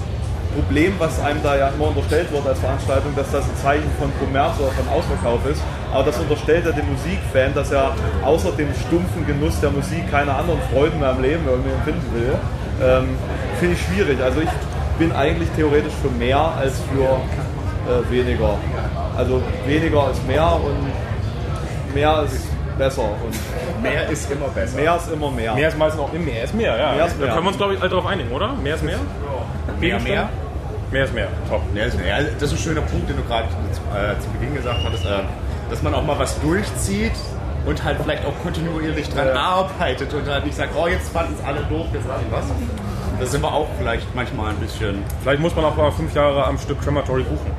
Problem, 0.55 0.95
was 0.99 1.19
einem 1.21 1.43
da 1.43 1.57
ja 1.57 1.69
immer 1.69 1.89
unterstellt 1.89 2.31
wird 2.33 2.47
als 2.47 2.59
Veranstaltung, 2.61 3.13
dass 3.17 3.31
das 3.31 3.45
ein 3.45 3.57
Zeichen 3.63 3.91
von 3.99 4.11
Kommerz 4.19 4.59
oder 4.59 4.71
von 4.73 4.89
Ausverkauf 4.89 5.41
ist. 5.51 5.61
Aber 5.93 6.05
das 6.05 6.19
unterstellt 6.19 6.67
ja 6.67 6.73
dem 6.73 6.87
Musikfan, 6.93 7.55
dass 7.55 7.71
er 7.73 7.93
außer 8.25 8.53
dem 8.53 8.69
stumpfen 8.75 9.27
Genuss 9.27 9.59
der 9.61 9.71
Musik 9.71 10.11
keine 10.11 10.35
anderen 10.35 10.61
Freuden 10.73 11.01
mehr 11.01 11.11
im 11.13 11.23
Leben 11.23 11.43
irgendwie 11.47 11.71
empfinden 11.71 12.15
will. 12.15 12.35
Ähm, 12.83 13.09
Finde 13.59 13.75
ich 13.75 13.83
schwierig. 13.83 14.21
Also 14.23 14.41
ich 14.41 14.49
bin 14.99 15.13
eigentlich 15.13 15.49
theoretisch 15.57 15.93
für 16.03 16.11
mehr 16.11 16.39
als 16.39 16.75
für 16.93 17.05
äh, 17.05 18.11
weniger. 18.11 18.55
Also 19.17 19.43
weniger 19.67 20.11
ist 20.11 20.27
mehr 20.27 20.53
und 20.63 21.95
mehr 21.95 22.23
ist 22.25 22.47
besser. 22.77 23.03
Und 23.03 23.83
Mehr 23.83 24.09
ist 24.09 24.31
immer 24.31 24.47
besser. 24.49 24.77
mehr 24.77 24.97
ist 24.97 25.11
immer 25.13 25.31
mehr. 25.31 25.55
Mehr 25.55 25.69
ist 25.69 25.79
meistens 25.79 26.01
auch 26.01 26.13
mehr 26.13 26.45
ist 26.45 26.55
mehr, 26.55 26.77
ja. 26.77 26.93
Mehr 26.93 27.07
ist 27.07 27.17
Da 27.19 27.25
mehr. 27.25 27.33
können 27.35 27.45
wir 27.45 27.49
uns, 27.49 27.57
glaube 27.57 27.75
ich, 27.75 27.81
alle 27.81 27.91
drauf 27.91 28.07
einigen, 28.07 28.31
oder? 28.31 28.53
Mehr 28.63 28.75
ist 28.77 28.85
mehr? 28.85 28.99
Mehr, 29.81 29.99
mehr. 30.01 30.29
Mehr 30.91 31.05
ist 31.05 31.15
mehr. 31.15 31.29
Top. 31.49 31.63
Ja, 31.75 31.85
das 31.87 31.95
ja, 31.95 32.19
das 32.39 32.53
ist 32.53 32.59
ein 32.59 32.63
schöner 32.63 32.81
Punkt, 32.83 33.09
den 33.09 33.17
du 33.17 33.23
gerade 33.25 33.45
äh, 33.47 34.21
zu 34.21 34.29
Beginn 34.31 34.55
gesagt 34.55 34.79
hattest, 34.85 35.05
äh, 35.05 35.09
dass 35.71 35.83
man 35.83 35.95
auch 35.95 36.05
mal 36.05 36.19
was 36.19 36.41
durchzieht 36.41 37.13
und 37.67 37.85
halt 37.85 37.99
vielleicht 38.03 38.25
auch 38.25 38.35
kontinuierlich 38.43 39.09
dran 39.11 39.29
arbeitet 39.29 40.13
und 40.15 40.27
halt 40.27 40.47
nicht 40.47 40.57
sagt, 40.57 40.73
oh, 40.77 40.87
jetzt 40.87 41.11
fanden 41.13 41.35
es 41.39 41.45
alle 41.47 41.61
doof, 41.65 41.87
jetzt 41.93 42.07
machen 42.07 42.27
was. 42.31 42.45
Da 43.19 43.27
sind 43.27 43.43
wir 43.43 43.53
auch 43.53 43.67
vielleicht 43.79 44.15
manchmal 44.15 44.51
ein 44.51 44.57
bisschen. 44.57 45.03
Vielleicht 45.23 45.41
muss 45.41 45.55
man 45.55 45.65
auch 45.65 45.77
mal 45.77 45.91
fünf 45.91 46.15
Jahre 46.15 46.45
am 46.45 46.57
Stück 46.59 46.81
Crematory 46.81 47.25
buchen. 47.25 47.51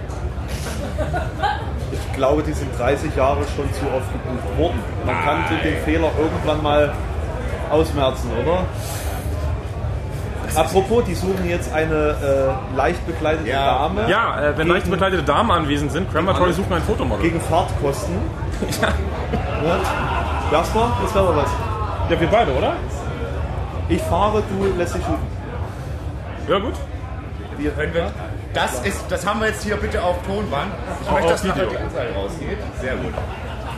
Ich 1.92 2.16
glaube, 2.16 2.44
die 2.44 2.54
sind 2.54 2.78
30 2.78 3.16
Jahre 3.16 3.42
schon 3.56 3.72
zu 3.74 3.86
oft 3.86 4.12
gebucht 4.12 4.58
worden. 4.58 4.80
Man 5.06 5.24
kann 5.24 5.44
den 5.64 5.78
Fehler 5.84 6.12
irgendwann 6.18 6.64
mal 6.64 6.94
ausmerzen, 7.70 8.30
oder? 8.42 8.66
Apropos, 10.56 11.04
die 11.06 11.16
suchen 11.16 11.48
jetzt 11.48 11.72
eine 11.74 11.94
äh, 12.74 12.76
leicht 12.76 13.06
bekleidete 13.06 13.50
Ja. 13.50 13.80
Dame 13.80 14.10
Ja, 14.10 14.42
äh, 14.42 14.58
wenn 14.58 14.68
leicht 14.68 14.90
bekleidete 14.90 15.24
Damen 15.24 15.52
anwesend 15.52 15.92
sind, 15.92 16.12
Crematory 16.12 16.54
sucht 16.54 16.72
ein 16.72 16.82
Fotomodel. 16.82 17.24
gegen 17.24 17.42
Fahrtkosten. 17.42 18.16
Ja. 19.62 19.78
Jasper, 20.52 20.92
das 21.02 21.14
wäre 21.16 21.36
was. 21.36 21.50
Ja, 22.10 22.20
wir 22.20 22.28
beide, 22.28 22.52
oder? 22.54 22.74
Ich 23.88 24.02
fahre, 24.02 24.42
du 24.50 24.78
lässt 24.78 24.96
dich 24.96 25.04
shooten. 25.04 25.28
Ja, 26.48 26.60
gut. 26.60 26.74
Wir 27.58 27.72
Können 27.72 27.94
wir, 27.94 28.12
das, 28.54 28.80
ist, 28.82 29.04
das 29.10 29.26
haben 29.26 29.42
wir 29.42 29.48
jetzt 29.48 29.64
hier 29.64 29.76
bitte 29.76 30.02
auf 30.02 30.16
Tonband. 30.26 30.72
Ich 31.04 31.12
möchte, 31.12 31.30
dass 31.30 31.44
nachher 31.44 31.66
die 31.66 31.78
Anzeige 31.78 32.14
rausgeht. 32.16 32.58
Sehr 32.82 32.96
gut. 32.96 33.14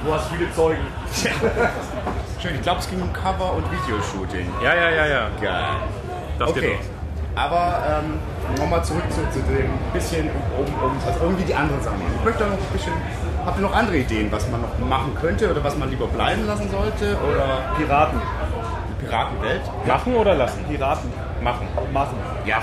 Du 0.06 0.14
hast 0.14 0.28
viele 0.30 0.52
Zeugen. 0.54 0.88
Schön, 2.42 2.56
ich 2.56 2.62
glaube, 2.62 2.80
es 2.80 2.90
ging 2.90 3.02
um 3.02 3.12
Cover- 3.14 3.54
und 3.54 3.66
Videoshooting. 3.72 4.48
Ja, 4.64 4.74
ja, 4.76 4.90
ja, 4.90 5.06
ja. 5.08 5.28
Geil. 5.42 5.64
Das 6.46 6.54
geht 6.54 6.64
Okay. 6.64 6.74
los. 6.78 6.86
Aber 7.34 7.80
ähm, 7.88 8.20
nochmal 8.60 8.84
zurück 8.84 9.04
zu, 9.10 9.22
zu 9.32 9.40
dem 9.48 9.70
bisschen, 9.94 10.30
um, 10.58 10.66
um 10.84 10.92
also 11.08 11.20
irgendwie 11.24 11.44
die 11.46 11.56
anderen 11.56 11.82
Sachen 11.82 11.98
machen. 12.00 12.12
Ich 12.20 12.26
möchte 12.26 12.44
noch 12.44 12.52
ein 12.52 12.74
bisschen. 12.74 12.94
Habt 13.46 13.58
ihr 13.58 13.62
noch 13.64 13.74
andere 13.76 13.98
Ideen, 13.98 14.32
was 14.32 14.48
man 14.50 14.62
noch 14.62 14.78
machen 14.88 15.16
könnte 15.20 15.50
oder 15.50 15.64
was 15.64 15.76
man 15.78 15.90
lieber 15.90 16.08
bleiben 16.08 16.46
lassen 16.46 16.70
sollte? 16.70 17.18
Oder 17.24 17.74
Piraten. 17.78 18.20
die 18.20 19.06
Piratenwelt? 19.06 19.62
Machen 19.88 20.14
oder 20.16 20.36
lassen? 20.36 20.64
Piraten. 20.70 21.10
Machen. 21.42 21.68
Machen. 21.94 22.18
Ja. 22.46 22.58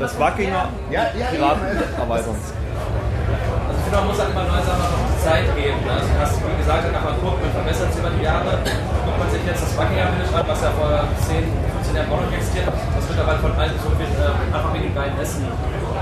Das 0.00 0.18
Wackinger 0.18 0.68
Ja, 0.90 1.02
ja, 1.18 1.26
Piraten 1.26 1.66
eben. 1.68 2.00
erweitern. 2.00 2.36
Also 2.38 3.76
ich 3.76 3.84
finde, 3.84 3.98
man 3.98 4.06
muss 4.06 4.18
halt 4.20 4.30
immer 4.30 4.44
neue 4.44 4.62
Sachen 4.62 4.78
noch 4.86 5.18
Zeit 5.20 5.46
geben. 5.56 5.80
Ne? 5.84 5.92
Also 5.92 6.08
du 6.08 6.20
hast, 6.22 6.34
wie 6.40 6.56
gesagt, 6.62 6.82
halt 6.84 6.94
einfach 6.94 7.16
guckt, 7.20 7.42
man 7.42 7.50
verbessert 7.52 7.92
sich 7.92 8.00
über 8.00 8.10
die 8.16 8.22
Jahre. 8.24 8.56
Guckt 9.04 9.18
man 9.18 9.28
sich 9.34 9.42
jetzt 9.44 9.62
das 9.66 9.76
Wackinger 9.76 10.06
an, 10.06 10.44
was 10.46 10.62
ja 10.62 10.70
vor 10.78 11.02
10, 11.26 11.44
15 11.82 11.96
Jahren 11.96 12.08
auch 12.12 12.22
noch 12.22 12.32
existiert. 12.58 12.96
Das 12.96 13.08
wird 13.08 13.18
aber 13.20 13.38
von 13.38 13.52
allen 13.58 13.72
so 13.78 13.90
viel, 13.94 14.10
äh, 14.18 14.54
einfach 14.54 14.74
wegen 14.74 14.94
geilen 14.94 15.18
Essen. 15.20 15.46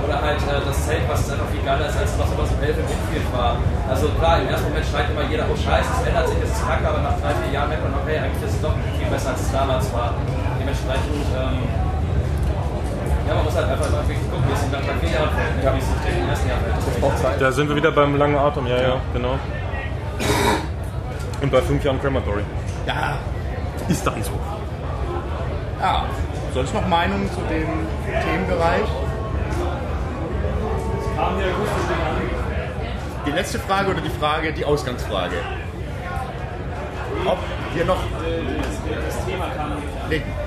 Oder 0.04 0.20
halt 0.22 0.40
äh, 0.40 0.60
das 0.64 0.86
Zelt, 0.86 1.04
was 1.08 1.30
einfach 1.30 1.48
viel 1.52 1.62
geiler 1.62 1.86
ist, 1.88 1.98
als 1.98 2.12
was 2.18 2.28
2011 2.30 2.78
im 2.78 2.86
Winfield 2.88 3.28
war. 3.32 3.56
Also 3.88 4.08
klar, 4.20 4.40
im 4.40 4.48
ersten 4.48 4.68
Moment 4.68 4.86
schreit 4.86 5.10
immer 5.10 5.24
jeder, 5.28 5.44
oh 5.50 5.56
scheiße, 5.56 5.88
es 6.00 6.06
ändert 6.06 6.28
sich, 6.28 6.38
es 6.42 6.50
ist 6.50 6.66
kacke, 6.66 6.86
aber 6.86 7.00
nach 7.02 7.16
drei, 7.20 7.32
vier 7.42 7.52
Jahren 7.52 7.68
merkt 7.68 7.84
man, 7.84 7.94
okay, 8.00 8.18
eigentlich 8.18 8.42
ist 8.44 8.56
es 8.56 8.62
doch 8.62 8.74
viel 8.98 9.08
besser, 9.08 9.30
als 9.30 9.40
es 9.40 9.52
damals 9.52 9.84
war. 9.92 10.14
Dementsprechend, 10.60 11.26
ähm, 11.34 11.56
ja, 13.26 13.34
man 13.34 13.44
muss 13.44 13.56
halt 13.56 13.68
einfach 13.68 13.88
immer 13.88 14.02
wirklich 14.06 14.22
gucken, 14.30 14.46
wie 14.46 14.54
es 14.54 14.62
in 14.62 14.70
nach 14.70 14.84
drei, 14.84 14.96
vier 15.02 15.12
Jahren 15.16 15.30
fällt, 15.34 15.54
wie 15.58 15.80
es 15.82 15.88
sich 15.90 16.14
im 16.14 16.28
ersten 16.28 16.48
Jahr 16.48 16.60
fällt. 16.62 17.42
Da 17.42 17.52
sind 17.52 17.68
wir 17.68 17.76
wieder 17.76 17.90
beim 17.90 18.16
langen 18.16 18.36
Atem, 18.36 18.66
ja, 18.66 18.78
ja, 18.80 18.96
genau. 19.12 19.34
Und 21.42 21.52
bei 21.52 21.60
fünf 21.60 21.84
Jahren 21.84 22.00
Crematory. 22.00 22.42
Ja. 22.86 23.18
Ist 23.88 24.06
dann 24.06 24.22
so. 24.22 24.32
ja. 25.80 26.04
Sonst 26.56 26.72
noch 26.72 26.86
Meinungen 26.86 27.28
zu 27.34 27.40
dem 27.50 27.68
Themenbereich? 28.24 28.88
Die 33.26 33.30
letzte 33.30 33.58
Frage 33.58 33.90
oder 33.90 34.00
die 34.00 34.08
Frage, 34.08 34.54
die 34.54 34.64
Ausgangsfrage? 34.64 35.36
Ob 37.26 37.36
wir 37.74 37.84
noch 37.84 37.98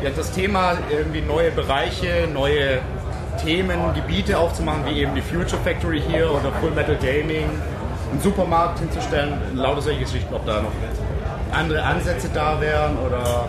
ja, 0.01 0.09
das 0.09 0.31
Thema 0.31 0.79
irgendwie 0.89 1.21
neue 1.21 1.51
Bereiche, 1.51 2.27
neue 2.33 2.79
Themen, 3.43 3.93
Gebiete 3.93 4.39
aufzumachen, 4.39 4.87
wie 4.87 5.01
eben 5.01 5.13
die 5.13 5.21
Future 5.21 5.61
Factory 5.63 6.01
hier 6.01 6.31
oder 6.31 6.51
Full 6.59 6.71
Metal 6.71 6.95
Gaming, 6.95 7.47
einen 8.11 8.21
Supermarkt 8.23 8.79
hinzustellen, 8.79 9.33
lauter 9.53 9.83
solche 9.83 9.99
Geschichten, 9.99 10.33
ob 10.33 10.43
da 10.47 10.63
noch 10.63 10.71
andere 11.51 11.83
Ansätze 11.83 12.31
da 12.33 12.59
wären 12.59 12.97
oder 12.97 13.47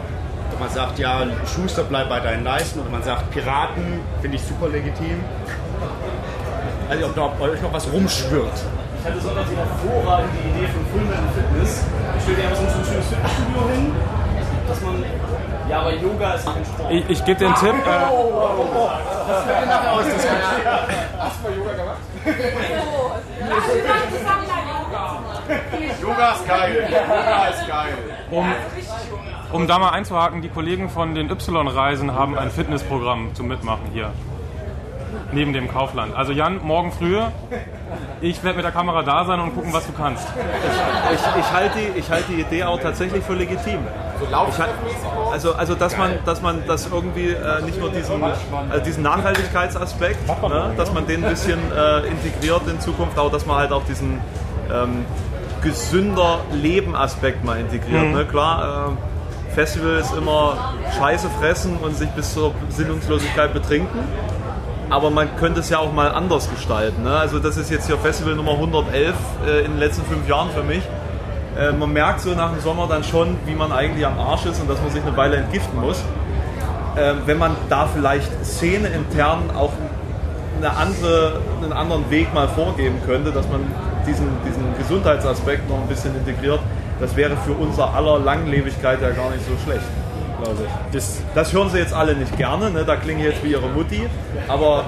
man 0.60 0.68
sagt, 0.68 0.98
ja, 0.98 1.26
Schuster 1.46 1.84
bleib 1.84 2.08
bei 2.10 2.20
deinen 2.20 2.44
Leisten 2.44 2.80
oder 2.80 2.90
man 2.90 3.02
sagt, 3.02 3.30
Piraten 3.30 4.00
finde 4.20 4.36
ich 4.36 4.42
super 4.42 4.68
legitim. 4.68 5.24
Also 6.88 7.06
ob 7.06 7.14
da 7.14 7.22
ob 7.24 7.40
euch 7.40 7.60
noch 7.62 7.72
was 7.72 7.90
rumschwirrt. 7.90 8.52
Ich 9.00 9.06
hatte 9.06 9.20
sonntags 9.20 9.48
die 9.48 9.56
hervorragende 9.56 10.38
Idee 10.38 10.66
von 10.66 10.84
Full 10.92 11.00
Metal 11.08 11.24
Fitness. 11.34 11.82
Ich 12.16 12.22
stelle 12.22 12.36
dir 12.36 12.44
einfach 12.44 12.58
so 12.58 12.78
ein 12.78 12.84
schönes 12.84 13.06
Fitnessstudio 13.06 13.68
hin, 13.72 13.92
dass 14.68 14.80
man. 14.82 15.04
Ja, 15.70 15.80
aber 15.80 15.94
Yoga 15.94 16.34
ist 16.34 16.44
kein 16.44 16.64
Sport. 16.64 16.90
Ich, 16.92 17.08
ich 17.08 17.24
gebe 17.24 17.38
dir 17.38 17.46
einen 17.46 17.54
Tipp. 17.54 17.74
Äh, 17.86 18.00
Yoga 26.02 26.32
ist 26.32 26.46
geil. 26.46 26.88
Yoga 26.90 27.46
ist 27.46 27.68
geil. 27.68 27.94
um, 28.30 28.54
um 29.52 29.66
da 29.66 29.78
mal 29.78 29.90
einzuhaken, 29.90 30.42
die 30.42 30.48
Kollegen 30.48 30.88
von 30.88 31.14
den 31.14 31.30
Y-Reisen 31.30 32.14
haben 32.14 32.36
ein 32.38 32.50
Fitnessprogramm 32.50 33.34
zum 33.34 33.48
Mitmachen 33.48 33.86
hier. 33.92 34.10
neben 35.32 35.52
dem 35.52 35.68
Kaufland. 35.70 36.14
Also 36.14 36.32
Jan, 36.32 36.60
morgen 36.62 36.92
früh, 36.92 37.18
ich 38.20 38.42
werde 38.42 38.56
mit 38.56 38.64
der 38.64 38.72
Kamera 38.72 39.02
da 39.02 39.24
sein 39.24 39.40
und 39.40 39.54
gucken, 39.54 39.72
was 39.72 39.86
du 39.86 39.92
kannst. 39.92 40.26
Ich, 41.12 41.40
ich 41.40 41.52
halte 41.52 41.78
die, 41.78 41.98
ich 41.98 42.10
halt 42.10 42.24
die 42.28 42.40
Idee 42.40 42.64
auch 42.64 42.80
tatsächlich 42.80 43.24
für 43.24 43.34
legitim. 43.34 43.80
Ich 44.22 44.32
also, 45.32 45.54
also 45.54 45.74
dass 45.74 45.96
man, 45.96 46.18
dass 46.26 46.42
man 46.42 46.62
das 46.66 46.88
irgendwie 46.90 47.30
äh, 47.30 47.62
nicht 47.62 47.80
nur 47.80 47.90
diesen, 47.90 48.22
also 48.22 48.84
diesen 48.84 49.02
Nachhaltigkeitsaspekt, 49.02 50.28
ne, 50.48 50.72
dass 50.76 50.92
man 50.92 51.06
den 51.06 51.24
ein 51.24 51.30
bisschen 51.30 51.58
äh, 51.72 52.06
integriert 52.06 52.62
in 52.68 52.80
Zukunft, 52.80 53.18
aber 53.18 53.30
dass 53.30 53.46
man 53.46 53.56
halt 53.56 53.72
auch 53.72 53.84
diesen 53.84 54.20
ähm, 54.72 55.06
gesünder 55.62 56.40
Leben-Aspekt 56.52 57.44
mal 57.44 57.58
integriert. 57.58 58.12
Ne? 58.12 58.24
Klar, 58.26 58.88
äh, 58.88 59.19
Festival 59.54 59.96
ist 59.96 60.14
immer 60.14 60.74
Scheiße 60.96 61.28
fressen 61.40 61.76
und 61.76 61.96
sich 61.96 62.08
bis 62.10 62.34
zur 62.34 62.52
Besinnungslosigkeit 62.68 63.52
betrinken. 63.52 63.98
Aber 64.88 65.10
man 65.10 65.36
könnte 65.36 65.60
es 65.60 65.70
ja 65.70 65.78
auch 65.78 65.92
mal 65.92 66.10
anders 66.10 66.50
gestalten. 66.50 67.04
Ne? 67.04 67.16
Also 67.16 67.38
das 67.38 67.56
ist 67.56 67.70
jetzt 67.70 67.86
hier 67.86 67.96
Festival 67.96 68.34
Nummer 68.34 68.52
111 68.52 69.14
äh, 69.46 69.60
in 69.60 69.72
den 69.72 69.78
letzten 69.78 70.04
fünf 70.04 70.28
Jahren 70.28 70.50
für 70.50 70.62
mich. 70.62 70.82
Äh, 71.58 71.72
man 71.72 71.92
merkt 71.92 72.20
so 72.20 72.30
nach 72.30 72.52
dem 72.52 72.60
Sommer 72.60 72.86
dann 72.88 73.04
schon, 73.04 73.36
wie 73.46 73.54
man 73.54 73.72
eigentlich 73.72 74.04
am 74.06 74.18
Arsch 74.18 74.46
ist 74.46 74.60
und 74.60 74.68
dass 74.68 74.80
man 74.80 74.90
sich 74.90 75.02
eine 75.02 75.16
Weile 75.16 75.36
entgiften 75.36 75.80
muss. 75.80 76.02
Ähm, 76.98 77.18
wenn 77.26 77.38
man 77.38 77.56
da 77.68 77.86
vielleicht 77.86 78.44
Szene 78.44 78.88
intern 78.88 79.50
auch 79.56 79.72
eine 80.58 80.76
andere, 80.76 81.40
einen 81.62 81.72
anderen 81.72 82.10
Weg 82.10 82.34
mal 82.34 82.48
vorgeben 82.48 83.00
könnte, 83.06 83.30
dass 83.30 83.48
man 83.48 83.60
diesen, 84.06 84.28
diesen 84.46 84.76
Gesundheitsaspekt 84.76 85.68
noch 85.68 85.78
ein 85.78 85.86
bisschen 85.86 86.14
integriert, 86.16 86.60
das 87.00 87.16
wäre 87.16 87.36
für 87.38 87.52
unser 87.52 87.94
aller 87.94 88.18
Langlebigkeit 88.18 89.00
ja 89.00 89.10
gar 89.10 89.30
nicht 89.30 89.44
so 89.46 89.52
schlecht, 89.64 89.84
glaube 90.42 90.64
ich. 90.64 90.94
Das, 90.94 91.22
Das 91.34 91.52
hören 91.52 91.70
sie 91.70 91.78
jetzt 91.78 91.94
alle 91.94 92.14
nicht 92.14 92.36
gerne, 92.36 92.70
ne? 92.70 92.84
da 92.84 92.96
klinge 92.96 93.20
ich 93.20 93.32
jetzt 93.32 93.44
wie 93.44 93.52
ihre 93.52 93.68
Mutti, 93.68 94.06
aber 94.48 94.84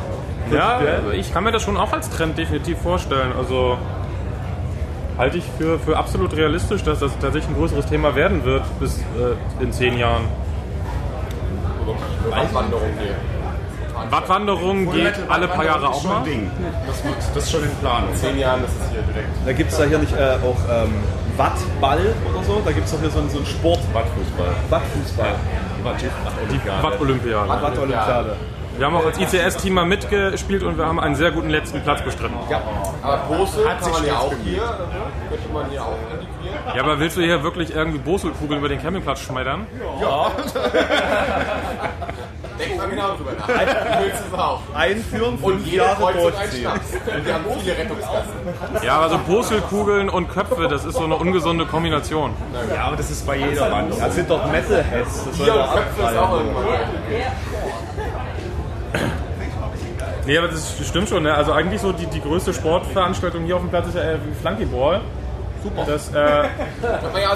ja, 0.50 0.80
ich 1.12 1.32
kann 1.32 1.44
mir 1.44 1.52
das 1.52 1.62
schon 1.62 1.76
auch 1.76 1.92
als 1.92 2.10
Trend 2.10 2.36
definitiv 2.36 2.78
vorstellen. 2.78 3.32
Also 3.36 3.78
halte 5.16 5.38
ich 5.38 5.44
für, 5.58 5.78
für 5.78 5.96
absolut 5.96 6.36
realistisch, 6.36 6.82
dass 6.82 6.98
das 6.98 7.12
tatsächlich 7.18 7.48
ein 7.48 7.56
größeres 7.56 7.86
Thema 7.86 8.14
werden 8.14 8.44
wird 8.44 8.62
bis 8.80 8.98
äh, 8.98 9.62
in 9.62 9.72
zehn 9.72 9.96
Jahren. 9.96 10.24
Waldwanderung 12.28 12.90
hier. 13.00 13.14
Wattwanderung 14.10 14.90
geht 14.92 15.14
alle 15.28 15.48
paar 15.48 15.64
Jahre 15.64 15.88
auch 15.88 16.04
mal. 16.04 16.22
Ding. 16.24 16.50
Das, 16.86 17.04
wird, 17.04 17.14
das 17.34 17.44
ist 17.44 17.50
schon 17.50 17.62
in 17.62 17.70
Planung. 17.76 18.10
In 18.10 18.16
zehn 18.16 18.38
Jahren 18.38 18.64
ist 18.64 18.72
es 18.80 18.90
hier 18.90 19.02
direkt. 19.02 19.28
Da 19.46 19.52
gibt 19.52 19.70
es 19.70 19.78
da 19.78 19.84
hier 19.84 19.98
nicht 19.98 20.12
äh, 20.12 20.36
auch 20.44 20.56
ähm, 20.70 20.94
Wattball 21.36 22.14
oder 22.32 22.42
so? 22.44 22.60
Da 22.64 22.72
gibt 22.72 22.86
es 22.86 22.92
doch 22.92 23.00
hier 23.00 23.10
so, 23.10 23.18
einen- 23.20 23.30
so 23.30 23.38
einen 23.38 23.46
Sport. 23.46 23.80
Wattfußball. 23.92 24.48
Wattfußball. 24.70 25.34
Watt-Olympiade. 26.82 27.48
Watt-Olympiade. 27.48 28.36
Wir 28.78 28.86
haben 28.86 28.96
auch 28.96 29.04
als 29.04 29.18
ICS-Team 29.18 29.74
mal 29.74 29.84
mitgespielt 29.84 30.62
und 30.62 30.78
wir 30.78 30.86
haben 30.86 30.98
einen 30.98 31.14
sehr 31.14 31.30
guten 31.30 31.50
letzten 31.50 31.82
Platz 31.82 32.00
bestritten. 32.02 32.36
Aber 33.02 33.16
Bose 33.28 33.68
Hat 33.68 33.80
kann 33.80 33.84
sich 33.84 33.92
man 33.92 34.06
ja 34.06 34.14
auch 34.18 34.32
hier, 34.42 34.62
äh, 34.62 35.28
könnte 35.28 35.48
man 35.52 35.68
hier 35.70 35.82
auch 35.82 35.98
integrieren. 36.10 36.58
Ja, 36.74 36.82
aber 36.82 36.98
willst 36.98 37.18
du 37.18 37.20
hier 37.20 37.42
wirklich 37.42 37.74
irgendwie 37.74 37.98
Boselkugeln 37.98 38.60
über 38.60 38.70
den 38.70 38.80
Campingplatz 38.80 39.20
schmettern? 39.20 39.66
Denk 42.62 42.76
mal 42.76 42.88
genau 42.88 43.14
drüber 43.16 43.32
nach. 43.38 43.48
Willst 43.48 44.22
es 44.32 44.38
auch. 44.38 44.60
Einführen, 44.74 45.34
Und 45.34 45.54
fünf 45.54 45.66
jede 45.66 45.76
Jahre 45.84 46.12
durchziehen. 46.12 46.66
Und 46.66 47.26
wir 47.26 47.34
haben 47.34 47.44
viele 47.60 47.76
Rettungskassen. 47.78 48.32
Ja, 48.82 49.00
also 49.00 49.18
Boselkugeln 49.18 50.08
und 50.08 50.28
Köpfe, 50.28 50.68
das 50.68 50.84
ist 50.84 50.94
so 50.94 51.04
eine 51.04 51.16
ungesunde 51.16 51.66
Kombination. 51.66 52.34
Ja, 52.74 52.84
aber 52.84 52.96
das 52.96 53.10
ist 53.10 53.26
bei 53.26 53.36
jeder 53.36 53.70
Wanderung. 53.70 54.00
Das 54.00 54.14
sind 54.14 54.30
doch 54.30 54.46
Metalheads. 54.50 55.24
Das 55.24 55.36
soll 55.36 55.50
und 55.50 55.72
Köpfe 55.72 56.02
ist 56.02 56.16
auch 56.16 56.32
irgendwann. 56.36 56.64
Nee, 60.24 60.38
aber 60.38 60.48
das 60.48 60.76
stimmt 60.86 61.08
schon. 61.08 61.24
Ne? 61.24 61.34
Also 61.34 61.52
eigentlich 61.52 61.80
so 61.80 61.92
die, 61.92 62.06
die 62.06 62.20
größte 62.20 62.54
Sportveranstaltung 62.54 63.44
hier 63.44 63.56
auf 63.56 63.62
dem 63.62 63.70
Platz 63.70 63.88
ist 63.88 63.96
ja 63.96 64.02
äh, 64.02 64.18
Flunkyball. 64.40 65.00
Super. 65.64 65.84
Das, 65.86 66.12
äh, 66.12 66.18
ja 66.18 67.32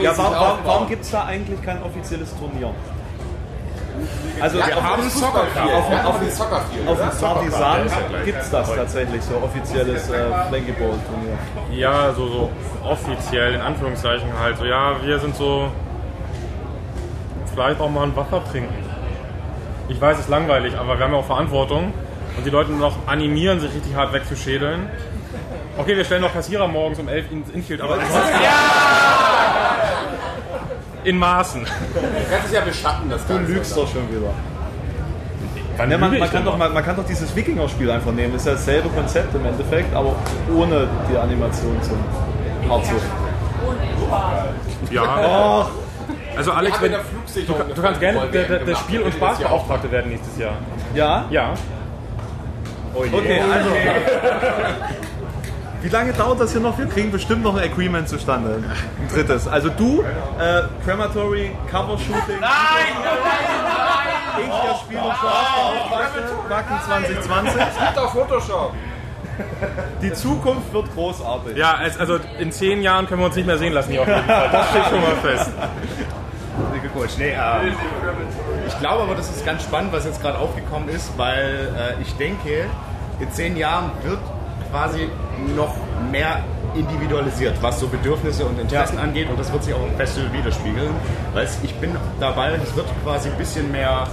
Ja, 0.00 0.12
warum, 0.16 0.58
warum 0.64 0.88
gibt 0.88 1.04
es 1.04 1.10
da 1.10 1.24
eigentlich 1.24 1.60
kein 1.62 1.82
offizielles 1.82 2.36
Turnier? 2.38 2.72
Also 4.40 4.58
Ja, 4.58 4.64
auf, 4.66 4.76
auf 4.76 4.82
haben 4.82 5.02
dem 5.02 5.10
Soccer 5.10 5.32
Soccerfield. 5.46 5.74
auf- 5.74 5.90
Ja, 5.92 5.98
auf- 6.00 6.06
auf 6.06 6.18
dem 6.20 6.30
Soccerfield. 6.30 6.88
auf 6.88 6.98
dem 6.98 7.18
Partisan 7.20 7.86
ja 8.12 8.22
gibt 8.24 8.40
es 8.42 8.50
das 8.50 8.74
tatsächlich, 8.74 9.22
so 9.22 9.36
offizielles 9.42 10.10
äh, 10.10 10.24
Flankyball-Turnier. 10.48 11.38
ja, 11.72 12.12
so, 12.14 12.26
so 12.28 12.50
offiziell, 12.84 13.54
in 13.54 13.60
Anführungszeichen 13.60 14.28
halt. 14.40 14.58
So, 14.58 14.64
ja, 14.64 14.92
wir 15.02 15.18
sind 15.18 15.34
so. 15.36 15.68
Vielleicht 17.54 17.80
auch 17.80 17.88
mal 17.90 18.02
ein 18.04 18.14
Wasser 18.16 18.42
trinken. 18.50 18.74
Ich 19.88 20.00
weiß, 20.00 20.16
es 20.16 20.24
ist 20.24 20.28
langweilig, 20.28 20.76
aber 20.78 20.98
wir 20.98 21.04
haben 21.04 21.12
ja 21.12 21.18
auch 21.20 21.24
Verantwortung. 21.26 21.92
Und 22.36 22.44
die 22.44 22.50
Leute 22.50 22.72
noch 22.72 23.06
animieren, 23.06 23.60
sich 23.60 23.72
richtig 23.74 23.94
hart 23.94 24.12
wegzuschädeln. 24.12 24.90
Okay, 25.78 25.96
wir 25.96 26.04
stellen 26.04 26.20
noch 26.22 26.32
Kassierer 26.34 26.68
morgens 26.68 26.98
um 26.98 27.08
11 27.08 27.30
ins 27.32 27.48
Infield, 27.50 27.80
aber 27.80 27.94
ansonsten. 27.94 28.20
In 31.06 31.18
Maßen. 31.18 31.62
Du 31.62 32.00
kannst 32.30 32.46
es 32.46 32.52
ja 32.52 32.60
beschatten, 32.62 33.08
das 33.08 33.24
Du 33.28 33.34
Ganze. 33.34 33.52
lügst 33.52 33.76
doch 33.76 33.86
schon 33.88 34.10
wieder. 34.10 34.30
Wann 35.76 35.88
Ja, 35.90 35.98
man, 35.98 36.18
man, 36.18 36.30
kann 36.30 36.44
doch, 36.44 36.56
man, 36.58 36.74
man 36.74 36.84
kann 36.84 36.96
doch 36.96 37.06
dieses 37.06 37.34
Wikinger-Spiel 37.36 37.88
einfach 37.92 38.10
nehmen. 38.10 38.32
Das 38.32 38.42
ist 38.42 38.46
ja 38.46 38.52
dasselbe 38.54 38.88
Konzept 38.88 39.32
im 39.34 39.46
Endeffekt, 39.46 39.94
aber 39.94 40.16
ohne 40.52 40.88
die 41.08 41.16
Animation 41.16 41.80
zum 41.82 41.98
Herzog. 42.68 43.00
Ja. 44.90 45.02
Och, 45.60 45.70
Also 46.36 46.50
Alex, 46.52 46.82
wenn, 46.82 46.90
der 46.90 47.00
du, 47.34 47.52
du 47.74 47.82
kannst 47.82 48.00
gerne 48.00 48.20
der, 48.32 48.42
der, 48.44 48.58
der. 48.64 48.74
Spiel- 48.76 49.02
und 49.02 49.14
Spaßbeauftragte 49.14 49.90
werden 49.92 50.10
nächstes 50.10 50.36
Jahr. 50.38 50.54
ja? 50.94 51.24
Ja. 51.30 51.54
Okay, 52.94 53.40
also. 53.40 53.70
Wie 55.86 55.92
lange 55.92 56.12
dauert 56.14 56.40
das 56.40 56.50
hier 56.50 56.60
noch? 56.60 56.76
Wir 56.78 56.86
kriegen 56.86 57.12
bestimmt 57.12 57.44
noch 57.44 57.56
ein 57.56 57.62
Agreement 57.62 58.08
zustande. 58.08 58.56
Ein 58.56 59.08
drittes. 59.08 59.46
Also 59.46 59.68
du, 59.68 60.02
äh, 60.02 60.62
Crematory, 60.84 61.52
Cover 61.70 61.96
Shooting. 61.96 62.40
Nein! 62.40 62.50
Ich, 64.40 64.46
der 64.48 64.74
Spiel 64.82 64.98
und 64.98 65.14
Spaßbeauftragte, 65.14 66.22
Wacken 66.48 66.76
2020. 66.86 67.54
Gibt 67.54 67.98
auf 67.98 68.10
Photoshop. 68.12 68.72
Die 70.02 70.12
Zukunft 70.12 70.72
wird 70.72 70.92
großartig. 70.92 71.56
Ja, 71.56 71.78
es- 71.86 72.00
also 72.00 72.18
in 72.40 72.50
zehn 72.50 72.82
Jahren 72.82 73.06
können 73.06 73.20
wir 73.20 73.26
uns 73.26 73.36
nicht 73.36 73.46
mehr 73.46 73.58
sehen 73.58 73.72
lassen 73.72 73.92
hier 73.92 74.02
auf 74.02 74.08
jeden 74.08 74.24
Fall. 74.26 74.48
Das 74.50 74.68
steht 74.70 74.84
schon 74.86 75.00
mal 75.02 75.14
fest. 75.22 75.50
Nee, 77.18 77.28
ähm, 77.30 77.72
ich 78.66 78.78
glaube 78.80 79.04
aber, 79.04 79.14
das 79.14 79.28
ist 79.30 79.46
ganz 79.46 79.62
spannend, 79.62 79.92
was 79.92 80.04
jetzt 80.04 80.20
gerade 80.20 80.38
aufgekommen 80.38 80.88
ist, 80.88 81.16
weil 81.16 81.68
äh, 81.98 82.02
ich 82.02 82.16
denke, 82.16 82.64
in 83.20 83.30
zehn 83.30 83.56
Jahren 83.56 83.92
wird 84.02 84.18
quasi 84.70 85.08
noch 85.56 85.74
mehr 86.10 86.44
individualisiert, 86.74 87.56
was 87.60 87.80
so 87.80 87.88
Bedürfnisse 87.88 88.44
und 88.44 88.58
Interessen 88.60 88.98
angeht 88.98 89.28
und 89.30 89.38
das 89.38 89.52
wird 89.52 89.64
sich 89.64 89.74
auch 89.74 89.86
im 89.86 89.96
Festival 89.96 90.32
widerspiegeln, 90.32 90.90
weil 91.32 91.48
ich 91.62 91.74
bin 91.76 91.96
dabei, 92.20 92.52
es 92.62 92.76
wird 92.76 92.86
quasi 93.02 93.30
ein 93.30 93.38
bisschen 93.38 93.70
mehr 93.72 94.06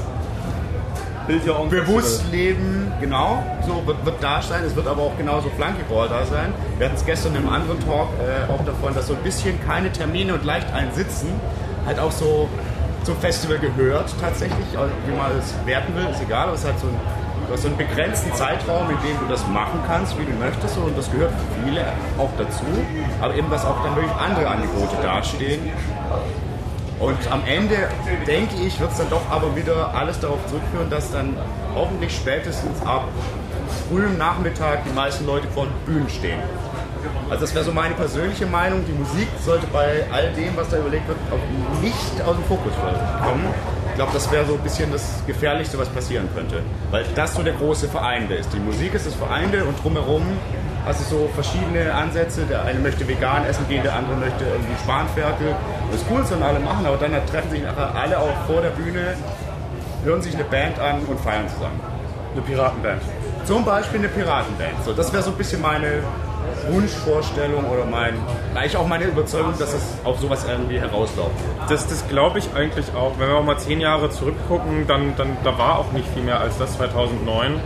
ja 1.28 1.54
bewusst 1.70 2.26
leben, 2.32 2.92
genau, 3.00 3.44
so 3.66 3.86
wird, 3.86 4.06
wird 4.06 4.22
da 4.22 4.42
sein. 4.42 4.64
Es 4.66 4.76
wird 4.76 4.88
aber 4.88 5.04
auch 5.04 5.18
genauso 5.18 5.50
Flunkyball 5.52 6.10
da 6.10 6.26
sein. 6.26 6.54
Wir 6.78 6.88
hatten 6.88 6.98
es 6.98 7.06
gestern 7.06 7.36
im 7.36 7.48
anderen 7.48 7.80
Talk 7.86 8.10
äh, 8.20 8.52
auch 8.52 8.64
davon, 8.66 8.94
dass 8.94 9.08
so 9.08 9.14
ein 9.14 9.24
bisschen 9.24 9.58
keine 9.66 9.92
Termine 9.92 10.34
und 10.34 10.44
leicht 10.44 10.72
ein 10.74 10.92
Sitzen 10.94 11.30
halt 11.86 12.00
auch 12.00 12.12
so 12.12 12.50
zum 13.04 13.18
Festival 13.18 13.60
gehört 13.60 14.14
tatsächlich. 14.20 14.78
Also, 14.78 14.92
wie 15.08 15.16
man 15.16 15.32
es 15.38 15.54
werten 15.66 15.96
will, 15.96 16.08
ist 16.12 16.22
egal, 16.22 16.48
aber 16.48 16.56
es 16.56 16.66
hat 16.66 16.80
so 16.80 16.88
ein, 16.88 17.00
so 17.58 17.68
einen 17.68 17.78
begrenzten 17.78 18.34
Zeitraum, 18.34 18.90
in 18.90 18.98
dem 19.08 19.20
du 19.20 19.26
das 19.30 19.48
machen 19.48 19.80
kannst, 19.88 20.18
wie 20.20 20.26
du 20.26 20.34
möchtest 20.34 20.78
und 20.78 20.98
das 20.98 21.12
gehört 21.12 21.32
für 21.32 21.66
viele 21.66 21.86
auch 22.18 22.30
dazu. 22.38 22.66
Aber 23.22 23.36
eben, 23.36 23.50
dass 23.50 23.66
auch 23.66 23.82
dann 23.84 23.96
wirklich 23.96 24.16
andere 24.16 24.48
Angebote 24.48 24.96
dastehen, 25.02 25.72
und 27.00 27.18
am 27.32 27.42
Ende, 27.46 27.90
denke 28.26 28.56
ich, 28.66 28.80
wird 28.80 28.92
es 28.92 28.98
dann 28.98 29.10
doch 29.10 29.30
aber 29.30 29.54
wieder 29.58 29.94
alles 29.94 30.22
darauf 30.22 30.40
zurückführen, 30.48 30.90
dass 30.90 31.12
dann 31.12 31.36
hoffentlich 31.76 32.16
spätestens 32.16 32.82
ab 32.86 33.10
frühem 33.90 34.18
Nachmittag 34.18 34.86
die 34.86 34.94
meisten 34.94 35.26
Leute 35.26 35.48
vor 35.50 35.66
den 35.66 35.74
Bühnen 35.86 36.10
stehen. 36.10 36.40
Also 37.30 37.42
das 37.42 37.54
wäre 37.56 37.66
so 37.66 37.74
meine 37.74 37.96
persönliche 37.96 38.46
Meinung. 38.46 38.86
Die 38.88 38.94
Musik 38.94 39.28
sollte 39.44 39.68
bei 39.68 40.06
all 40.14 40.32
dem, 40.34 40.56
was 40.56 40.70
da 40.70 40.78
überlegt 40.78 41.08
wird, 41.08 41.18
auch 41.32 41.82
nicht 41.82 42.22
aus 42.26 42.36
dem 42.36 42.46
Fokus 42.46 42.72
kommen. 43.22 43.46
Ich 43.94 43.98
glaube, 43.98 44.12
das 44.12 44.32
wäre 44.32 44.44
so 44.44 44.56
ein 44.56 44.60
bisschen 44.62 44.92
das 44.92 45.22
Gefährlichste, 45.28 45.78
was 45.78 45.88
passieren 45.88 46.28
könnte. 46.34 46.64
Weil 46.90 47.06
das 47.14 47.36
so 47.36 47.44
der 47.44 47.54
große 47.54 47.88
Vereinde 47.88 48.34
ist. 48.34 48.52
Die 48.52 48.58
Musik 48.58 48.96
ist 48.96 49.06
das 49.06 49.14
Vereinde 49.14 49.64
und 49.66 49.76
drumherum 49.84 50.24
hast 50.84 51.02
du 51.02 51.16
so 51.16 51.30
verschiedene 51.36 51.94
Ansätze. 51.94 52.42
Der 52.50 52.64
eine 52.64 52.80
möchte 52.80 53.08
vegan 53.08 53.46
essen 53.46 53.70
gehen, 53.70 53.84
der 53.84 53.94
andere 53.94 54.16
möchte 54.16 54.46
irgendwie 54.46 54.74
Spanferkel. 54.84 55.56
Das 55.92 56.02
ist 56.02 56.08
cool, 56.10 56.26
sollen 56.26 56.42
alle 56.42 56.60
machen, 56.60 56.88
aber 56.88 56.98
dann 56.98 57.12
treffen 57.28 57.52
sich 57.52 57.62
nachher 57.62 57.94
alle 57.94 58.18
auch 58.18 58.36
vor 58.48 58.64
der 58.64 58.72
Bühne, 58.72 59.14
hören 60.04 60.24
sich 60.24 60.34
eine 60.34 60.46
Band 60.46 60.80
an 60.80 61.02
und 61.02 61.20
feiern 61.20 61.48
zusammen. 61.48 61.80
Eine 62.32 62.42
Piratenband. 62.42 63.04
Zum 63.46 63.64
Beispiel 63.64 64.00
eine 64.00 64.10
Piratenband. 64.10 64.84
So, 64.84 64.94
das 64.94 65.14
wäre 65.14 65.22
so 65.22 65.30
ein 65.30 65.38
bisschen 65.38 65.62
meine 65.62 66.02
Wunschvorstellung 66.70 67.66
oder 67.66 67.86
mein, 67.86 68.16
eigentlich 68.56 68.78
auch 68.78 68.88
meine 68.88 69.06
Überzeugung, 69.06 69.54
dass 69.60 69.74
es 69.74 69.98
auf 70.04 70.20
sowas 70.20 70.46
irgendwie 70.48 70.80
herauslaufen 70.80 71.36
wird. 71.38 71.72
Das, 71.72 71.88
das 71.88 72.08
glaube 72.08 72.40
ich 72.40 72.54
eigentlich 72.56 72.94
auch. 72.96 73.14
Wenn 73.20 73.30
wir 73.30 73.36
auch 73.36 73.44
mal 73.44 73.58
zehn 73.58 73.80
Jahre 73.80 74.10
zurückgucken, 74.10 74.88
dann, 74.88 75.16
dann 75.18 75.38
da 75.44 75.58
war 75.58 75.80
auch 75.80 75.92
nicht 75.92 76.08
viel 76.14 76.24
mehr 76.24 76.40
als 76.40 76.58
das 76.58 76.78
2009. 76.78 77.52
Ähm, 77.52 77.60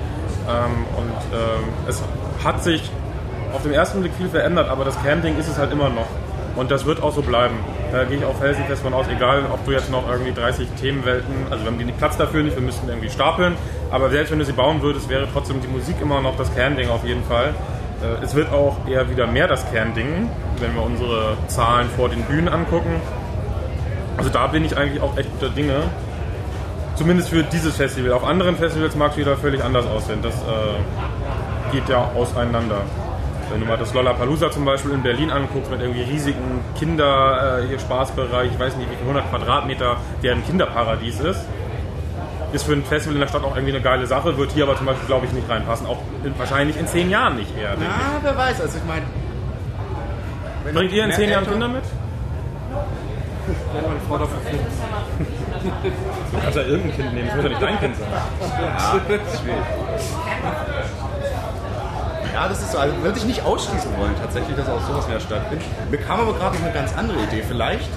und 0.97 1.11
ähm, 1.33 1.63
es 1.87 2.01
hat 2.43 2.63
sich 2.63 2.89
auf 3.53 3.63
den 3.63 3.73
ersten 3.73 4.01
Blick 4.01 4.13
viel 4.17 4.29
verändert, 4.29 4.69
aber 4.69 4.85
das 4.85 5.01
Camping 5.03 5.37
ist 5.37 5.47
es 5.47 5.57
halt 5.57 5.71
immer 5.71 5.89
noch. 5.89 6.07
Und 6.55 6.71
das 6.71 6.85
wird 6.85 7.03
auch 7.03 7.13
so 7.13 7.21
bleiben. 7.21 7.55
Da 7.91 8.03
gehe 8.03 8.17
ich 8.17 8.25
auch 8.25 8.35
felsenfest 8.35 8.81
von 8.81 8.93
aus, 8.93 9.05
egal 9.07 9.43
ob 9.53 9.63
du 9.65 9.71
jetzt 9.71 9.91
noch 9.91 10.09
irgendwie 10.09 10.33
30 10.33 10.67
Themenwelten, 10.79 11.33
also 11.49 11.63
wir 11.63 11.71
haben 11.71 11.77
die 11.77 11.85
Platz 11.93 12.17
dafür 12.17 12.43
nicht, 12.43 12.55
wir 12.55 12.63
müssten 12.63 12.89
irgendwie 12.89 13.09
stapeln, 13.09 13.55
aber 13.91 14.09
selbst 14.09 14.31
wenn 14.31 14.39
du 14.39 14.45
sie 14.45 14.53
bauen 14.53 14.81
würdest, 14.81 15.07
wäre 15.07 15.27
trotzdem 15.31 15.61
die 15.61 15.67
Musik 15.67 15.95
immer 16.01 16.19
noch 16.19 16.35
das 16.35 16.53
Kernding 16.53 16.89
auf 16.89 17.05
jeden 17.05 17.23
Fall. 17.23 17.53
Äh, 18.01 18.23
Es 18.23 18.35
wird 18.35 18.51
auch 18.51 18.77
eher 18.87 19.09
wieder 19.09 19.27
mehr 19.27 19.47
das 19.47 19.69
Kernding, 19.71 20.29
wenn 20.59 20.75
wir 20.75 20.83
unsere 20.83 21.37
Zahlen 21.47 21.89
vor 21.89 22.09
den 22.09 22.23
Bühnen 22.23 22.47
angucken. 22.47 23.01
Also 24.17 24.29
da 24.29 24.47
bin 24.47 24.65
ich 24.65 24.75
eigentlich 24.77 25.01
auch 25.01 25.17
echt 25.17 25.31
guter 25.39 25.49
Dinge. 25.53 25.83
Zumindest 26.95 27.29
für 27.29 27.43
dieses 27.43 27.75
Festival. 27.75 28.11
Auf 28.13 28.23
anderen 28.23 28.55
Festivals 28.57 28.95
mag 28.95 29.11
es 29.11 29.17
wieder 29.17 29.37
völlig 29.37 29.63
anders 29.63 29.85
aussehen. 29.85 30.19
Das 30.23 30.33
äh, 30.33 31.71
geht 31.71 31.87
ja 31.89 32.09
auseinander. 32.15 32.81
Wenn 33.51 33.61
du 33.61 33.65
mal 33.67 33.77
das 33.77 33.93
Lollapalooza 33.93 34.51
zum 34.51 34.65
Beispiel 34.65 34.91
in 34.91 35.03
Berlin 35.03 35.29
anguckst, 35.29 35.69
mit 35.71 35.79
irgendwie 35.79 36.01
riesigen 36.01 36.61
Kinder, 36.77 37.59
äh, 37.59 37.75
ich 37.75 37.89
weiß 37.89 38.77
nicht 38.77 38.91
wie 38.91 38.95
viel, 38.95 39.07
100 39.07 39.29
Quadratmeter, 39.29 39.97
der 40.23 40.33
ein 40.33 40.43
Kinderparadies 40.43 41.19
ist, 41.19 41.45
ist 42.53 42.63
für 42.63 42.73
ein 42.73 42.83
Festival 42.83 43.15
in 43.15 43.21
der 43.21 43.27
Stadt 43.27 43.43
auch 43.43 43.55
irgendwie 43.55 43.73
eine 43.73 43.83
geile 43.83 44.07
Sache, 44.07 44.37
wird 44.37 44.51
hier 44.51 44.63
aber 44.63 44.77
zum 44.77 44.85
Beispiel, 44.85 45.07
glaube 45.07 45.25
ich, 45.25 45.31
nicht 45.33 45.49
reinpassen. 45.49 45.87
Auch 45.87 45.99
in, 46.23 46.37
wahrscheinlich 46.37 46.77
in 46.77 46.87
zehn 46.87 47.09
Jahren 47.09 47.35
nicht 47.35 47.55
eher. 47.57 47.71
Ja, 47.71 48.19
wer 48.21 48.37
weiß. 48.37 48.61
Also 48.61 48.77
ich 48.77 48.83
meine. 48.85 49.05
Bringt 50.73 50.91
ihr 50.91 51.05
in 51.05 51.11
zehn 51.11 51.29
Jahren 51.29 51.45
Kinder 51.47 51.67
mit? 51.67 51.83
Wenn 53.73 53.83
meine 53.87 53.99
Frau 54.07 54.17
dafür 54.17 54.39
fliegt. 54.45 54.63
Du 56.31 56.39
kannst 56.41 56.57
ja 56.57 56.63
irgendein 56.63 56.95
Kind 56.95 57.13
nehmen, 57.13 57.27
das 57.27 57.35
muss 57.35 57.43
ja 57.43 57.49
nicht 57.49 57.61
dein 57.61 57.79
Kind 57.79 57.95
sein. 57.95 58.07
Ja, 62.33 62.47
das 62.47 62.61
ist 62.61 62.71
so. 62.71 62.77
Also 62.77 63.01
würde 63.01 63.17
ich 63.17 63.25
nicht 63.25 63.43
ausschließen 63.43 63.97
wollen, 63.97 64.13
tatsächlich, 64.21 64.55
dass 64.55 64.69
auch 64.69 64.81
sowas 64.81 65.07
mehr 65.07 65.19
stattfindet. 65.19 65.65
Mir 65.89 65.97
kam 65.97 66.19
aber 66.19 66.33
gerade 66.33 66.57
noch 66.57 66.63
eine 66.63 66.73
ganz 66.73 66.95
andere 66.95 67.17
Idee. 67.23 67.43
Vielleicht 67.47 67.89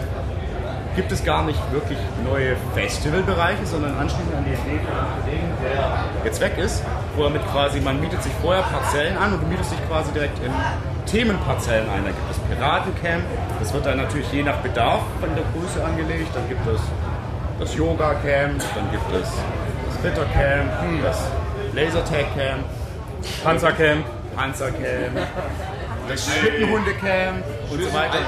gibt 0.97 1.12
es 1.12 1.24
gar 1.24 1.45
nicht 1.45 1.61
wirklich 1.72 1.99
neue 2.24 2.57
Festivalbereiche, 2.74 3.64
sondern 3.64 3.97
anschließend 3.97 4.34
an 4.34 4.45
die 4.45 4.53
Idee 4.53 4.80
von 4.84 4.97
einem 4.97 5.22
Kollegen, 5.22 5.53
der 5.62 6.05
jetzt 6.24 6.41
weg 6.41 6.59
ist, 6.59 6.82
wo 7.16 7.24
er 7.24 7.30
mit 7.30 7.47
quasi, 7.53 7.80
man 7.80 8.01
mietet 8.01 8.22
sich 8.22 8.32
vorher 8.43 8.62
Parzellen 8.62 9.16
an 9.16 9.32
und 9.32 9.43
du 9.43 9.47
mietest 9.47 9.72
dich 9.72 9.88
quasi 9.88 10.11
direkt 10.12 10.38
in 10.45 10.53
Themenparzellen 11.07 11.88
ein. 11.91 12.05
Da 12.05 12.11
gibt 12.11 12.30
es 12.30 12.38
Piratencamp, 12.38 13.24
das 13.59 13.72
wird 13.72 13.86
dann 13.86 13.99
natürlich 13.99 14.30
je 14.32 14.43
nach 14.43 14.57
Bedarf 14.57 15.03
von 15.20 15.30
der 15.34 15.45
Größe 15.55 15.84
angelegt. 15.84 16.34
Dann 16.34 16.49
gibt 16.49 16.66
es 16.66 16.80
das 17.59 17.76
Yoga-Camp, 17.76 18.62
dann 18.74 18.91
gibt 18.91 19.05
es 19.14 19.32
das 19.88 19.97
Fitter-Camp, 20.03 20.70
das 21.03 21.18
Lasertag-Camp. 21.74 22.64
Panzercamp. 23.45 24.05
Panzercamp, 24.34 25.18
Schlittenhundecamp 26.16 27.44
und 27.70 27.82
so 27.82 27.92
weiter. 27.94 28.18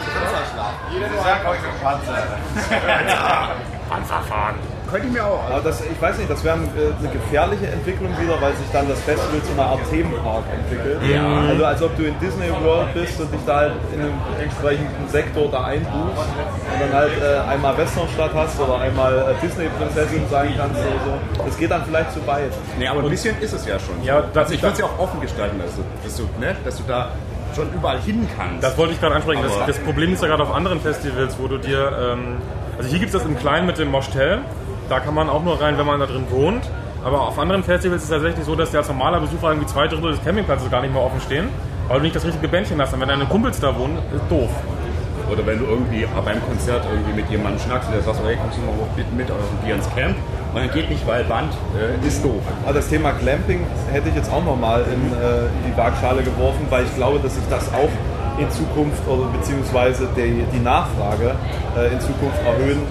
Panzerfahren. 3.89 4.55
Könnte 4.93 5.07
ich 5.07 5.13
mir 5.15 5.25
auch. 5.25 5.41
Aber 5.51 5.61
das, 5.63 5.81
ich 5.81 6.03
weiß 6.03 6.19
nicht, 6.19 6.29
das 6.31 6.45
wäre 6.45 6.57
äh, 6.59 6.93
eine 6.99 7.09
gefährliche 7.09 7.67
Entwicklung 7.69 8.11
wieder, 8.21 8.39
weil 8.43 8.53
sich 8.57 8.67
dann 8.75 8.87
das 8.89 9.01
Festival 9.01 9.41
zu 9.43 9.53
einer 9.53 9.71
Art 9.71 9.81
Themenpark 9.91 10.45
entwickelt. 10.53 10.99
Also 11.49 11.65
als 11.65 11.83
ob 11.83 11.97
du 11.97 12.05
in 12.05 12.19
Disney 12.21 12.51
World 12.63 12.93
bist 12.93 13.19
und 13.19 13.33
dich 13.33 13.41
da 13.47 13.57
halt 13.57 13.73
in 13.95 14.01
einem 14.03 14.13
entsprechenden 14.39 15.09
Sektor 15.09 15.51
da 15.51 15.65
einbuchst 15.65 16.29
und 16.75 16.81
dann 16.81 16.93
halt 16.93 17.13
äh, 17.23 17.39
einmal 17.51 17.77
Westernstadt 17.79 18.33
hast 18.35 18.61
oder 18.61 18.81
einmal 18.81 19.17
äh, 19.17 19.47
Disney-Prinzessin 19.47 20.25
sein 20.31 20.53
kannst 20.59 20.77
oder 20.81 21.01
so. 21.07 21.43
Das 21.47 21.57
geht 21.57 21.71
dann 21.71 21.85
vielleicht 21.87 22.13
zu 22.13 22.27
weit. 22.27 22.53
Nee, 22.79 22.87
aber 22.89 23.01
ein 23.03 23.09
bisschen 23.09 23.41
ist 23.41 23.55
es 23.55 23.65
ja 23.67 23.79
schon. 23.79 24.03
Ja, 24.05 24.21
das- 24.21 24.37
also 24.45 24.55
ich 24.55 24.63
würde 24.63 24.75
es 24.75 24.79
ja 24.81 24.85
auch 24.85 24.99
offen 24.99 25.21
gestalten, 25.23 25.59
dass 25.59 25.75
du, 25.75 25.83
dass 26.05 26.17
du, 26.17 26.29
ne, 26.39 26.55
dass 26.67 26.77
du 26.77 26.83
da 26.87 27.09
schon 27.55 27.73
überall 27.73 28.01
hin 28.01 28.29
kannst. 28.37 28.63
Das 28.63 28.77
wollte 28.79 28.95
ich 28.95 29.01
gerade 29.01 29.15
ansprechen. 29.15 29.43
Das, 29.43 29.67
das 29.67 29.79
Problem 29.81 30.13
ist 30.13 30.23
ja 30.23 30.29
gerade 30.29 30.43
auf 30.43 30.53
anderen 30.53 30.81
Festivals, 30.81 31.39
wo 31.39 31.49
du 31.49 31.59
dir. 31.59 32.17
Ähm, 32.17 32.37
also 32.79 32.89
hier 32.89 32.99
gibt 32.99 33.15
es 33.15 33.21
das 33.21 33.29
im 33.29 33.39
Kleinen 33.39 33.67
mit 33.67 33.79
dem 33.79 33.91
Moschtel. 33.91 34.41
Da 34.89 35.01
kann 35.01 35.15
man 35.15 35.29
auch 35.29 35.43
nur 35.43 35.61
rein, 35.61 35.79
wenn 35.79 35.87
man 35.87 36.01
da 36.01 36.07
drin 36.07 36.25
wohnt. 36.31 36.69
Aber 37.05 37.23
auf 37.23 37.39
anderen 37.39 37.65
Festivals 37.65 38.03
ist 38.03 38.11
es 38.11 38.15
tatsächlich 38.15 38.45
so, 38.45 38.55
dass 38.55 38.71
der 38.71 38.81
als 38.81 38.89
normaler 38.89 39.21
Besucher 39.21 39.49
irgendwie 39.49 39.67
zwei 39.67 39.89
Drittel 39.89 40.13
des 40.13 40.23
Campingplatzes 40.25 40.71
gar 40.71 40.83
nicht 40.83 40.93
mehr 40.93 41.03
offen 41.03 41.21
stehen, 41.21 41.49
weil 41.89 41.99
du 41.99 42.05
nicht 42.05 42.15
das 42.15 42.25
richtige 42.25 42.47
Bändchen 42.47 42.81
hast. 42.81 42.95
Und 42.95 43.01
wenn 43.01 43.09
deine 43.09 43.27
Kumpels 43.27 43.59
da 43.59 43.77
wohnen, 43.77 43.99
ist 44.15 44.25
doof. 44.31 44.51
Oder 45.31 45.47
wenn 45.47 45.59
du 45.59 45.65
irgendwie 45.65 46.07
beim 46.25 46.45
Konzert 46.47 46.85
irgendwie 46.91 47.13
mit 47.15 47.31
jemandem 47.31 47.61
schnackst 47.61 47.89
und 47.89 47.95
der 47.95 48.03
sagt, 48.03 48.19
hey, 48.25 48.37
kommst 48.37 48.59
du 48.59 48.63
mal 48.63 48.75
mit, 48.97 49.13
mit 49.15 49.29
irgendwie 49.29 49.73
ins 49.73 49.95
Camp? 49.95 50.17
Dann 50.55 50.71
geht 50.71 50.91
nicht, 50.91 51.07
weil 51.07 51.25
Band 51.25 51.53
äh, 51.75 52.07
ist 52.07 52.23
doof. 52.25 52.43
Aber 52.65 52.75
das 52.75 52.89
Thema 52.89 53.13
Glamping 53.13 53.61
hätte 53.91 54.11
ich 54.11 54.15
jetzt 54.15 54.31
auch 54.31 54.45
nochmal 54.45 54.83
in, 54.83 55.13
äh, 55.13 55.49
die 55.67 55.77
Waagschale 55.77 56.23
geworfen, 56.23 56.67
weil 56.69 56.85
ich 56.85 56.95
glaube, 56.95 57.19
dass 57.21 57.35
sich 57.35 57.45
das 57.49 57.69
auch 57.73 57.89
in 58.39 58.51
Zukunft 58.51 59.07
oder 59.09 59.27
beziehungsweise 59.29 60.09
die, 60.17 60.45
die 60.53 60.61
Nachfrage 60.61 61.35
äh, 61.77 61.93
in 61.93 62.01
Zukunft 62.01 62.39
erhöhen 62.45 62.83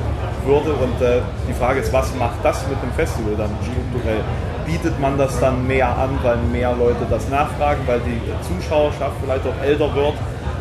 würde. 0.46 0.74
Und 0.74 1.02
äh, 1.02 1.22
die 1.48 1.54
Frage 1.54 1.80
ist, 1.80 1.94
was 1.94 2.14
macht 2.16 2.44
das 2.44 2.66
mit 2.68 2.82
dem 2.82 2.92
Festival 2.94 3.34
dann 3.38 3.52
strukturell? 3.62 4.22
Bietet 4.66 5.00
man 5.00 5.18
das 5.18 5.40
dann 5.40 5.68
mehr 5.68 5.88
an, 5.88 6.18
weil 6.24 6.38
mehr 6.52 6.74
Leute 6.74 7.06
das 7.10 7.30
nachfragen, 7.30 7.82
weil 7.86 8.00
die 8.02 8.22
Zuschauerschaft 8.48 9.14
vielleicht 9.24 9.46
auch 9.46 9.64
älter 9.64 9.94
wird 9.94 10.14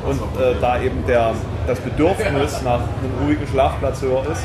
und 0.06 0.20
äh, 0.40 0.54
da 0.60 0.80
eben 0.80 1.04
der, 1.06 1.32
das 1.66 1.78
Bedürfnis 1.80 2.62
nach 2.62 2.80
einem 2.80 3.26
ruhigen 3.26 3.46
Schlafplatz 3.46 4.02
höher 4.02 4.22
ist? 4.32 4.42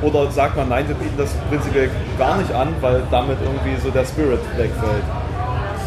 Oder 0.00 0.30
sagt 0.30 0.56
man, 0.56 0.68
nein, 0.68 0.86
wir 0.86 0.94
bieten 0.94 1.16
das 1.18 1.34
prinzipiell 1.48 1.90
gar 2.18 2.36
nicht 2.38 2.52
an, 2.52 2.74
weil 2.80 3.02
damit 3.10 3.38
irgendwie 3.42 3.80
so 3.82 3.90
der 3.90 4.04
Spirit 4.04 4.40
wegfällt? 4.56 5.02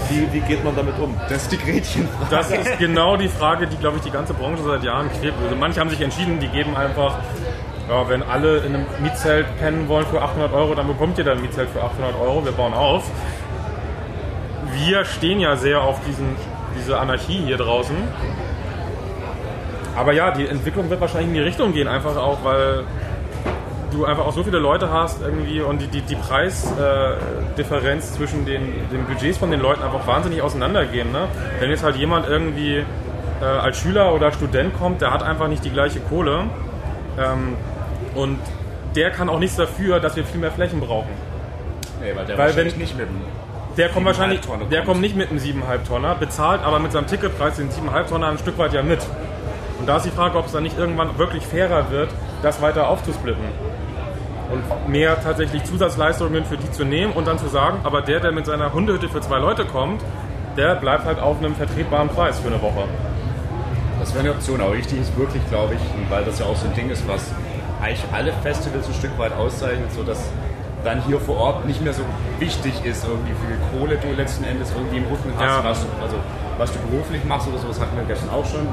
Wie, 0.09 0.33
wie 0.33 0.41
geht 0.41 0.63
man 0.65 0.75
damit 0.75 0.99
um? 0.99 1.15
Das 1.29 1.43
ist 1.43 1.51
die 1.53 1.57
Gretchenfrage. 1.57 2.29
Das 2.29 2.51
ist 2.51 2.77
genau 2.77 3.15
die 3.15 3.29
Frage, 3.29 3.67
die, 3.67 3.77
glaube 3.77 3.97
ich, 3.97 4.03
die 4.03 4.11
ganze 4.11 4.33
Branche 4.33 4.61
seit 4.63 4.83
Jahren 4.83 5.09
quält. 5.09 5.33
Also 5.41 5.55
manche 5.55 5.79
haben 5.79 5.89
sich 5.89 6.01
entschieden, 6.01 6.39
die 6.41 6.49
geben 6.49 6.75
einfach, 6.75 7.19
ja, 7.87 8.09
wenn 8.09 8.21
alle 8.21 8.57
in 8.57 8.75
einem 8.75 8.85
Mietzelt 9.01 9.45
pennen 9.57 9.87
wollen 9.87 10.05
für 10.07 10.21
800 10.21 10.51
Euro, 10.51 10.75
dann 10.75 10.87
bekommt 10.87 11.17
ihr 11.17 11.23
dann 11.23 11.37
ein 11.37 11.43
Mietzelt 11.43 11.69
für 11.69 11.81
800 11.81 12.19
Euro. 12.19 12.43
Wir 12.43 12.51
bauen 12.51 12.73
auf. 12.73 13.09
Wir 14.73 15.05
stehen 15.05 15.39
ja 15.39 15.55
sehr 15.55 15.81
auf 15.81 16.01
diesen, 16.05 16.35
diese 16.77 16.99
Anarchie 16.99 17.43
hier 17.45 17.57
draußen. 17.57 17.95
Aber 19.95 20.11
ja, 20.11 20.31
die 20.31 20.47
Entwicklung 20.47 20.89
wird 20.89 20.99
wahrscheinlich 20.99 21.29
in 21.29 21.33
die 21.35 21.41
Richtung 21.41 21.73
gehen, 21.73 21.87
einfach 21.87 22.15
auch, 22.17 22.43
weil 22.43 22.83
du 23.91 24.05
einfach 24.05 24.25
auch 24.25 24.33
so 24.33 24.43
viele 24.43 24.59
Leute 24.59 24.91
hast 24.91 25.21
irgendwie 25.21 25.61
und 25.61 25.81
die, 25.81 25.87
die, 25.87 26.01
die 26.01 26.15
Preisdifferenz 26.15 28.13
zwischen 28.13 28.45
den, 28.45 28.73
den 28.91 29.05
Budgets 29.05 29.37
von 29.37 29.51
den 29.51 29.59
Leuten 29.59 29.83
einfach 29.83 30.05
wahnsinnig 30.07 30.41
auseinandergehen. 30.41 31.11
Ne? 31.11 31.27
Wenn 31.59 31.69
jetzt 31.69 31.83
halt 31.83 31.95
jemand 31.95 32.27
irgendwie 32.27 32.77
äh, 33.41 33.45
als 33.45 33.77
Schüler 33.77 34.13
oder 34.13 34.31
Student 34.31 34.77
kommt, 34.77 35.01
der 35.01 35.11
hat 35.11 35.23
einfach 35.23 35.47
nicht 35.47 35.63
die 35.63 35.69
gleiche 35.71 35.99
Kohle 35.99 36.45
ähm, 37.19 37.55
und 38.15 38.39
der 38.95 39.11
kann 39.11 39.29
auch 39.29 39.39
nichts 39.39 39.55
dafür, 39.55 39.99
dass 39.99 40.15
wir 40.15 40.23
viel 40.25 40.39
mehr 40.39 40.51
Flächen 40.51 40.79
brauchen. 40.79 41.09
Nee, 42.01 42.13
weil 42.15 42.25
der 42.25 42.37
Weil 42.37 42.47
wahrscheinlich 42.47 42.73
wenn- 42.73 42.79
nicht 42.81 42.97
mit 42.97 43.07
dem 43.07 43.21
Der 43.77 43.89
kommt 43.89 44.05
wahrscheinlich, 44.05 44.41
7,5 44.41 44.45
Tonner 44.47 44.65
der 44.65 44.79
kommt. 44.79 44.87
kommt 44.89 45.01
nicht 45.01 45.15
mit 45.15 45.29
einem 45.29 45.39
7,5 45.39 45.87
Tonner, 45.87 46.15
bezahlt 46.15 46.61
aber 46.63 46.79
mit 46.79 46.91
seinem 46.91 47.07
Ticketpreis 47.07 47.55
den 47.57 47.69
7,5 47.69 48.07
Tonner 48.09 48.27
ein 48.27 48.37
Stück 48.37 48.57
weit 48.57 48.73
ja 48.73 48.81
mit. 48.83 48.99
Und 49.79 49.87
da 49.87 49.97
ist 49.97 50.05
die 50.05 50.11
Frage, 50.11 50.37
ob 50.37 50.45
es 50.45 50.51
dann 50.51 50.63
nicht 50.63 50.77
irgendwann 50.77 51.17
wirklich 51.17 51.43
fairer 51.45 51.89
wird, 51.89 52.09
das 52.43 52.61
weiter 52.61 52.87
aufzusplitten. 52.87 53.43
Und 54.51 54.89
mehr 54.89 55.21
tatsächlich 55.23 55.63
Zusatzleistungen 55.63 56.43
für 56.45 56.57
die 56.57 56.69
zu 56.71 56.83
nehmen 56.83 57.13
und 57.13 57.25
dann 57.27 57.39
zu 57.39 57.47
sagen, 57.47 57.79
aber 57.83 58.01
der, 58.01 58.19
der 58.19 58.31
mit 58.31 58.45
seiner 58.45 58.73
Hundehütte 58.73 59.07
für 59.07 59.21
zwei 59.21 59.39
Leute 59.39 59.65
kommt, 59.65 60.01
der 60.57 60.75
bleibt 60.75 61.05
halt 61.05 61.19
auf 61.19 61.37
einem 61.39 61.55
vertretbaren 61.55 62.09
Preis 62.09 62.39
für 62.39 62.47
eine 62.49 62.61
Woche. 62.61 62.83
Das 63.99 64.13
wäre 64.13 64.25
eine 64.25 64.31
Option, 64.33 64.59
aber 64.61 64.75
wichtig 64.75 64.99
ist 64.99 65.17
wirklich, 65.17 65.41
glaube 65.49 65.75
ich, 65.75 65.81
weil 66.11 66.23
das 66.25 66.39
ja 66.39 66.45
auch 66.47 66.55
so 66.55 66.67
ein 66.67 66.73
Ding 66.73 66.89
ist, 66.89 67.07
was 67.07 67.31
eigentlich 67.81 68.03
alle 68.11 68.33
Festivals 68.43 68.87
ein 68.87 68.93
Stück 68.93 69.17
weit 69.17 69.31
auszeichnet, 69.33 69.91
sodass 69.93 70.19
dann 70.83 71.01
hier 71.05 71.19
vor 71.19 71.37
Ort 71.37 71.65
nicht 71.65 71.81
mehr 71.81 71.93
so 71.93 72.01
wichtig 72.39 72.73
ist, 72.83 73.07
irgendwie 73.07 73.31
wie 73.31 73.47
viel 73.47 73.79
Kohle 73.79 73.97
du 73.97 74.11
letzten 74.19 74.43
Endes 74.43 74.71
irgendwie 74.75 74.97
im 74.97 75.05
Rücken 75.05 75.31
hast, 75.37 75.45
Ja. 75.45 75.63
was, 75.63 75.85
also, 76.01 76.15
was 76.57 76.71
du 76.73 76.79
beruflich 76.89 77.23
machst 77.25 77.47
oder 77.47 77.59
sowas 77.59 77.79
hatten 77.79 77.95
wir 77.95 78.03
gestern 78.05 78.29
auch 78.31 78.45
schon. 78.45 78.67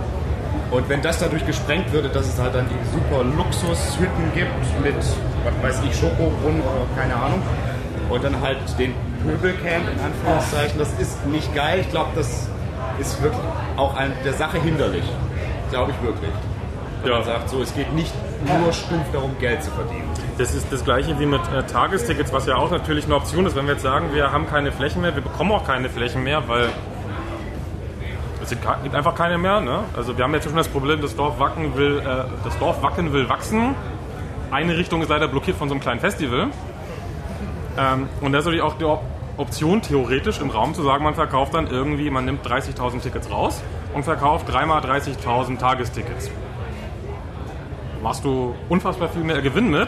Und 0.70 0.88
wenn 0.88 1.00
das 1.02 1.18
dadurch 1.18 1.46
gesprengt 1.46 1.92
würde, 1.92 2.08
dass 2.08 2.26
es 2.26 2.38
halt 2.40 2.54
dann 2.54 2.66
die 2.68 2.80
super 2.90 3.24
Luxushütten 3.24 4.32
gibt 4.34 4.50
mit, 4.82 4.96
was 5.62 5.76
weiß 5.76 5.84
ich, 5.88 5.98
Schokobrunnen 5.98 6.60
oder 6.60 6.86
keine 7.00 7.14
Ahnung, 7.16 7.42
und 8.10 8.24
dann 8.24 8.40
halt 8.40 8.58
den 8.78 8.94
Pöbelcamp 9.22 9.84
in 9.92 10.00
Anführungszeichen, 10.00 10.78
das 10.78 10.92
ist 10.98 11.26
nicht 11.26 11.54
geil. 11.54 11.80
Ich 11.80 11.90
glaube, 11.90 12.10
das 12.14 12.48
ist 12.98 13.22
wirklich 13.22 13.42
auch 13.76 13.96
an 13.96 14.12
der 14.24 14.32
Sache 14.32 14.58
hinderlich. 14.60 15.04
Glaube 15.70 15.92
ich 15.92 16.06
wirklich. 16.06 16.30
Wenn 17.02 17.10
Ja. 17.12 17.18
man 17.18 17.26
sagt, 17.26 17.50
so, 17.50 17.60
es 17.62 17.74
geht 17.74 17.92
nicht 17.94 18.12
nur 18.44 18.72
stumpf 18.72 19.04
darum, 19.12 19.36
Geld 19.38 19.62
zu 19.62 19.70
verdienen. 19.70 20.08
Das 20.38 20.54
ist 20.54 20.72
das 20.72 20.84
gleiche 20.84 21.18
wie 21.18 21.26
mit 21.26 21.40
äh, 21.52 21.62
Tagestickets, 21.64 22.32
was 22.32 22.46
ja 22.46 22.56
auch 22.56 22.70
natürlich 22.70 23.04
eine 23.04 23.16
Option 23.16 23.44
ist. 23.46 23.54
Wenn 23.56 23.66
wir 23.66 23.74
jetzt 23.74 23.82
sagen, 23.82 24.06
wir 24.14 24.32
haben 24.32 24.46
keine 24.48 24.72
Flächen 24.72 25.02
mehr, 25.02 25.14
wir 25.14 25.22
bekommen 25.22 25.52
auch 25.52 25.64
keine 25.66 25.88
Flächen 25.90 26.22
mehr, 26.24 26.42
weil 26.48 26.68
es 28.42 28.50
gibt 28.50 28.94
einfach 28.94 29.14
keine 29.14 29.36
mehr. 29.38 29.60
Ne? 29.60 29.80
Also 29.96 30.16
wir 30.16 30.24
haben 30.24 30.32
jetzt 30.34 30.44
schon 30.44 30.56
das 30.56 30.68
Problem, 30.68 31.00
das 31.02 31.14
Dorf 31.16 31.38
Wacken 31.38 31.76
will, 31.76 31.98
äh, 32.00 32.24
das 32.44 32.58
Dorf 32.58 32.82
Wacken 32.82 33.12
will 33.12 33.28
wachsen. 33.28 33.74
Eine 34.50 34.76
Richtung 34.78 35.02
ist 35.02 35.08
leider 35.08 35.28
blockiert 35.28 35.56
von 35.56 35.68
so 35.68 35.74
einem 35.74 35.82
kleinen 35.82 36.00
Festival. 36.00 36.48
Ähm, 37.76 38.08
und 38.20 38.32
das 38.32 38.40
ist 38.40 38.46
natürlich 38.46 38.62
auch 38.62 38.78
die 38.78 38.84
Op 38.84 39.02
Option 39.36 39.80
theoretisch 39.80 40.40
im 40.40 40.50
Raum 40.50 40.74
zu 40.74 40.82
sagen, 40.82 41.04
man 41.04 41.14
verkauft 41.14 41.54
dann 41.54 41.68
irgendwie, 41.68 42.10
man 42.10 42.24
nimmt 42.24 42.44
30.000 42.44 43.02
Tickets 43.02 43.30
raus 43.30 43.62
und 43.94 44.02
verkauft 44.02 44.52
dreimal 44.52 44.82
30.000 44.82 45.58
Tagestickets. 45.58 46.28
Machst 48.02 48.24
du 48.24 48.56
unfassbar 48.68 49.08
viel 49.08 49.22
mehr 49.22 49.40
Gewinn 49.40 49.70
mit, 49.70 49.86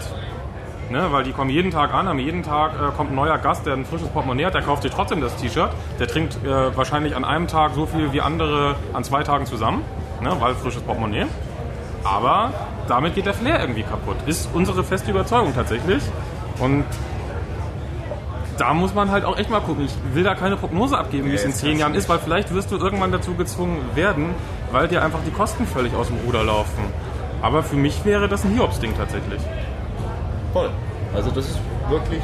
ne, 0.88 1.08
weil 1.10 1.24
die 1.24 1.32
kommen 1.32 1.50
jeden 1.50 1.72
Tag 1.72 1.92
an, 1.92 2.08
haben 2.08 2.20
jeden 2.20 2.44
Tag 2.44 2.74
äh, 2.74 2.96
kommt 2.96 3.10
ein 3.10 3.16
neuer 3.16 3.38
Gast, 3.38 3.66
der 3.66 3.74
ein 3.74 3.84
frisches 3.84 4.06
Portemonnaie 4.10 4.46
hat, 4.46 4.54
der 4.54 4.62
kauft 4.62 4.84
sich 4.84 4.92
trotzdem 4.92 5.20
das 5.20 5.34
T-Shirt, 5.34 5.70
der 5.98 6.06
trinkt 6.06 6.36
äh, 6.44 6.76
wahrscheinlich 6.76 7.16
an 7.16 7.24
einem 7.24 7.48
Tag 7.48 7.72
so 7.74 7.86
viel 7.86 8.12
wie 8.12 8.20
andere 8.20 8.76
an 8.92 9.02
zwei 9.02 9.24
Tagen 9.24 9.46
zusammen, 9.46 9.82
ne, 10.22 10.30
weil 10.38 10.54
frisches 10.54 10.82
Portemonnaie. 10.82 11.26
Aber 12.04 12.52
damit 12.88 13.14
geht 13.14 13.26
der 13.26 13.34
Flair 13.34 13.60
irgendwie 13.60 13.82
kaputt. 13.82 14.16
Ist 14.26 14.48
unsere 14.52 14.84
feste 14.84 15.10
Überzeugung 15.10 15.54
tatsächlich. 15.54 16.02
Und 16.58 16.84
da 18.58 18.74
muss 18.74 18.94
man 18.94 19.10
halt 19.10 19.24
auch 19.24 19.38
echt 19.38 19.50
mal 19.50 19.60
gucken. 19.60 19.84
Ich 19.84 20.14
will 20.14 20.22
da 20.22 20.34
keine 20.34 20.56
Prognose 20.56 20.98
abgeben, 20.98 21.30
wie 21.30 21.34
es 21.34 21.44
in 21.44 21.52
zehn 21.52 21.78
Jahren 21.78 21.94
ist, 21.94 22.08
weil 22.08 22.18
vielleicht 22.18 22.52
wirst 22.54 22.70
du 22.70 22.76
irgendwann 22.76 23.10
dazu 23.10 23.34
gezwungen 23.34 23.78
werden, 23.94 24.34
weil 24.70 24.86
dir 24.88 25.02
einfach 25.02 25.20
die 25.26 25.30
Kosten 25.30 25.66
völlig 25.66 25.94
aus 25.94 26.08
dem 26.08 26.18
Ruder 26.26 26.44
laufen. 26.44 26.84
Aber 27.42 27.62
für 27.62 27.76
mich 27.76 28.04
wäre 28.04 28.28
das 28.28 28.44
ein 28.44 28.52
Hiobs-Ding 28.52 28.94
tatsächlich. 28.96 29.40
Voll. 30.52 30.70
Also 31.14 31.30
das 31.30 31.46
ist 31.46 31.58
wirklich, 31.88 32.22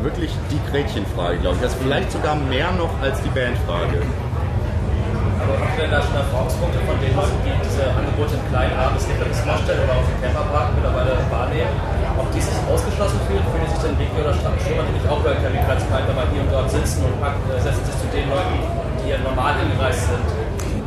wirklich 0.00 0.30
die 0.50 0.70
Gretchenfrage, 0.70 1.38
glaube 1.38 1.56
ich. 1.56 1.62
Das 1.62 1.74
ist 1.74 1.82
vielleicht 1.82 2.12
sogar 2.12 2.34
mehr 2.34 2.72
noch 2.72 2.90
als 3.02 3.20
die 3.20 3.28
Bandfrage. 3.28 4.02
Habt 5.54 5.78
ihr 5.78 5.82
denn 5.86 5.90
da 5.94 6.02
schon 6.02 6.16
Erfahrungspunkte 6.16 6.78
von 6.82 6.96
denen, 6.98 7.14
die 7.46 7.54
diese 7.62 7.84
Angebote 7.86 8.34
im 8.34 8.44
Kleinen 8.50 8.74
ja 8.74 8.90
das 8.90 9.40
Moschtel 9.46 9.76
oder 9.78 9.94
auch 9.94 10.06
den 10.06 10.18
Camperpark 10.22 10.74
mittlerweile 10.74 11.12
wahrnehmen. 11.30 11.72
Ob 12.18 12.28
die 12.32 12.40
sich 12.40 12.56
ausgeschlossen 12.66 13.20
fühlen, 13.28 13.44
fühlen 13.52 13.64
die 13.64 13.70
sich 13.70 13.82
dann 13.84 13.94
oder 13.96 14.34
Sturm 14.34 14.86
nicht 14.92 15.06
auch 15.08 15.20
bei 15.20 15.34
Campingplatz 15.34 15.84
bleiben, 15.84 16.06
wenn 16.08 16.16
man 16.16 16.28
hier 16.32 16.42
und 16.42 16.52
dort 16.52 16.70
sitzen 16.70 17.04
und 17.04 17.20
packen, 17.20 17.40
äh, 17.50 17.60
setzen 17.60 17.84
sich 17.84 17.96
zu 18.00 18.06
den 18.10 18.28
Leuten, 18.28 18.54
die 18.98 19.06
hier 19.06 19.18
normal 19.20 19.54
hingereist 19.58 20.06
sind. 20.06 20.26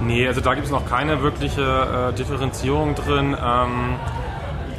Nee, 0.02 0.28
also 0.28 0.42
da 0.42 0.54
gibt 0.54 0.66
es 0.66 0.72
noch 0.72 0.86
keine 0.86 1.22
wirkliche 1.22 1.62
äh, 1.62 2.14
Differenzierung 2.14 2.96
drin. 2.96 3.36
Ähm, 3.38 3.96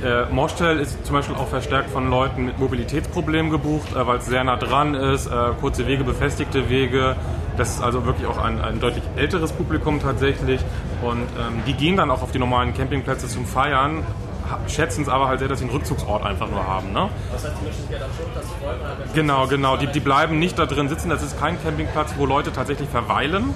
äh, 0.03 0.33
Moschtel 0.33 0.81
ist 0.81 1.05
zum 1.05 1.14
Beispiel 1.14 1.37
auch 1.37 1.49
verstärkt 1.49 1.91
von 1.91 2.09
Leuten 2.09 2.47
mit 2.47 2.59
Mobilitätsproblemen 2.59 3.51
gebucht, 3.51 3.95
äh, 3.95 4.07
weil 4.07 4.18
es 4.18 4.26
sehr 4.26 4.43
nah 4.45 4.57
dran 4.57 4.95
ist, 4.95 5.26
äh, 5.26 5.31
kurze 5.61 5.87
Wege, 5.87 6.05
befestigte 6.05 6.70
Wege. 6.70 7.16
Das 7.61 7.75
ist 7.75 7.83
also 7.83 8.07
wirklich 8.07 8.27
auch 8.27 8.39
ein, 8.39 8.59
ein 8.63 8.81
deutlich 8.81 9.05
älteres 9.17 9.53
Publikum 9.53 10.01
tatsächlich. 10.01 10.63
Und 11.03 11.19
ähm, 11.39 11.63
die 11.67 11.75
gehen 11.75 11.95
dann 11.95 12.11
auch 12.11 12.23
auf 12.23 12.31
die 12.33 12.39
normalen 12.39 12.73
Campingplätze 12.73 13.29
zum 13.29 13.45
Feiern, 13.45 14.03
schätzen 14.67 15.03
es 15.03 15.11
aber 15.11 15.29
halt 15.29 15.41
sehr, 15.41 15.49
dass 15.49 15.59
sie 15.59 15.67
einen 15.67 15.75
Rückzugsort 15.75 16.25
einfach 16.25 16.49
nur 16.49 16.67
haben. 16.67 16.95
Ne? 16.95 17.11
Das 17.31 17.45
heißt, 17.45 17.55
die 17.61 17.67
mischen 17.67 17.83
sich 17.83 17.91
ja 17.91 17.99
dann 17.99 18.09
schon, 18.17 18.35
dass 18.35 18.45
sie 18.47 18.65
wollen. 18.65 18.79
wenn- 18.81 19.13
Genau, 19.13 19.47
genau. 19.47 19.77
Die, 19.77 19.89
die 19.89 20.01
bleiben 20.01 20.39
nicht 20.39 20.59
da 20.59 20.65
drin 20.65 20.89
sitzen. 20.89 21.11
Das 21.11 21.23
ist 21.23 21.39
kein 21.39 21.63
Campingplatz, 21.63 22.15
wo 22.17 22.25
Leute 22.25 22.51
tatsächlich 22.51 22.89
verweilen. 22.89 23.53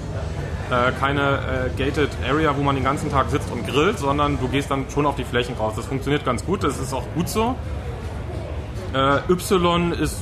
Äh, 0.69 0.91
keine 0.99 1.39
äh, 1.75 1.83
gated 1.83 2.09
Area, 2.29 2.55
wo 2.55 2.61
man 2.61 2.75
den 2.75 2.83
ganzen 2.83 3.09
Tag 3.11 3.31
sitzt 3.31 3.51
und 3.51 3.65
grillt, 3.67 3.97
sondern 3.97 4.39
du 4.39 4.47
gehst 4.49 4.69
dann 4.69 4.85
schon 4.93 5.07
auf 5.07 5.15
die 5.15 5.23
Flächen 5.23 5.55
raus. 5.55 5.73
Das 5.75 5.87
funktioniert 5.87 6.23
ganz 6.25 6.45
gut, 6.45 6.63
das 6.63 6.77
ist 6.77 6.93
auch 6.93 7.07
gut 7.15 7.27
so. 7.27 7.55
Äh, 8.93 9.17
y 9.31 9.91
ist, 9.93 10.17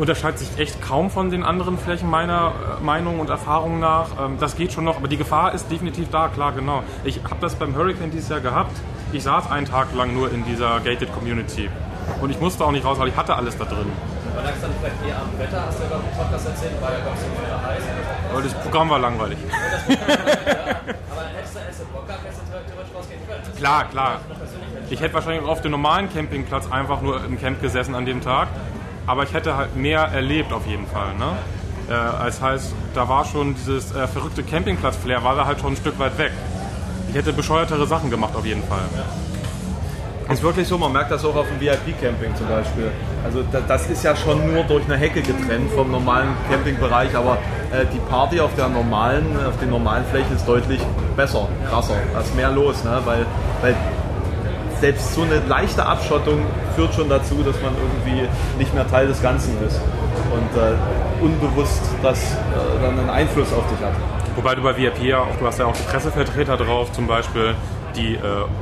unterscheidet 0.00 0.38
sich 0.38 0.58
echt 0.58 0.80
kaum 0.80 1.10
von 1.10 1.30
den 1.30 1.44
anderen 1.44 1.78
Flächen 1.78 2.08
meiner 2.08 2.52
äh, 2.80 2.82
Meinung 2.82 3.20
und 3.20 3.28
Erfahrung 3.28 3.80
nach. 3.80 4.06
Ähm, 4.18 4.38
das 4.40 4.56
geht 4.56 4.72
schon 4.72 4.84
noch, 4.84 4.96
aber 4.96 5.08
die 5.08 5.18
Gefahr 5.18 5.52
ist 5.52 5.70
definitiv 5.70 6.08
da, 6.10 6.28
klar, 6.28 6.52
genau. 6.52 6.82
Ich 7.04 7.20
habe 7.22 7.36
das 7.40 7.54
beim 7.54 7.76
Hurricane 7.76 8.10
dieses 8.10 8.30
Jahr 8.30 8.40
gehabt. 8.40 8.72
Ich 9.12 9.22
saß 9.24 9.50
einen 9.50 9.66
Tag 9.66 9.94
lang 9.94 10.14
nur 10.14 10.32
in 10.32 10.42
dieser 10.46 10.80
gated 10.80 11.12
Community. 11.12 11.68
Und 12.22 12.30
ich 12.30 12.40
musste 12.40 12.64
auch 12.64 12.72
nicht 12.72 12.84
raus, 12.84 12.98
weil 12.98 13.08
ich 13.08 13.16
hatte 13.16 13.34
alles 13.34 13.58
da 13.58 13.66
drin. 13.66 13.92
Man 14.34 14.44
lag 14.44 14.54
dann 14.62 14.70
vielleicht 14.80 15.06
eher 15.06 15.20
am 15.20 15.38
Wetter, 15.38 15.66
hast 15.66 15.78
du 15.78 15.82
ja 15.82 15.88
glaube 15.90 16.04
ich 16.10 16.16
Podcast 16.16 16.46
erzählt, 16.46 16.80
war 16.80 16.92
ja 16.92 17.00
glaube 17.00 17.16
ich 17.16 17.22
so 17.22 17.42
wieder 17.42 17.62
heiß. 17.62 17.82
Weil 18.32 18.42
das 18.42 18.54
Programm 18.54 18.90
war 18.90 18.98
langweilig. 19.00 19.38
Aber 19.50 19.96
hättest 21.36 21.56
du, 21.56 21.60
hättest 21.60 21.80
du 21.80 21.84
Bock 21.92 22.06
gehabt, 22.06 22.24
hättest 22.24 22.40
du 22.40 22.52
theoretisch 22.52 22.94
rausgehen 22.96 23.20
können. 23.28 23.56
Klar, 23.58 23.84
klar. 23.84 24.20
Ich 24.88 25.00
hätte 25.00 25.12
wahrscheinlich 25.12 25.44
auch 25.44 25.50
auf 25.50 25.60
dem 25.60 25.72
normalen 25.72 26.10
Campingplatz 26.10 26.70
einfach 26.70 27.02
nur 27.02 27.22
im 27.22 27.38
Camp 27.38 27.60
gesessen 27.60 27.94
an 27.94 28.06
dem 28.06 28.22
Tag. 28.22 28.48
Aber 29.06 29.24
ich 29.24 29.32
hätte 29.32 29.56
halt 29.56 29.76
mehr 29.76 30.00
erlebt 30.00 30.52
auf 30.52 30.66
jeden 30.66 30.86
Fall. 30.86 31.14
Ne? 31.14 31.36
Äh, 31.88 32.24
das 32.24 32.40
heißt, 32.40 32.74
da 32.94 33.08
war 33.08 33.24
schon 33.24 33.54
dieses 33.54 33.94
äh, 33.94 34.06
verrückte 34.06 34.42
Campingplatz-Flair, 34.42 35.24
war 35.24 35.34
da 35.36 35.46
halt 35.46 35.60
schon 35.60 35.72
ein 35.72 35.76
Stück 35.76 35.98
weit 35.98 36.16
weg. 36.18 36.32
Ich 37.08 37.16
hätte 37.16 37.32
bescheuertere 37.32 37.86
Sachen 37.86 38.10
gemacht 38.10 38.36
auf 38.36 38.46
jeden 38.46 38.62
Fall. 38.62 38.82
Ist 40.30 40.44
wirklich 40.44 40.68
so, 40.68 40.78
man 40.78 40.92
merkt 40.92 41.10
das 41.10 41.24
auch 41.24 41.34
auf 41.34 41.46
dem 41.48 41.60
VIP-Camping 41.60 42.36
zum 42.36 42.46
Beispiel. 42.46 42.92
Also 43.24 43.42
da, 43.50 43.60
das 43.66 43.90
ist 43.90 44.04
ja 44.04 44.14
schon 44.14 44.54
nur 44.54 44.62
durch 44.62 44.84
eine 44.84 44.96
Hecke 44.96 45.22
getrennt 45.22 45.72
vom 45.72 45.90
normalen 45.90 46.28
Campingbereich, 46.48 47.16
aber 47.16 47.38
äh, 47.72 47.84
die 47.92 47.98
Party 48.08 48.38
auf 48.38 48.54
der 48.54 48.68
normalen, 48.68 49.26
auf 49.44 49.58
den 49.58 49.70
normalen 49.70 50.04
Flächen 50.04 50.36
ist 50.36 50.46
deutlich 50.46 50.80
besser, 51.16 51.48
krasser. 51.68 51.96
Da 52.14 52.20
ist 52.20 52.36
mehr 52.36 52.52
los, 52.52 52.84
ne? 52.84 53.00
weil, 53.04 53.26
weil 53.60 53.74
selbst 54.80 55.14
so 55.14 55.22
eine 55.22 55.40
leichte 55.46 55.84
Abschottung 55.84 56.42
führt 56.74 56.94
schon 56.94 57.08
dazu, 57.08 57.36
dass 57.44 57.60
man 57.62 57.72
irgendwie 57.74 58.28
nicht 58.58 58.74
mehr 58.74 58.88
Teil 58.88 59.06
des 59.06 59.22
Ganzen 59.22 59.56
ist 59.66 59.80
und 60.32 60.60
äh, 60.60 61.24
unbewusst 61.24 61.82
das 62.02 62.32
äh, 62.32 62.36
dann 62.82 62.98
einen 62.98 63.10
Einfluss 63.10 63.52
auf 63.52 63.64
dich 63.70 63.84
hat. 63.84 63.92
Wobei 64.36 64.54
du 64.54 64.62
bei 64.62 64.76
VIP 64.76 65.02
ja 65.02 65.18
auch, 65.20 65.36
du 65.38 65.46
hast 65.46 65.58
ja 65.58 65.66
auch 65.66 65.76
die 65.76 65.82
Pressevertreter 65.82 66.56
drauf 66.56 66.92
zum 66.92 67.06
Beispiel, 67.06 67.54
die 67.96 68.14
äh, 68.14 68.18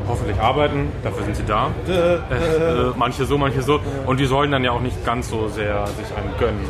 hoffentlich 0.09 0.41
arbeiten, 0.41 0.91
dafür 1.03 1.25
sind 1.25 1.37
sie 1.37 1.45
da. 1.45 1.71
Äh, 1.87 2.14
äh, 2.14 2.93
manche 2.97 3.25
so, 3.27 3.37
manche 3.39 3.62
so. 3.62 3.79
Und 4.07 4.19
die 4.19 4.27
sollen 4.27 4.51
dann 4.51 4.64
ja 4.64 4.73
auch 4.73 4.81
nicht 4.81 5.05
ganz 5.05 5.29
so 5.29 5.49
sehr 5.49 5.87
sich 5.89 6.07
einen 6.16 6.33
gönnen. 6.39 6.64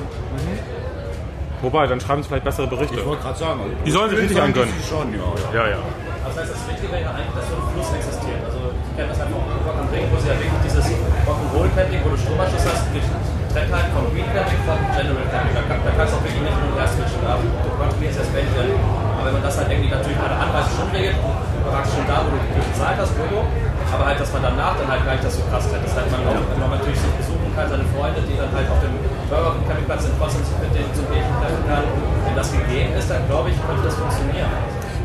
Wobei, 1.62 1.86
dann 1.86 2.00
schreiben 2.00 2.22
sie 2.22 2.28
vielleicht 2.28 2.44
bessere 2.44 2.66
Berichte. 2.66 2.96
Ich 2.96 3.06
wollte 3.06 3.22
gerade 3.22 3.38
sagen, 3.38 3.60
also 3.60 3.72
Die 3.84 3.90
sollen 3.90 4.10
sich 4.10 4.18
richtig 4.18 4.40
angönnen. 4.40 4.72
Schon, 4.88 5.12
ja, 5.12 5.18
ja. 5.60 5.64
Ja, 5.64 5.70
ja. 5.70 5.78
Das 6.26 6.36
heißt, 6.36 6.52
das 6.52 6.68
Wichtige 6.68 6.92
wäre 6.92 7.02
ja 7.02 7.10
eigentlich, 7.10 7.34
dass 7.34 7.48
so 7.48 7.54
ein 7.54 7.72
Fluss 7.74 7.92
existiert. 7.94 8.44
Also 8.46 8.57
ich 8.98 9.06
kenne 9.06 9.14
das 9.14 9.22
halt 9.22 9.30
vom 9.30 9.46
Rock 9.62 9.78
am 9.78 9.86
Ring, 9.94 10.10
wo 10.10 10.18
sie 10.18 10.26
ja 10.26 10.34
wirklich 10.34 10.58
dieses 10.66 10.82
Rock'n'Roll-Camping, 11.22 12.02
wo 12.02 12.10
du 12.10 12.18
Stromanschluss 12.18 12.66
hast, 12.66 12.82
getrennt 12.90 13.70
halt 13.70 13.94
vom 13.94 14.10
Green 14.10 14.26
Camping 14.34 14.58
von 14.66 14.74
General 14.90 15.22
Camping. 15.30 15.54
Da, 15.54 15.62
kann- 15.70 15.82
da 15.86 15.90
kannst 15.94 16.10
du 16.10 16.14
auch 16.18 16.24
wirklich 16.26 16.42
nicht 16.42 16.58
hin 16.58 16.66
und 16.66 16.74
her 16.74 16.90
switchen. 16.90 17.22
Da 17.22 17.38
du 17.38 17.46
kontrollierst 17.78 18.18
das 18.18 18.28
Bändchen. 18.34 18.74
Aber 19.14 19.22
wenn 19.30 19.38
man 19.38 19.44
das 19.46 19.54
halt 19.54 19.70
irgendwie 19.70 19.94
natürlich 19.94 20.18
bei 20.18 20.26
der 20.26 20.38
Anreise 20.42 20.70
schon 20.74 20.90
regelt, 20.90 21.14
praktisch 21.14 21.94
schon 21.94 22.06
da, 22.10 22.26
wo 22.26 22.34
du 22.34 22.38
du 22.42 22.58
bezahlt 22.58 22.98
hast, 22.98 23.14
Logo, 23.22 23.46
aber 23.94 24.02
halt, 24.02 24.18
dass 24.18 24.30
man 24.34 24.42
danach 24.42 24.74
dann 24.74 24.90
halt 24.90 25.02
gar 25.06 25.14
nicht 25.14 25.22
das 25.30 25.34
so 25.38 25.46
krass 25.46 25.62
hat. 25.70 25.78
Das 25.78 25.94
heißt, 25.94 26.10
man 26.10 26.22
auch, 26.34 26.42
wenn 26.50 26.58
man 26.58 26.74
natürlich 26.82 26.98
sich 26.98 27.14
besuchen 27.22 27.46
kann, 27.54 27.70
seine 27.70 27.86
Freunde, 27.94 28.18
die 28.26 28.34
dann 28.34 28.50
halt 28.50 28.66
auf 28.66 28.82
dem 28.82 28.98
Burger 29.30 29.54
und 29.54 29.62
Campingplatz 29.70 30.10
sind, 30.10 30.18
trotzdem 30.18 30.42
sich 30.42 30.58
mit 30.58 30.74
denen 30.74 30.90
zum 30.90 31.06
Bierchen 31.06 31.34
treffen 31.38 31.62
kann. 31.70 31.86
Wenn 32.26 32.34
das 32.34 32.50
gegeben 32.50 32.90
ist, 32.98 33.06
dann 33.06 33.22
glaube 33.30 33.54
ich, 33.54 33.56
könnte 33.62 33.86
das 33.86 33.94
funktionieren. 33.94 34.50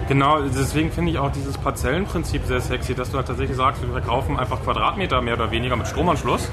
Genau, 0.08 0.41
deswegen 0.41 0.91
finde 0.91 1.12
ich 1.12 1.18
auch 1.18 1.32
dieses 1.32 1.58
Parzellenprinzip 1.58 2.45
sehr 2.45 2.60
sexy, 2.60 2.93
dass 2.93 3.12
du 3.12 3.18
halt 3.18 3.28
tatsächlich 3.28 3.56
sagst, 3.56 3.82
wir 3.82 3.89
verkaufen 3.89 4.38
einfach 4.38 4.62
Quadratmeter 4.62 5.22
mehr 5.22 5.36
oder 5.36 5.49
weniger 5.49 5.78
mit 5.78 5.88
Stromanschluss 5.88 6.51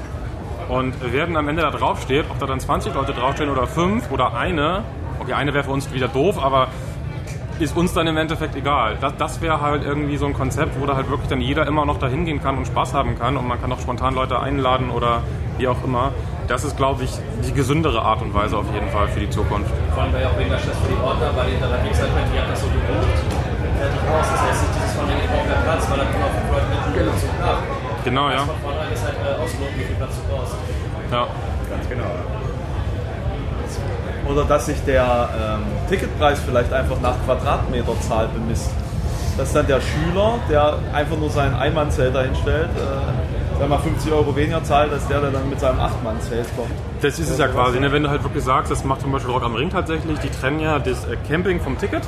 und 0.69 1.11
werden 1.11 1.35
am 1.35 1.49
Ende 1.49 1.61
da 1.61 1.71
draufsteht, 1.71 2.25
ob 2.29 2.39
da 2.39 2.45
dann 2.45 2.61
20 2.61 2.93
Leute 2.93 3.13
draufstehen 3.13 3.49
oder 3.49 3.67
5 3.67 4.09
oder 4.09 4.35
eine, 4.35 4.83
okay, 5.19 5.33
eine 5.33 5.53
wäre 5.53 5.65
für 5.65 5.71
uns 5.71 5.93
wieder 5.93 6.07
doof, 6.07 6.41
aber 6.41 6.69
ist 7.59 7.75
uns 7.77 7.93
dann 7.93 8.07
im 8.07 8.17
Endeffekt 8.17 8.55
egal. 8.55 8.97
Das, 9.01 9.15
das 9.17 9.41
wäre 9.41 9.61
halt 9.61 9.83
irgendwie 9.83 10.17
so 10.17 10.25
ein 10.25 10.33
Konzept, 10.33 10.79
wo 10.79 10.85
da 10.85 10.95
halt 10.95 11.09
wirklich 11.09 11.29
dann 11.29 11.41
jeder 11.41 11.67
immer 11.67 11.85
noch 11.85 11.99
dahin 11.99 12.25
gehen 12.25 12.41
kann 12.41 12.57
und 12.57 12.65
Spaß 12.65 12.93
haben 12.93 13.19
kann 13.19 13.37
und 13.37 13.47
man 13.47 13.61
kann 13.61 13.71
auch 13.71 13.79
spontan 13.79 14.15
Leute 14.15 14.39
einladen 14.39 14.89
oder 14.89 15.21
wie 15.57 15.67
auch 15.67 15.83
immer. 15.83 16.11
Das 16.47 16.63
ist, 16.63 16.75
glaube 16.75 17.03
ich, 17.03 17.11
die 17.45 17.53
gesündere 17.53 18.01
Art 18.01 18.21
und 18.21 18.33
Weise 18.33 18.57
auf 18.57 18.65
jeden 18.73 18.89
Fall 18.89 19.07
für 19.09 19.19
die 19.19 19.29
Zukunft. 19.29 19.71
Vor 19.93 20.03
allem 20.03 20.13
wäre 20.13 20.23
ja 20.23 20.29
auch 20.29 20.39
weniger 20.39 20.57
Stress 20.57 20.77
für 20.79 20.91
die 20.91 21.01
Ordner, 21.01 21.31
weil 21.35 21.51
die 21.51 21.59
dann 21.59 21.69
halt 21.69 21.83
nichts 21.83 21.99
halt, 21.99 22.11
die 22.33 22.39
hat 22.39 22.49
das 22.49 22.61
so 22.61 22.67
gebucht, 22.67 23.30
fertig 23.81 24.01
aus. 24.05 24.25
Das 24.29 24.41
heißt 24.45 24.61
nicht 24.61 24.75
dieses 24.77 24.93
von 24.93 25.05
denen, 25.09 25.21
ich 25.25 25.29
brauche 25.33 25.47
mehr 25.49 25.61
Platz, 25.65 25.81
weil 25.89 25.97
dann 25.97 26.11
immer 26.13 26.29
fünf 26.29 26.47
Leute 26.53 26.67
mit 26.69 26.81
genau. 26.93 27.13
Zug 27.17 27.33
nach. 27.41 27.61
Genau, 28.05 28.25
ja. 28.29 28.41
Von 28.45 28.61
vornherein 28.61 28.93
ist 28.93 29.03
halt 29.03 29.17
äh, 29.17 29.41
ausgeloten, 29.41 29.75
wie 29.77 29.85
viel 29.89 29.97
Platz 29.97 30.13
du 30.17 30.23
brauchst. 30.29 30.55
ja. 31.11 31.23
Ganz 31.69 31.89
genau. 31.89 32.11
Oder 34.27 34.43
dass 34.45 34.65
sich 34.65 34.83
der 34.85 35.29
ähm, 35.33 35.63
Ticketpreis 35.89 36.39
vielleicht 36.41 36.71
einfach 36.71 36.99
nach 37.01 37.15
Quadratmeterzahl 37.25 38.27
bemisst. 38.27 38.69
Dass 39.37 39.53
dann 39.53 39.65
der 39.67 39.79
Schüler, 39.81 40.35
der 40.49 40.77
einfach 40.93 41.17
nur 41.17 41.29
sein 41.29 41.55
Einmannzelt 41.55 42.13
dahinstellt, 42.13 42.69
äh, 42.75 43.57
sag 43.57 43.69
mal 43.69 43.79
50 43.79 44.11
Euro 44.11 44.35
weniger 44.35 44.63
zahlt, 44.63 44.91
als 44.91 45.07
der, 45.07 45.21
der 45.21 45.31
dann 45.31 45.49
mit 45.49 45.59
seinem 45.59 45.79
Achtmannzelt 45.79 46.45
kommt. 46.55 46.71
Das 47.01 47.19
ist 47.19 47.29
es 47.29 47.39
ja 47.39 47.47
quasi, 47.47 47.79
ne? 47.79 47.91
wenn 47.91 48.03
du 48.03 48.09
halt 48.09 48.23
wirklich 48.23 48.43
sagst, 48.43 48.71
das 48.71 48.83
macht 48.83 49.01
zum 49.01 49.11
Beispiel 49.11 49.31
Rock 49.31 49.43
am 49.43 49.55
Ring 49.55 49.69
tatsächlich, 49.69 50.19
die 50.19 50.29
trennen 50.29 50.59
ja 50.59 50.77
das 50.77 51.05
äh, 51.05 51.15
Camping 51.27 51.61
vom 51.61 51.77
Ticket, 51.77 52.03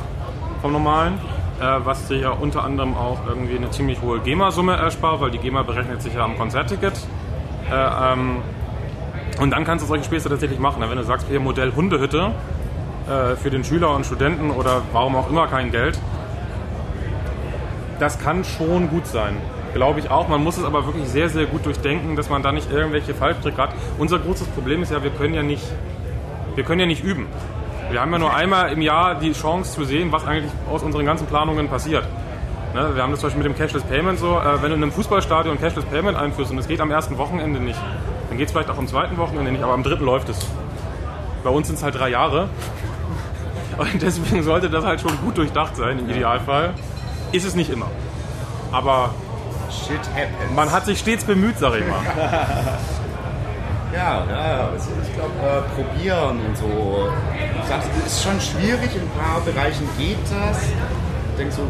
vom 0.62 0.74
normalen, 0.74 1.20
was 1.60 2.08
dir 2.08 2.18
ja 2.18 2.30
unter 2.32 2.64
anderem 2.64 2.96
auch 2.96 3.20
irgendwie 3.28 3.58
eine 3.58 3.70
ziemlich 3.72 4.02
hohe 4.02 4.20
GEMA-Summe 4.20 4.76
erspart, 4.76 5.22
weil 5.22 5.32
die 5.32 5.38
GEMA 5.38 5.64
berechnet 5.64 6.02
sich 6.02 6.14
ja 6.14 6.24
am 6.24 6.38
Konzertticket. 6.38 6.94
Äh, 7.72 8.14
ähm, 8.14 8.38
und 9.40 9.52
dann 9.52 9.64
kannst 9.64 9.84
du 9.84 9.88
solche 9.88 10.04
Späße 10.04 10.30
tatsächlich 10.30 10.60
machen. 10.60 10.80
ne? 10.80 10.90
Wenn 10.90 10.98
du 10.98 11.04
sagst, 11.04 11.28
hier 11.28 11.40
Modell 11.40 11.74
Hundehütte 11.76 12.32
äh, 13.08 13.36
für 13.36 13.50
den 13.50 13.64
Schüler 13.64 13.96
und 13.96 14.06
Studenten 14.06 14.52
oder 14.52 14.82
warum 14.92 15.16
auch 15.16 15.30
immer 15.30 15.48
kein 15.48 15.72
Geld, 15.72 15.98
das 18.00 18.20
kann 18.20 18.44
schon 18.44 18.90
gut 18.90 19.08
sein. 19.08 19.38
Glaube 19.74 20.00
ich 20.00 20.12
auch. 20.12 20.28
Man 20.28 20.44
muss 20.44 20.58
es 20.58 20.64
aber 20.64 20.86
wirklich 20.86 21.08
sehr, 21.08 21.30
sehr 21.30 21.46
gut 21.46 21.66
durchdenken, 21.66 22.16
dass 22.16 22.30
man 22.30 22.44
da 22.44 22.52
nicht 22.52 22.72
irgendwelche 22.72 23.14
Fallstricke 23.14 23.62
hat. 23.62 23.70
Unser 23.98 24.20
großes 24.20 24.48
Problem 24.50 24.84
ist 24.84 24.92
ja, 24.92 25.02
wir 25.04 25.12
können 25.12 25.34
ja 25.34 25.44
nicht 25.44 25.64
Wir 26.56 26.64
können 26.64 26.82
ja 26.82 26.86
nicht 26.86 27.04
üben. 27.04 27.26
Wir 27.94 28.02
haben 28.02 28.12
ja 28.12 28.18
nur 28.18 28.34
einmal 28.34 28.72
im 28.72 28.82
Jahr 28.82 29.14
die 29.14 29.34
Chance 29.34 29.76
zu 29.76 29.86
sehen, 29.86 30.12
was 30.12 30.26
eigentlich 30.26 30.52
aus 30.68 30.82
unseren 30.82 31.06
ganzen 31.06 31.28
Planungen 31.28 31.70
passiert. 31.70 32.04
Ne, 32.74 32.96
wir 32.96 33.04
haben 33.04 33.12
das 33.12 33.20
zum 33.20 33.28
Beispiel 33.28 33.44
mit 33.44 33.56
dem 33.56 33.56
Cashless 33.56 33.84
Payment 33.84 34.18
so, 34.18 34.40
äh, 34.40 34.64
wenn 34.64 34.72
du 34.72 34.78
in 34.78 34.82
einem 34.82 34.92
Fußballstadion 34.92 35.60
Cashless 35.60 35.86
Payment 35.86 36.18
einführst 36.18 36.50
und 36.50 36.58
es 36.58 36.68
geht 36.68 36.82
am 36.82 36.90
ersten 36.90 37.20
Wochenende 37.20 37.60
nicht, 37.60 37.80
dann 38.30 38.40
geht 38.40 38.48
es 38.48 38.52
vielleicht 38.52 38.72
auch 38.72 38.80
am 38.80 38.88
zweiten 38.88 39.16
Wochenende 39.18 39.52
nicht, 39.52 39.64
aber 39.64 39.74
am 39.74 39.84
dritten 39.84 40.06
läuft 40.06 40.28
es. 40.30 40.40
Bei 41.44 41.52
uns 41.52 41.68
sind 41.68 41.76
es 41.76 41.84
halt 41.84 41.94
drei 41.94 42.10
Jahre. 42.10 42.50
Und 43.78 44.02
deswegen 44.02 44.42
sollte 44.42 44.72
das 44.72 44.84
halt 44.84 45.00
schon 45.00 45.16
gut 45.20 45.38
durchdacht 45.38 45.76
sein 45.76 46.00
im 46.00 46.10
Idealfall. 46.10 46.74
Ist 47.32 47.46
es 47.46 47.54
nicht 47.54 47.70
immer. 47.70 47.92
Aber 48.72 49.14
Shit 49.70 50.00
happens. 50.16 50.56
man 50.56 50.72
hat 50.72 50.86
sich 50.86 50.98
stets 50.98 51.26
bemüht, 51.26 51.60
sag 51.60 51.76
ich 51.76 51.86
mal. 51.88 52.00
Ja, 53.94 54.24
ja, 54.28 54.70
also 54.74 54.90
ich 55.04 55.14
glaube, 55.14 55.34
äh, 55.46 55.62
probieren 55.76 56.40
und 56.48 56.58
so. 56.58 57.10
Ich 57.62 57.68
sag, 57.70 57.80
es 58.06 58.14
ist 58.14 58.24
schon 58.24 58.40
schwierig, 58.42 58.90
in 58.96 59.02
ein 59.02 59.12
paar 59.18 59.40
Bereichen 59.42 59.88
geht 59.98 60.18
das. 60.24 60.64
Ich 60.64 61.38
denke 61.38 61.54
so, 61.54 61.62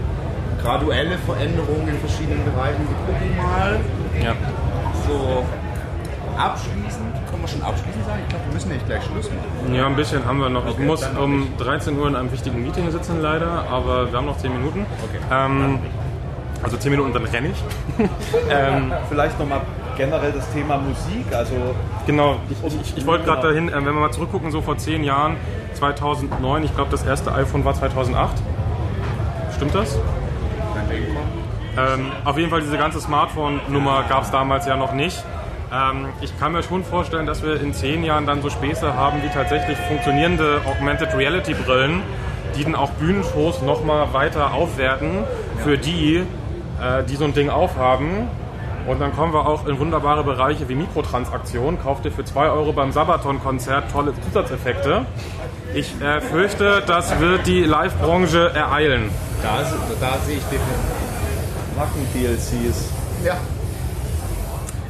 graduelle 0.61 1.17
Veränderungen 1.19 1.87
in 1.89 1.99
verschiedenen 1.99 2.43
Bereichen, 2.45 2.87
wir 2.87 3.13
gucken 3.13 3.37
mal. 3.37 3.79
Ja. 4.23 4.33
So 5.05 5.45
abschließend, 6.37 7.13
können 7.29 7.41
wir 7.41 7.47
schon 7.47 7.61
abschließend 7.61 8.05
sagen? 8.05 8.19
Ich 8.23 8.29
glaube, 8.29 8.45
wir 8.45 8.53
müssen 8.53 8.69
nicht 8.69 8.85
gleich 8.87 9.03
Schluss 9.03 9.29
machen. 9.29 9.75
Ja, 9.75 9.85
ein 9.85 9.95
bisschen 9.95 10.25
haben 10.25 10.39
wir 10.39 10.49
noch. 10.49 10.65
Ich 10.65 10.73
Okay, 10.75 10.85
muss 10.85 11.01
dann 11.01 11.13
noch 11.15 11.23
um 11.23 11.47
13 11.57 11.97
Uhr 11.99 12.07
in 12.07 12.15
einem 12.15 12.31
wichtigen 12.31 12.63
Meeting 12.63 12.89
sitzen, 12.91 13.21
leider, 13.21 13.65
aber 13.69 14.09
wir 14.09 14.17
haben 14.17 14.25
noch 14.25 14.37
10 14.37 14.51
Minuten. 14.51 14.85
Okay. 15.03 15.19
Ähm, 15.29 15.79
also 16.63 16.77
10 16.77 16.89
Minuten, 16.91 17.11
dann 17.13 17.25
renne 17.25 17.49
ich. 17.49 17.63
ähm, 18.49 18.93
Vielleicht 19.09 19.37
nochmal 19.37 19.61
generell 19.97 20.31
das 20.31 20.51
Thema 20.51 20.77
Musik. 20.77 21.33
Also 21.33 21.55
genau, 22.05 22.37
ich, 22.49 22.75
ich, 22.81 22.97
ich 22.97 23.05
wollte 23.05 23.25
gerade 23.25 23.47
dahin, 23.47 23.69
äh, 23.69 23.75
wenn 23.75 23.85
wir 23.85 23.93
mal 23.93 24.11
zurückgucken, 24.11 24.51
so 24.51 24.61
vor 24.61 24.77
10 24.77 25.03
Jahren, 25.03 25.37
2009, 25.73 26.63
ich 26.63 26.75
glaube, 26.75 26.91
das 26.91 27.03
erste 27.03 27.33
iPhone 27.33 27.65
war 27.65 27.73
2008. 27.73 28.35
Stimmt 29.55 29.75
das? 29.75 29.97
Ähm, 31.75 32.11
auf 32.23 32.37
jeden 32.37 32.49
Fall 32.49 32.61
diese 32.61 32.77
ganze 32.77 32.99
Smartphone-Nummer 32.99 34.05
gab 34.07 34.23
es 34.23 34.31
damals 34.31 34.67
ja 34.67 34.77
noch 34.77 34.93
nicht. 34.93 35.23
Ähm, 35.73 36.07
ich 36.21 36.37
kann 36.39 36.51
mir 36.51 36.61
schon 36.61 36.83
vorstellen, 36.83 37.25
dass 37.25 37.41
wir 37.43 37.59
in 37.59 37.73
zehn 37.73 38.03
Jahren 38.03 38.27
dann 38.27 38.41
so 38.41 38.49
Späße 38.49 38.93
haben 38.93 39.23
wie 39.23 39.29
tatsächlich 39.29 39.77
funktionierende 39.77 40.61
Augmented 40.65 41.15
Reality 41.15 41.55
Brillen, 41.55 42.01
die 42.55 42.63
dann 42.63 42.75
auch 42.75 42.91
Bühnenshows 42.91 43.63
nochmal 43.63 44.13
weiter 44.13 44.53
aufwerten 44.53 45.23
für 45.63 45.77
die, 45.77 46.17
äh, 46.17 47.03
die 47.09 47.15
so 47.15 47.25
ein 47.25 47.33
Ding 47.33 47.49
aufhaben. 47.49 48.27
Und 48.87 48.99
dann 48.99 49.15
kommen 49.15 49.33
wir 49.33 49.47
auch 49.47 49.65
in 49.65 49.79
wunderbare 49.79 50.23
Bereiche 50.23 50.67
wie 50.67 50.75
Mikrotransaktionen. 50.75 51.81
Kauft 51.81 52.05
ihr 52.05 52.11
für 52.11 52.25
2 52.25 52.49
Euro 52.49 52.73
beim 52.73 52.91
Sabaton-Konzert 52.91 53.91
tolle 53.91 54.13
Zusatzeffekte. 54.21 55.05
Ich 55.73 55.99
äh, 56.01 56.19
fürchte, 56.21 56.83
das 56.85 57.19
wird 57.19 57.47
die 57.47 57.63
Live-Branche 57.63 58.51
ereilen. 58.53 59.09
Da, 59.41 59.63
da 59.99 60.17
sehe 60.19 60.37
ich 60.37 60.43
definitiv. 60.43 61.03
Wacken-DLCs. 61.75 62.89
Ja. 63.23 63.37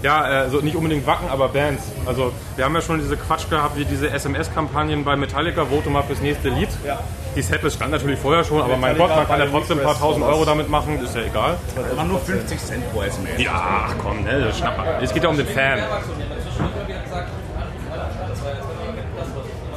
Ja, 0.03 0.19
also 0.19 0.59
nicht 0.59 0.75
unbedingt 0.75 1.07
Wacken, 1.07 1.29
aber 1.29 1.47
Bands. 1.47 1.83
Also 2.05 2.33
wir 2.57 2.65
haben 2.65 2.75
ja 2.75 2.81
schon 2.81 2.99
diese 2.99 3.15
Quatsch 3.15 3.49
gehabt, 3.49 3.77
wie 3.77 3.85
diese 3.85 4.09
SMS-Kampagnen 4.09 5.05
bei 5.05 5.15
Metallica, 5.15 5.63
vote 5.65 5.89
mal 5.89 6.03
fürs 6.03 6.19
nächste 6.19 6.49
Lied. 6.49 6.67
Ja. 6.85 6.99
Die 7.37 7.41
Setlist 7.41 7.77
stand 7.77 7.91
natürlich 7.91 8.19
vorher 8.19 8.43
schon, 8.43 8.61
aber 8.61 8.75
mein 8.75 8.97
Metallica 8.97 9.07
Gott, 9.07 9.15
man 9.15 9.27
kann 9.27 9.39
ja 9.39 9.45
trotzdem 9.45 9.79
ein 9.79 9.85
paar 9.85 9.97
tausend. 9.97 10.25
Euro 10.25 10.43
damit 10.43 10.69
machen, 10.69 11.01
ist 11.01 11.15
ja 11.15 11.21
egal. 11.21 11.55
Waren 11.95 12.09
nur 12.09 12.19
50 12.19 12.59
Cent 12.59 12.91
pro 12.91 13.01
SMS. 13.01 13.41
Ja, 13.41 13.85
ach 13.87 13.95
komm, 14.03 14.23
ne, 14.23 14.41
das 14.41 14.49
ist 14.49 14.57
Schnapper. 14.59 15.01
Es 15.01 15.13
geht 15.13 15.23
ja 15.23 15.29
um 15.29 15.37
den 15.37 15.47
Fan. 15.47 15.79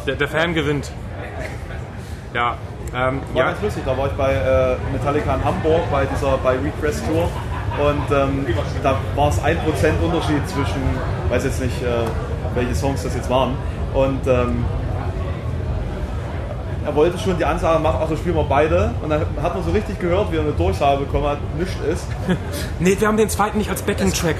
Der, 0.09 0.15
der 0.17 0.29
Fan 0.29 0.55
gewinnt. 0.55 0.91
Ja, 2.35 2.57
ähm, 2.95 3.21
War 3.33 3.37
ja, 3.37 3.51
ganz 3.51 3.63
lustig, 3.63 3.85
da 3.87 3.97
war 3.97 4.07
ich 4.09 4.13
bei 4.15 4.33
äh, 4.33 4.77
Metallica 4.93 5.35
in 5.37 5.45
Hamburg 5.45 5.83
bei 5.91 6.05
dieser 6.05 6.37
bei 6.39 6.53
Request 6.53 7.07
Tour 7.07 7.29
und 7.81 8.17
ähm, 8.17 8.47
da 8.83 8.97
war 9.15 9.29
es 9.29 9.43
ein 9.43 9.59
Prozent 9.59 10.03
Unterschied 10.03 10.47
zwischen, 10.49 10.81
weiß 11.29 11.45
jetzt 11.45 11.61
nicht, 11.61 11.83
äh, 11.83 12.07
welche 12.55 12.75
Songs 12.75 13.03
das 13.03 13.15
jetzt 13.15 13.29
waren 13.31 13.55
und 13.95 14.27
ähm, 14.27 14.65
er 16.85 16.95
wollte 16.95 17.19
schon 17.19 17.37
die 17.37 17.45
Ansage 17.45 17.81
machen, 17.81 17.99
ach 18.03 18.09
so 18.09 18.17
spielen 18.17 18.37
wir 18.37 18.45
beide 18.45 18.93
und 19.03 19.11
dann 19.11 19.23
hat 19.43 19.55
man 19.55 19.65
so 19.65 19.73
richtig 19.73 19.99
gehört, 19.99 20.31
wie 20.31 20.37
er 20.37 20.43
eine 20.43 20.53
Durchsage 20.53 21.01
bekommen 21.01 21.27
hat, 21.27 21.39
nichts 21.59 21.75
ist. 21.91 22.07
nee, 22.79 22.97
wir 22.99 23.09
haben 23.09 23.17
den 23.17 23.29
zweiten 23.29 23.59
nicht 23.59 23.71
als 23.71 23.83
Backing-Track. 23.83 24.37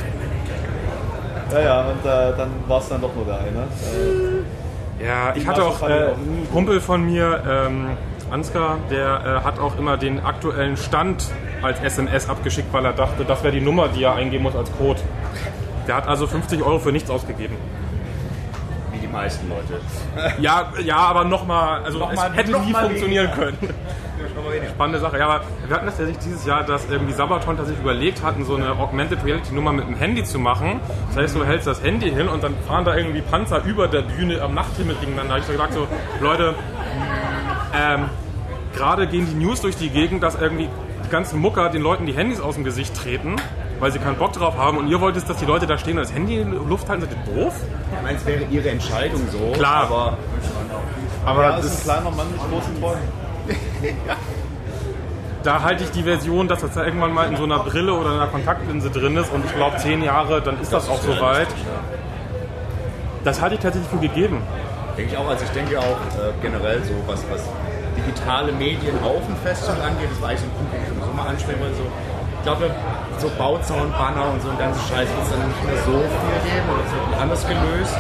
Ja, 1.53 1.61
ja, 1.61 1.81
und 1.83 2.01
äh, 2.01 2.37
dann 2.37 2.51
war 2.69 2.81
es 2.81 2.89
dann 2.89 3.01
doch 3.01 3.15
nur 3.15 3.25
der 3.25 3.39
eine. 3.39 3.49
Äh, 3.49 5.05
Ja, 5.05 5.35
ich 5.35 5.47
hatte 5.47 5.65
auch 5.65 5.83
äh, 5.83 5.93
einen 5.93 6.47
Kumpel 6.53 6.81
von 6.81 7.05
mir, 7.05 7.43
ähm, 7.49 7.89
Ansgar, 8.31 8.79
der 8.91 9.41
äh, 9.43 9.45
hat 9.45 9.59
auch 9.59 9.79
immer 9.79 9.97
den 9.97 10.25
aktuellen 10.25 10.77
Stand 10.77 11.27
als 11.63 11.81
SMS 11.81 12.29
abgeschickt, 12.29 12.73
weil 12.73 12.85
er 12.85 12.93
dachte, 12.93 13.25
das 13.25 13.43
wäre 13.43 13.53
die 13.55 13.61
Nummer, 13.61 13.89
die 13.89 14.03
er 14.05 14.15
eingeben 14.15 14.43
muss 14.45 14.55
als 14.57 14.71
Code. 14.77 15.01
Der 15.89 15.97
hat 15.97 16.09
also 16.09 16.27
50 16.27 16.63
Euro 16.63 16.79
für 16.79 16.93
nichts 16.93 17.11
ausgegeben. 17.11 17.57
Wie 18.93 18.99
die 18.99 19.07
meisten 19.09 19.49
Leute. 19.49 19.81
Ja, 20.41 20.73
ja, 20.85 20.97
aber 20.97 21.25
nochmal, 21.25 21.83
also 21.85 21.99
Noch 21.99 22.11
es 22.13 22.17
mal- 22.17 22.33
hätte 22.33 22.51
noch 22.51 22.65
nie 22.65 22.73
funktionieren 22.75 23.27
weniger. 23.37 23.53
können. 23.53 23.75
Spannende 24.75 25.01
Sache. 25.01 25.19
Ja, 25.19 25.27
aber 25.29 25.45
wir 25.67 25.77
hatten 25.77 25.87
das 25.87 25.99
ja 25.99 26.05
nicht 26.07 26.25
dieses 26.25 26.45
Jahr, 26.47 26.63
dass 26.65 26.89
irgendwie 26.91 27.13
Sabaton 27.13 27.57
tatsächlich 27.57 27.83
überlegt 27.83 28.23
hatten, 28.23 28.45
so 28.45 28.57
eine 28.57 28.71
Augmented 28.71 29.25
Reality 29.25 29.55
Nummer 29.55 29.73
mit 29.73 29.87
dem 29.87 29.97
Handy 29.97 30.25
zu 30.25 30.39
machen. 30.39 30.81
Das 31.09 31.17
heißt, 31.25 31.37
du 31.37 31.45
hältst 31.45 31.67
das 31.67 31.83
Handy 31.83 32.11
hin 32.11 32.29
und 32.29 32.43
dann 32.43 32.55
fahren 32.67 32.85
da 32.85 32.97
irgendwie 32.97 33.21
Panzer 33.23 33.63
über 33.65 33.89
der 33.89 34.03
Bühne 34.03 34.41
am 34.43 34.55
Nachthimmel 34.55 34.95
gegeneinander. 34.97 35.29
Da 35.29 35.31
habe 35.35 35.41
ich 35.41 35.47
so 35.47 35.53
gesagt, 35.53 35.73
so, 35.75 35.87
Leute, 36.21 36.55
ähm, 37.75 38.05
gerade 38.75 39.07
gehen 39.07 39.27
die 39.27 39.35
News 39.45 39.61
durch 39.61 39.77
die 39.77 39.91
Gegend, 39.91 40.23
dass 40.23 40.35
irgendwie 40.41 40.69
ganzen 41.11 41.41
Mucker 41.41 41.69
den 41.71 41.83
Leuten 41.83 42.07
die 42.07 42.13
Handys 42.13 42.41
aus 42.41 42.55
dem 42.55 42.65
Gesicht 42.65 42.95
treten, 42.95 43.37
weil 43.81 43.93
sie 43.93 43.99
keinen 43.99 44.17
Bock 44.17 44.33
drauf 44.33 44.57
haben. 44.57 44.79
Und 44.79 44.89
ihr 44.89 45.01
wollt 45.01 45.17
jetzt, 45.17 45.29
dass 45.29 45.37
die 45.39 45.45
Leute 45.45 45.67
da 45.67 45.79
stehen 45.79 45.99
und 45.99 46.05
das 46.05 46.15
Handy 46.15 46.39
in 46.41 46.51
die 46.51 46.57
Luft 46.57 46.89
halten. 46.89 47.03
Seid 47.03 47.13
ihr 47.13 47.45
doof? 47.45 47.55
Ich 47.97 48.03
meine, 48.03 48.17
es 48.19 48.27
wäre 48.27 48.43
ihre 48.51 48.71
Entscheidung 48.71 49.23
so. 49.31 49.53
Klar. 49.53 49.85
Aber 49.85 50.19
Aber 51.25 51.43
ja, 51.43 51.57
das 51.57 51.63
das 51.63 51.75
ist 51.75 51.81
ein 51.81 51.85
kleiner 51.85 52.17
Mann 52.17 52.27
mit 52.31 52.41
großen 52.41 52.81
Träumen. 52.81 53.03
da 55.43 55.63
halte 55.63 55.85
ich 55.85 55.91
die 55.91 56.03
Version, 56.03 56.49
dass 56.49 56.61
das 56.61 56.75
da 56.75 56.85
irgendwann 56.85 57.13
mal 57.13 57.29
in 57.29 57.37
so 57.37 57.45
einer 57.45 57.61
Brille 57.61 57.93
oder 57.93 58.11
einer 58.11 58.27
Kontaktlinse 58.27 58.91
drin 58.91 59.17
ist 59.17 59.33
und 59.33 59.45
ich 59.45 59.55
glaube 59.55 59.77
zehn 59.77 60.03
Jahre, 60.03 60.43
dann 60.43 60.61
ist 60.61 60.73
das 60.73 60.89
auch 60.89 61.01
soweit. 61.01 61.49
Das 63.25 63.41
halte 63.41 63.55
ich 63.57 63.61
tatsächlich 63.61 63.91
für 63.91 63.99
gegeben. 63.99 64.43
denke 64.97 65.13
ich 65.13 65.19
auch, 65.19 65.29
also 65.29 65.45
ich 65.45 65.51
denke 65.51 65.79
auch 65.79 65.85
äh, 65.85 66.33
generell 66.43 66.83
so, 66.85 66.95
was, 67.07 67.25
was 67.31 67.43
digitale 67.97 68.53
Medien 68.53 69.03
auf 69.03 69.25
dem 69.27 69.37
Festival 69.37 69.81
angeht, 69.83 70.09
das 70.11 70.21
war 70.21 70.29
eigentlich 70.29 70.41
so 70.41 70.47
ein 70.47 70.86
Punkt, 71.17 71.31
den 71.31 71.37
ich 71.37 71.43
schon 71.43 71.57
so 71.57 71.57
mal 71.57 71.57
ansprechen 71.57 71.61
wollte. 71.61 71.77
So, 71.77 71.87
ich 72.37 72.43
glaube, 72.43 72.71
so 73.19 73.31
Bauzaun, 73.39 73.91
Banner 73.93 74.31
und 74.31 74.43
so 74.43 74.51
ein 74.51 74.59
ganzes 74.59 74.83
Scheiß 74.89 75.09
wird 75.09 75.23
es 75.25 75.31
dann 75.31 75.49
nicht 75.49 75.65
mehr 75.65 75.83
so 75.83 75.97
viel 75.99 76.39
geben 76.47 76.67
oder 76.71 76.83
es 76.85 76.93
wird 76.93 77.21
anders 77.21 77.43
gelöst. 77.49 77.97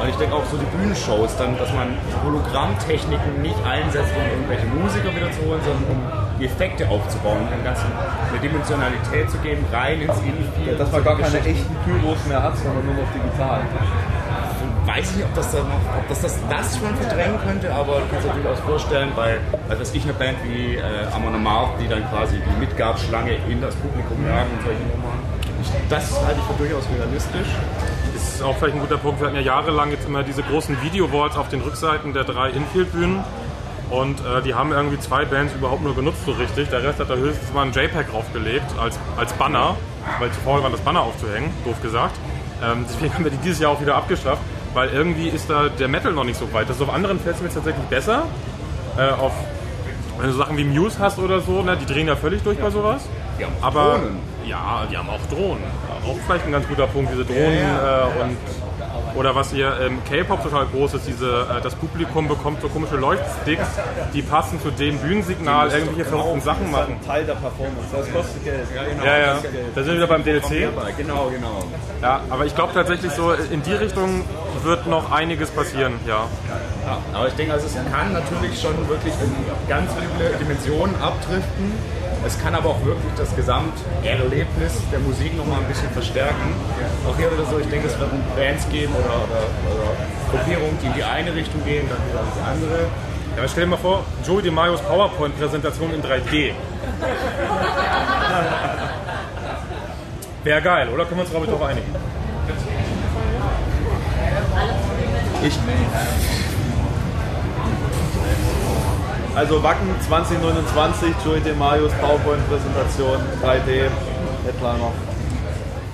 Und 0.00 0.08
ich 0.08 0.16
denke 0.16 0.34
auch 0.36 0.46
so 0.46 0.56
die 0.56 0.70
Bühnenshows, 0.76 1.36
dann, 1.36 1.58
dass 1.58 1.72
man 1.74 1.98
Hologrammtechniken 2.24 3.42
nicht 3.42 3.58
einsetzt, 3.66 4.14
um 4.14 4.22
irgendwelche 4.22 4.66
Musiker 4.66 5.10
wieder 5.10 5.30
zu 5.32 5.42
holen, 5.42 5.60
sondern 5.60 5.84
um 5.90 5.98
die 6.38 6.46
Effekte 6.46 6.88
aufzubauen, 6.88 7.50
dem 7.50 7.64
Ganzen 7.64 7.90
eine 8.30 8.38
Dimensionalität 8.38 9.28
zu 9.28 9.36
geben, 9.38 9.66
rein 9.72 10.00
ins 10.00 10.16
Infield. 10.22 10.78
Dass 10.78 10.92
man 10.92 11.02
gar 11.02 11.18
keine 11.18 11.38
echten 11.42 11.76
Pyros 11.84 12.24
mehr 12.28 12.40
hat, 12.40 12.56
sondern 12.56 12.86
nur 12.86 12.94
noch 12.94 13.10
digital. 13.10 13.60
Weiß 14.88 15.10
ich 15.10 15.16
nicht, 15.16 15.26
ob 15.26 15.34
das, 15.34 15.52
dann 15.52 15.68
noch, 15.68 15.98
ob 15.98 16.08
das, 16.08 16.22
das 16.22 16.38
das 16.48 16.78
schon 16.78 16.96
verdrängen 16.96 17.38
könnte, 17.46 17.72
aber 17.72 18.00
du 18.00 18.06
kannst 18.10 18.26
dir 18.26 18.32
durchaus 18.32 18.58
vorstellen, 18.60 19.12
bei, 19.14 19.38
also 19.68 19.82
weiß 19.82 19.94
ich, 19.94 20.02
eine 20.04 20.14
Band 20.14 20.38
wie 20.44 20.76
äh, 20.76 20.82
Amon 21.14 21.34
Amarth, 21.34 21.78
die 21.80 21.88
dann 21.88 22.08
quasi 22.08 22.36
die 22.40 22.58
Midgard-Schlange 22.58 23.36
in 23.48 23.60
das 23.60 23.74
Publikum 23.76 24.26
jagen 24.26 24.50
und 24.56 24.64
solche 24.64 24.80
Nummern. 24.80 25.18
Das 25.90 26.24
halte 26.24 26.40
ich 26.40 26.46
für 26.46 26.64
durchaus 26.64 26.84
realistisch. 26.96 27.48
Das 28.14 28.34
ist 28.34 28.42
auch 28.42 28.56
vielleicht 28.56 28.76
ein 28.76 28.80
guter 28.80 28.96
Punkt. 28.96 29.20
Wir 29.20 29.26
hatten 29.26 29.36
ja 29.36 29.42
jahrelang 29.42 29.90
jetzt 29.90 30.06
immer 30.06 30.22
diese 30.22 30.42
großen 30.42 30.80
Video-Walls 30.82 31.36
auf 31.36 31.48
den 31.48 31.60
Rückseiten 31.60 32.14
der 32.14 32.24
drei 32.24 32.50
Infield-Bühnen. 32.50 33.22
Und 33.90 34.20
äh, 34.20 34.42
die 34.42 34.54
haben 34.54 34.72
irgendwie 34.72 34.98
zwei 34.98 35.24
Bands 35.24 35.54
überhaupt 35.54 35.82
nur 35.82 35.94
genutzt 35.94 36.24
so 36.24 36.32
richtig. 36.32 36.68
Der 36.68 36.82
Rest 36.82 37.00
hat 37.00 37.10
da 37.10 37.14
höchstens 37.14 37.52
mal 37.52 37.66
ein 37.66 37.72
JPEG 37.72 38.10
draufgelegt 38.10 38.66
als, 38.80 38.98
als 39.16 39.32
Banner, 39.34 39.76
weil 40.18 40.30
zu 40.30 40.40
faul 40.40 40.62
war, 40.62 40.70
das 40.70 40.80
Banner 40.80 41.02
aufzuhängen, 41.02 41.50
doof 41.64 41.80
gesagt. 41.82 42.14
Ähm, 42.62 42.84
deswegen 42.88 43.14
haben 43.14 43.24
wir 43.24 43.30
die 43.30 43.38
dieses 43.38 43.60
Jahr 43.60 43.72
auch 43.72 43.80
wieder 43.80 43.96
abgeschafft, 43.96 44.42
weil 44.78 44.90
irgendwie 44.90 45.28
ist 45.28 45.50
da 45.50 45.68
der 45.68 45.88
Metal 45.88 46.12
noch 46.12 46.22
nicht 46.22 46.38
so 46.38 46.52
weit. 46.52 46.68
Das 46.68 46.76
ist 46.76 46.82
auf 46.82 46.92
anderen 46.94 47.18
Festivals 47.18 47.54
tatsächlich 47.54 47.84
besser. 47.86 48.22
Äh, 48.96 49.10
auf, 49.10 49.32
wenn 50.20 50.28
du 50.30 50.36
Sachen 50.36 50.56
wie 50.56 50.62
Muse 50.62 51.00
hast 51.00 51.18
oder 51.18 51.40
so, 51.40 51.62
ne, 51.62 51.76
die 51.76 51.84
drehen 51.92 52.06
ja 52.06 52.14
völlig 52.14 52.44
durch 52.44 52.58
bei 52.58 52.70
sowas. 52.70 53.02
Die 53.40 53.44
haben 53.44 53.54
Aber 53.60 53.98
Drohnen. 53.98 54.20
ja, 54.46 54.86
die 54.88 54.96
haben 54.96 55.10
auch 55.10 55.26
Drohnen. 55.34 55.64
Auch 56.06 56.16
vielleicht 56.26 56.46
ein 56.46 56.52
ganz 56.52 56.68
guter 56.68 56.86
Punkt, 56.86 57.10
diese 57.12 57.24
Drohnen 57.24 57.42
Äh, 57.58 58.22
und 58.22 58.36
oder 59.16 59.34
was 59.34 59.50
hier 59.50 59.76
im 59.80 60.04
K-Pop 60.04 60.42
total 60.44 60.66
groß 60.66 60.94
ist, 60.94 61.08
diese, 61.08 61.46
äh, 61.50 61.60
das 61.60 61.74
Publikum 61.74 62.28
bekommt 62.28 62.60
so 62.60 62.68
komische 62.68 62.94
Leuchtsticks, 62.96 63.66
die 64.14 64.22
passen 64.22 64.60
zu 64.60 64.70
dem 64.70 64.96
Bühnensignal 64.98 65.70
irgendwelche 65.72 66.04
verrückten 66.04 66.40
Sachen 66.42 66.60
Das 66.60 66.68
ist 66.70 66.76
machen. 66.88 66.92
ein 67.00 67.06
Teil 67.06 67.24
der 67.24 67.34
Performance. 67.34 67.88
Das 67.90 68.12
kostet 68.12 68.44
Geld. 68.44 68.68
Ja, 69.04 69.18
ja. 69.18 69.34
Da 69.74 69.82
sind 69.82 69.86
wir 69.86 69.94
wieder 69.96 70.06
beim 70.06 70.22
DLC. 70.22 70.68
Genau, 70.96 71.30
genau. 71.34 71.64
Ja, 72.00 72.20
aber 72.30 72.46
ich 72.46 72.54
glaube 72.54 72.74
tatsächlich 72.74 73.10
so, 73.12 73.32
in 73.32 73.62
die 73.62 73.72
Richtung 73.72 74.24
wird 74.64 74.86
noch 74.86 75.10
einiges 75.10 75.50
passieren, 75.50 75.98
ja. 76.06 76.26
Ja, 76.86 76.98
aber 77.12 77.28
ich 77.28 77.34
denke, 77.34 77.52
also 77.52 77.66
es 77.66 77.74
kann 77.74 78.12
natürlich 78.12 78.60
schon 78.60 78.88
wirklich 78.88 79.12
in 79.22 79.32
ganz 79.68 79.92
viele 79.92 80.30
Dimensionen 80.36 80.94
abdriften. 81.02 81.72
Es 82.26 82.40
kann 82.42 82.54
aber 82.54 82.70
auch 82.70 82.82
wirklich 82.84 83.12
das 83.16 83.34
Gesamterlebnis 83.36 84.80
der 84.90 84.98
Musik 85.00 85.36
nochmal 85.36 85.58
ein 85.60 85.66
bisschen 85.66 85.90
verstärken. 85.90 86.54
Auch 87.08 87.16
hier 87.16 87.30
wieder 87.32 87.44
so, 87.44 87.58
ich 87.58 87.68
denke, 87.68 87.88
es 87.88 87.98
werden 88.00 88.22
Bands 88.36 88.66
geben 88.70 88.94
oder, 88.94 89.16
oder, 89.24 89.42
oder 89.74 89.90
Gruppierungen, 90.30 90.78
die 90.82 90.86
in 90.86 90.94
die 90.94 91.04
eine 91.04 91.34
Richtung 91.34 91.62
gehen, 91.64 91.86
dann 91.88 91.98
wieder 92.08 92.20
in 92.20 92.32
die 92.34 92.40
andere. 92.48 92.86
Ja, 93.36 93.46
stell 93.48 93.64
dir 93.64 93.70
mal 93.70 93.76
vor, 93.76 94.04
Joey 94.26 94.42
DeMaios 94.42 94.80
PowerPoint-Präsentation 94.82 95.94
in 95.94 96.02
3D. 96.02 96.52
Wäre 100.44 100.62
geil, 100.62 100.88
oder? 100.88 101.04
Können 101.04 101.18
wir 101.18 101.22
uns, 101.22 101.30
glaube 101.30 101.46
ich, 101.46 101.52
darauf 101.52 101.68
einigen? 101.68 101.94
Ich. 105.42 105.58
Also 109.34 109.62
Wacken 109.62 109.94
2029, 110.08 111.14
Joey 111.24 111.40
DeMaios 111.40 111.92
PowerPoint-Präsentation, 112.00 113.20
3D, 113.40 113.88
Headliner. 114.44 114.92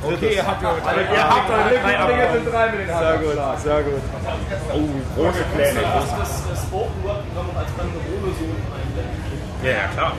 Okay, 0.02 0.34
ihr 0.34 0.46
habt 0.46 0.62
ja 0.62 0.70
Ihr 0.70 1.28
habt 1.28 1.50
eure 1.50 1.68
Lieblinge 1.68 2.32
sind 2.32 2.52
drei 2.52 2.70
mit 2.70 2.80
den 2.80 2.86
Sehr 2.88 3.18
gut, 3.18 3.62
sehr 3.62 3.82
gut. 3.82 4.02
oh, 4.72 5.20
große 5.20 5.44
Pläne. 5.54 5.80
Das, 5.82 6.62
Spoken 6.62 7.02
Word 7.02 7.22
Programm 7.34 7.56
als 7.56 7.70
Banderole 7.72 8.32
so 8.38 8.44
einblenden. 8.44 9.62
Ja, 9.62 9.70
ja, 9.70 9.86
klar. 9.94 10.12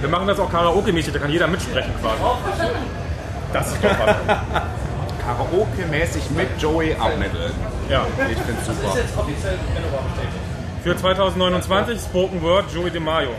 Wir 0.00 0.08
machen 0.08 0.26
das 0.26 0.38
auch 0.38 0.50
Karaoke-mäßig, 0.50 1.12
da 1.12 1.18
kann 1.18 1.30
jeder 1.30 1.46
mitsprechen 1.46 1.92
quasi. 2.00 2.16
Das 3.52 3.72
ist 3.72 3.84
doch 3.84 3.90
was. 3.90 4.16
Karaoke-mäßig 5.30 6.30
mit 6.36 6.48
Joey 6.58 6.96
Metal. 7.18 7.52
Ja. 7.88 8.06
Ich 8.30 8.38
find's 8.38 8.66
Das 8.66 8.76
super. 8.76 8.88
ist 8.88 8.96
jetzt 8.96 9.16
offiziell 9.18 9.58
Manowar 9.74 10.02
bestätigt. 10.08 10.34
Für 10.82 10.96
2029 10.96 12.00
Spoken 12.00 12.42
Word 12.42 12.64
Joey 12.74 12.90
DeMaio. 12.90 13.30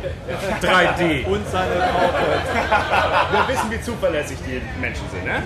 3D. 0.62 1.26
Und 1.26 1.48
seine 1.50 1.74
PowerPoint. 1.74 2.46
Wir 3.32 3.56
wissen, 3.56 3.72
wie 3.72 3.82
zuverlässig 3.82 4.38
die 4.46 4.62
Menschen 4.80 5.04
sind, 5.12 5.26
ne? 5.26 5.42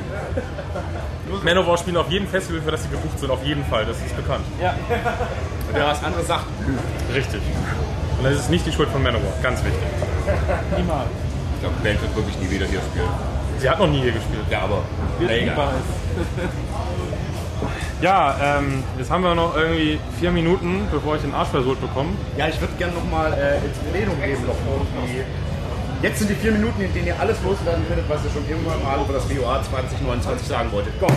Manowar 1.43 1.77
spielen 1.77 1.97
auf 1.97 2.09
jedem 2.11 2.27
Festival, 2.27 2.61
für 2.61 2.71
das 2.71 2.83
sie 2.83 2.89
gebucht 2.89 3.17
sind, 3.19 3.31
auf 3.31 3.43
jeden 3.43 3.63
Fall, 3.65 3.85
das 3.85 3.97
ist 3.97 4.15
bekannt. 4.15 4.43
Und 5.67 5.75
der 5.75 5.87
was 5.87 6.03
anderes 6.03 6.27
sagt. 6.27 6.45
Richtig. 7.13 7.41
Und 8.17 8.23
das 8.25 8.33
ist 8.33 8.49
nicht 8.49 8.65
die 8.65 8.71
Schuld 8.71 8.89
von 8.89 9.01
Manowar, 9.01 9.31
ganz 9.41 9.63
wichtig. 9.63 9.81
Ich 10.77 10.85
glaube, 11.61 11.75
Band 11.81 12.01
wird 12.01 12.15
wirklich 12.15 12.37
nie 12.39 12.49
wieder 12.51 12.65
hier 12.65 12.81
spielen. 12.81 13.09
Sie 13.65 13.69
hat 13.71 13.79
noch 13.79 13.87
nie 13.87 13.99
hier 13.99 14.11
gespielt. 14.11 14.45
Ja, 14.51 14.59
aber. 14.59 14.83
Mega. 15.19 15.71
Ja, 17.99 18.59
ähm, 18.59 18.83
jetzt 18.95 19.09
haben 19.09 19.23
wir 19.23 19.33
noch 19.33 19.57
irgendwie 19.57 19.99
vier 20.19 20.29
Minuten, 20.29 20.87
bevor 20.91 21.15
ich 21.15 21.23
den 21.23 21.33
Arsch 21.33 21.47
versohlt 21.47 21.81
bekomme. 21.81 22.11
Ja, 22.37 22.47
ich 22.47 22.61
würde 22.61 22.75
gerne 22.77 22.93
nochmal 22.93 23.33
äh, 23.33 23.65
ins 23.65 23.79
Plenum 23.91 24.21
geben, 24.21 24.45
noch 24.45 24.53
irgendwie. 25.01 25.23
Jetzt 26.03 26.19
sind 26.19 26.29
die 26.29 26.35
vier 26.35 26.51
Minuten, 26.51 26.79
in 26.79 26.93
denen 26.93 27.07
ihr 27.07 27.19
alles 27.19 27.41
loswerden 27.41 27.83
könntet, 27.87 28.07
was 28.07 28.23
ihr 28.25 28.29
schon 28.29 28.47
irgendwann 28.47 28.83
mal 28.83 28.99
über 29.01 29.13
das 29.13 29.27
WOA 29.27 29.63
2029 29.63 30.47
sagen 30.47 30.71
wolltet. 30.71 30.99
Go! 30.99 31.07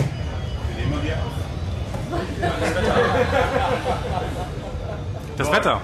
Das 5.37 5.51
Wetter. 5.51 5.81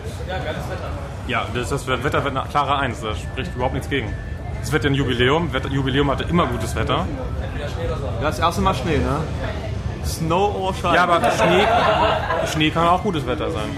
Ja, 1.28 1.45
das, 1.53 1.70
das 1.70 1.86
Wetter 1.86 2.24
wird 2.24 2.36
eine 2.36 2.49
klare 2.49 2.78
Eins, 2.80 3.01
da 3.01 3.13
spricht 3.13 3.53
überhaupt 3.53 3.76
nichts 3.76 3.88
gegen. 3.88 4.11
Es 4.66 4.72
wird 4.72 4.84
ja 4.84 4.89
ein 4.89 4.95
Jubiläum. 4.95 5.53
Wetter, 5.53 5.70
Jubiläum 5.70 6.09
hatte 6.09 6.24
immer 6.24 6.47
gutes 6.47 6.76
Wetter. 6.76 7.05
Das 8.20 8.39
erste 8.39 8.61
Mal 8.61 8.74
Schnee, 8.74 8.97
ne? 8.97 9.20
Snow 10.03 10.55
or 10.55 10.74
Shine. 10.74 10.95
Ja, 10.95 11.03
aber 11.03 11.22
Schnee, 11.30 11.68
Schnee 12.51 12.72
kann 12.72 12.88
auch 12.88 13.03
gutes 13.03 13.28
Wetter 13.28 13.51
sein. 13.51 13.70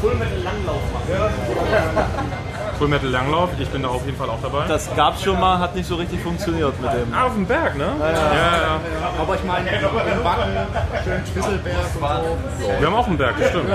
Full 0.00 0.14
Metal 0.14 0.38
Langlauf 0.42 0.80
machen. 0.94 2.32
Full 2.78 2.88
Metal 2.88 3.10
Langlauf, 3.10 3.50
ich 3.58 3.68
bin 3.68 3.82
da 3.82 3.88
auf 3.90 4.06
jeden 4.06 4.16
Fall 4.16 4.30
auch 4.30 4.40
dabei. 4.42 4.64
Das 4.66 4.88
gab's 4.96 5.22
schon 5.22 5.38
mal, 5.38 5.58
hat 5.58 5.76
nicht 5.76 5.86
so 5.86 5.96
richtig 5.96 6.22
funktioniert 6.22 6.80
mit 6.80 6.90
dem. 6.94 7.12
Ah, 7.12 7.26
auf 7.26 7.34
dem 7.34 7.44
Berg, 7.44 7.76
ne? 7.76 7.88
Ja, 8.00 8.10
ja. 8.10 8.80
Aber 9.20 9.34
ich 9.34 9.44
meine, 9.44 9.68
in 9.68 10.24
Wacken, 10.24 10.56
schön 11.04 11.22
Schwisselberg 11.30 11.76
und 11.76 12.62
so. 12.62 12.68
Wir 12.80 12.86
haben 12.86 12.94
auch 12.94 13.06
einen 13.06 13.18
Berg, 13.18 13.34
das 13.38 13.48
stimmt. 13.50 13.68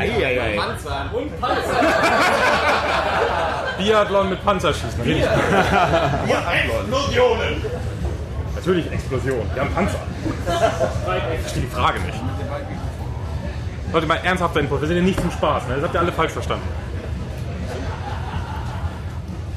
Eieiei. 0.00 0.56
Panzer. 0.56 1.10
Und 1.12 1.40
Panzer. 1.40 1.62
Biathlon 3.78 4.30
mit 4.30 4.44
Panzerschießen. 4.44 5.00
Richtig. 5.02 5.24
Explosionen! 6.84 7.62
Natürlich 8.54 8.90
Explosion. 8.92 9.50
Wir 9.54 9.62
haben 9.62 9.74
Panzer. 9.74 9.98
Ich 11.34 11.40
verstehe 11.40 11.62
die 11.62 11.68
Frage 11.68 12.00
nicht. 12.00 12.18
Leute, 13.92 14.06
mal 14.06 14.16
ernsthafter 14.22 14.60
Input. 14.60 14.80
Wir 14.80 14.88
sind 14.88 14.96
hier 14.96 15.04
nicht 15.04 15.20
zum 15.20 15.30
Spaß. 15.30 15.66
Ne? 15.68 15.74
Das 15.76 15.84
habt 15.84 15.94
ihr 15.94 16.00
alle 16.00 16.12
falsch 16.12 16.32
verstanden. 16.32 16.66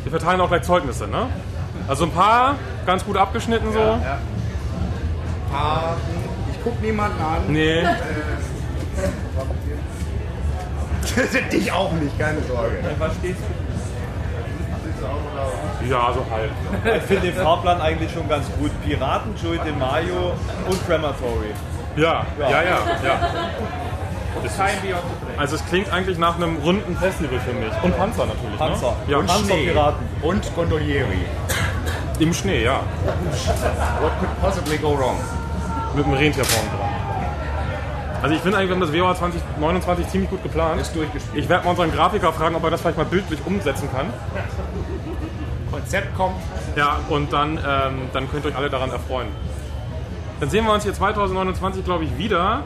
Wir 0.03 0.11
verteilen 0.11 0.41
auch 0.41 0.49
gleich 0.49 0.63
Zeugnisse, 0.63 1.07
ne? 1.07 1.27
Also 1.87 2.05
ein 2.05 2.11
paar 2.11 2.55
ganz 2.85 3.03
gut 3.05 3.17
abgeschnitten 3.17 3.71
so. 3.73 3.99
Paten. 5.51 6.01
Ich 6.51 6.57
guck 6.63 6.81
niemanden 6.81 7.21
an. 7.21 7.41
Nee. 7.47 7.83
Dich 11.51 11.71
auch 11.71 11.91
nicht, 11.93 12.17
keine 12.17 12.41
Sorge. 12.41 12.77
Ja, 15.89 16.13
so 16.13 16.25
halb. 16.31 16.51
Ich 16.97 17.03
finde 17.03 17.31
den 17.31 17.35
Fahrplan 17.35 17.81
eigentlich 17.81 18.11
schon 18.11 18.27
ganz 18.29 18.47
gut. 18.57 18.71
Piraten, 18.83 19.33
Joey 19.41 19.59
DeMaio 19.59 20.33
und 20.69 20.87
Crematory. 20.87 21.53
Ja, 21.95 22.25
ja, 22.39 22.49
ja, 22.49 22.61
ja. 22.61 23.19
Das 24.41 24.51
ist, 24.51 24.59
also 25.37 25.55
es 25.55 25.65
klingt 25.67 25.91
eigentlich 25.93 26.17
nach 26.17 26.35
einem 26.37 26.57
runden 26.57 26.97
Festival 26.97 27.39
für 27.39 27.53
mich. 27.53 27.71
Und 27.83 27.95
Panzer 27.97 28.25
natürlich. 28.25 28.57
Panzer. 28.57 28.87
Ne? 29.05 29.11
Ja, 29.11 29.17
Und 29.17 29.27
Panzerpiraten. 29.27 30.07
Und 30.21 30.55
Gondolieri. 30.55 31.25
im 32.19 32.33
Schnee, 32.33 32.63
ja. 32.63 32.79
What 34.01 34.11
could 34.19 34.41
possibly 34.41 34.77
go 34.77 34.97
wrong? 34.97 35.17
Mit 35.95 36.05
einem 36.05 36.15
Rentier 36.15 36.45
vorne 36.45 36.69
dran. 36.69 36.92
Also 38.23 38.35
ich 38.35 38.41
finde 38.41 38.57
eigentlich, 38.57 38.69
wir 38.69 38.75
haben 38.75 38.81
das 38.81 38.93
WOA 38.93 39.15
2029 39.15 40.07
ziemlich 40.07 40.29
gut 40.29 40.41
geplant. 40.43 40.79
Ist 40.79 40.95
durchgespielt. 40.95 41.43
Ich 41.43 41.49
werde 41.49 41.65
mal 41.65 41.71
unseren 41.71 41.91
Grafiker 41.91 42.31
fragen, 42.31 42.55
ob 42.55 42.63
er 42.63 42.71
das 42.71 42.79
vielleicht 42.79 42.97
mal 42.97 43.05
bildlich 43.05 43.39
umsetzen 43.45 43.89
kann. 43.93 44.05
Konzept 45.69 46.15
kommt. 46.15 46.37
Ja, 46.77 46.99
und 47.09 47.33
dann, 47.33 47.57
ähm, 47.57 48.03
dann 48.13 48.31
könnt 48.31 48.45
ihr 48.45 48.51
euch 48.51 48.55
alle 48.55 48.69
daran 48.69 48.91
erfreuen. 48.91 49.27
Dann 50.39 50.49
sehen 50.49 50.65
wir 50.65 50.71
uns 50.71 50.83
hier 50.83 50.93
2029, 50.93 51.83
glaube 51.83 52.05
ich, 52.05 52.17
wieder 52.17 52.61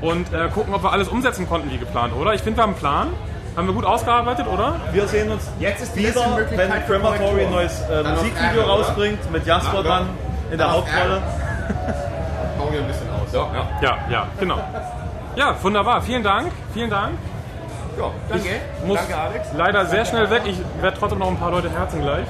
und 0.00 0.32
äh, 0.32 0.48
gucken, 0.54 0.72
ob 0.74 0.84
wir 0.84 0.92
alles 0.92 1.08
umsetzen 1.08 1.48
konnten 1.48 1.72
wie 1.72 1.78
geplant, 1.78 2.14
oder? 2.14 2.32
Ich 2.34 2.42
finde, 2.42 2.58
wir 2.58 2.62
haben 2.62 2.70
einen 2.70 2.78
Plan. 2.78 3.08
Haben 3.56 3.66
wir 3.66 3.74
gut 3.74 3.84
ausgearbeitet, 3.84 4.46
oder? 4.46 4.76
Wir 4.92 5.08
sehen 5.08 5.32
uns 5.32 5.50
Jetzt 5.58 5.82
ist 5.82 5.96
die 5.96 6.06
wieder, 6.06 6.20
letzte 6.20 6.30
Möglichkeit 6.36 6.70
wenn 6.70 6.86
Crematory 6.86 7.46
ein 7.46 7.50
neues 7.50 7.80
äh, 7.80 8.04
Musikvideo 8.04 8.62
oder? 8.62 8.72
rausbringt, 8.72 9.32
mit 9.32 9.44
Jasper 9.44 9.82
Dann 9.82 10.06
dann 10.06 10.08
in 10.52 10.58
der 10.58 10.70
Hauptrolle. 10.70 11.20
Bauen 12.58 12.72
wir 12.72 12.80
ein 12.80 12.86
bisschen 12.86 13.10
aus. 13.10 13.32
So, 13.32 13.38
ja. 13.38 13.68
Ja, 13.82 13.98
ja, 14.08 14.26
genau. 14.38 14.58
Ja, 15.36 15.54
wunderbar. 15.62 16.02
Vielen 16.02 16.22
Dank. 16.22 16.52
Vielen 16.74 16.90
Dank. 16.90 17.12
ja 17.98 18.10
danke. 18.28 18.48
Muss 18.86 18.98
danke, 18.98 19.16
Alex. 19.16 19.48
leider 19.56 19.86
sehr 19.86 20.04
schnell 20.04 20.30
weg. 20.30 20.42
Ich 20.44 20.58
werde 20.80 20.96
trotzdem 20.98 21.18
noch 21.18 21.28
ein 21.28 21.38
paar 21.38 21.50
Leute 21.50 21.70
herzen 21.70 22.02
gleich. 22.02 22.26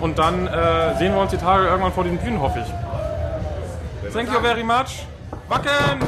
Und 0.00 0.18
dann 0.18 0.46
äh, 0.46 0.96
sehen 0.98 1.14
wir 1.14 1.20
uns 1.20 1.30
die 1.30 1.38
Tage 1.38 1.66
irgendwann 1.66 1.92
vor 1.92 2.04
diesen 2.04 2.18
Bühnen, 2.18 2.40
hoffe 2.40 2.60
ich. 2.60 4.12
Thank 4.12 4.32
you 4.32 4.40
very 4.40 4.64
much. 4.64 5.06
Wacken! 5.48 6.00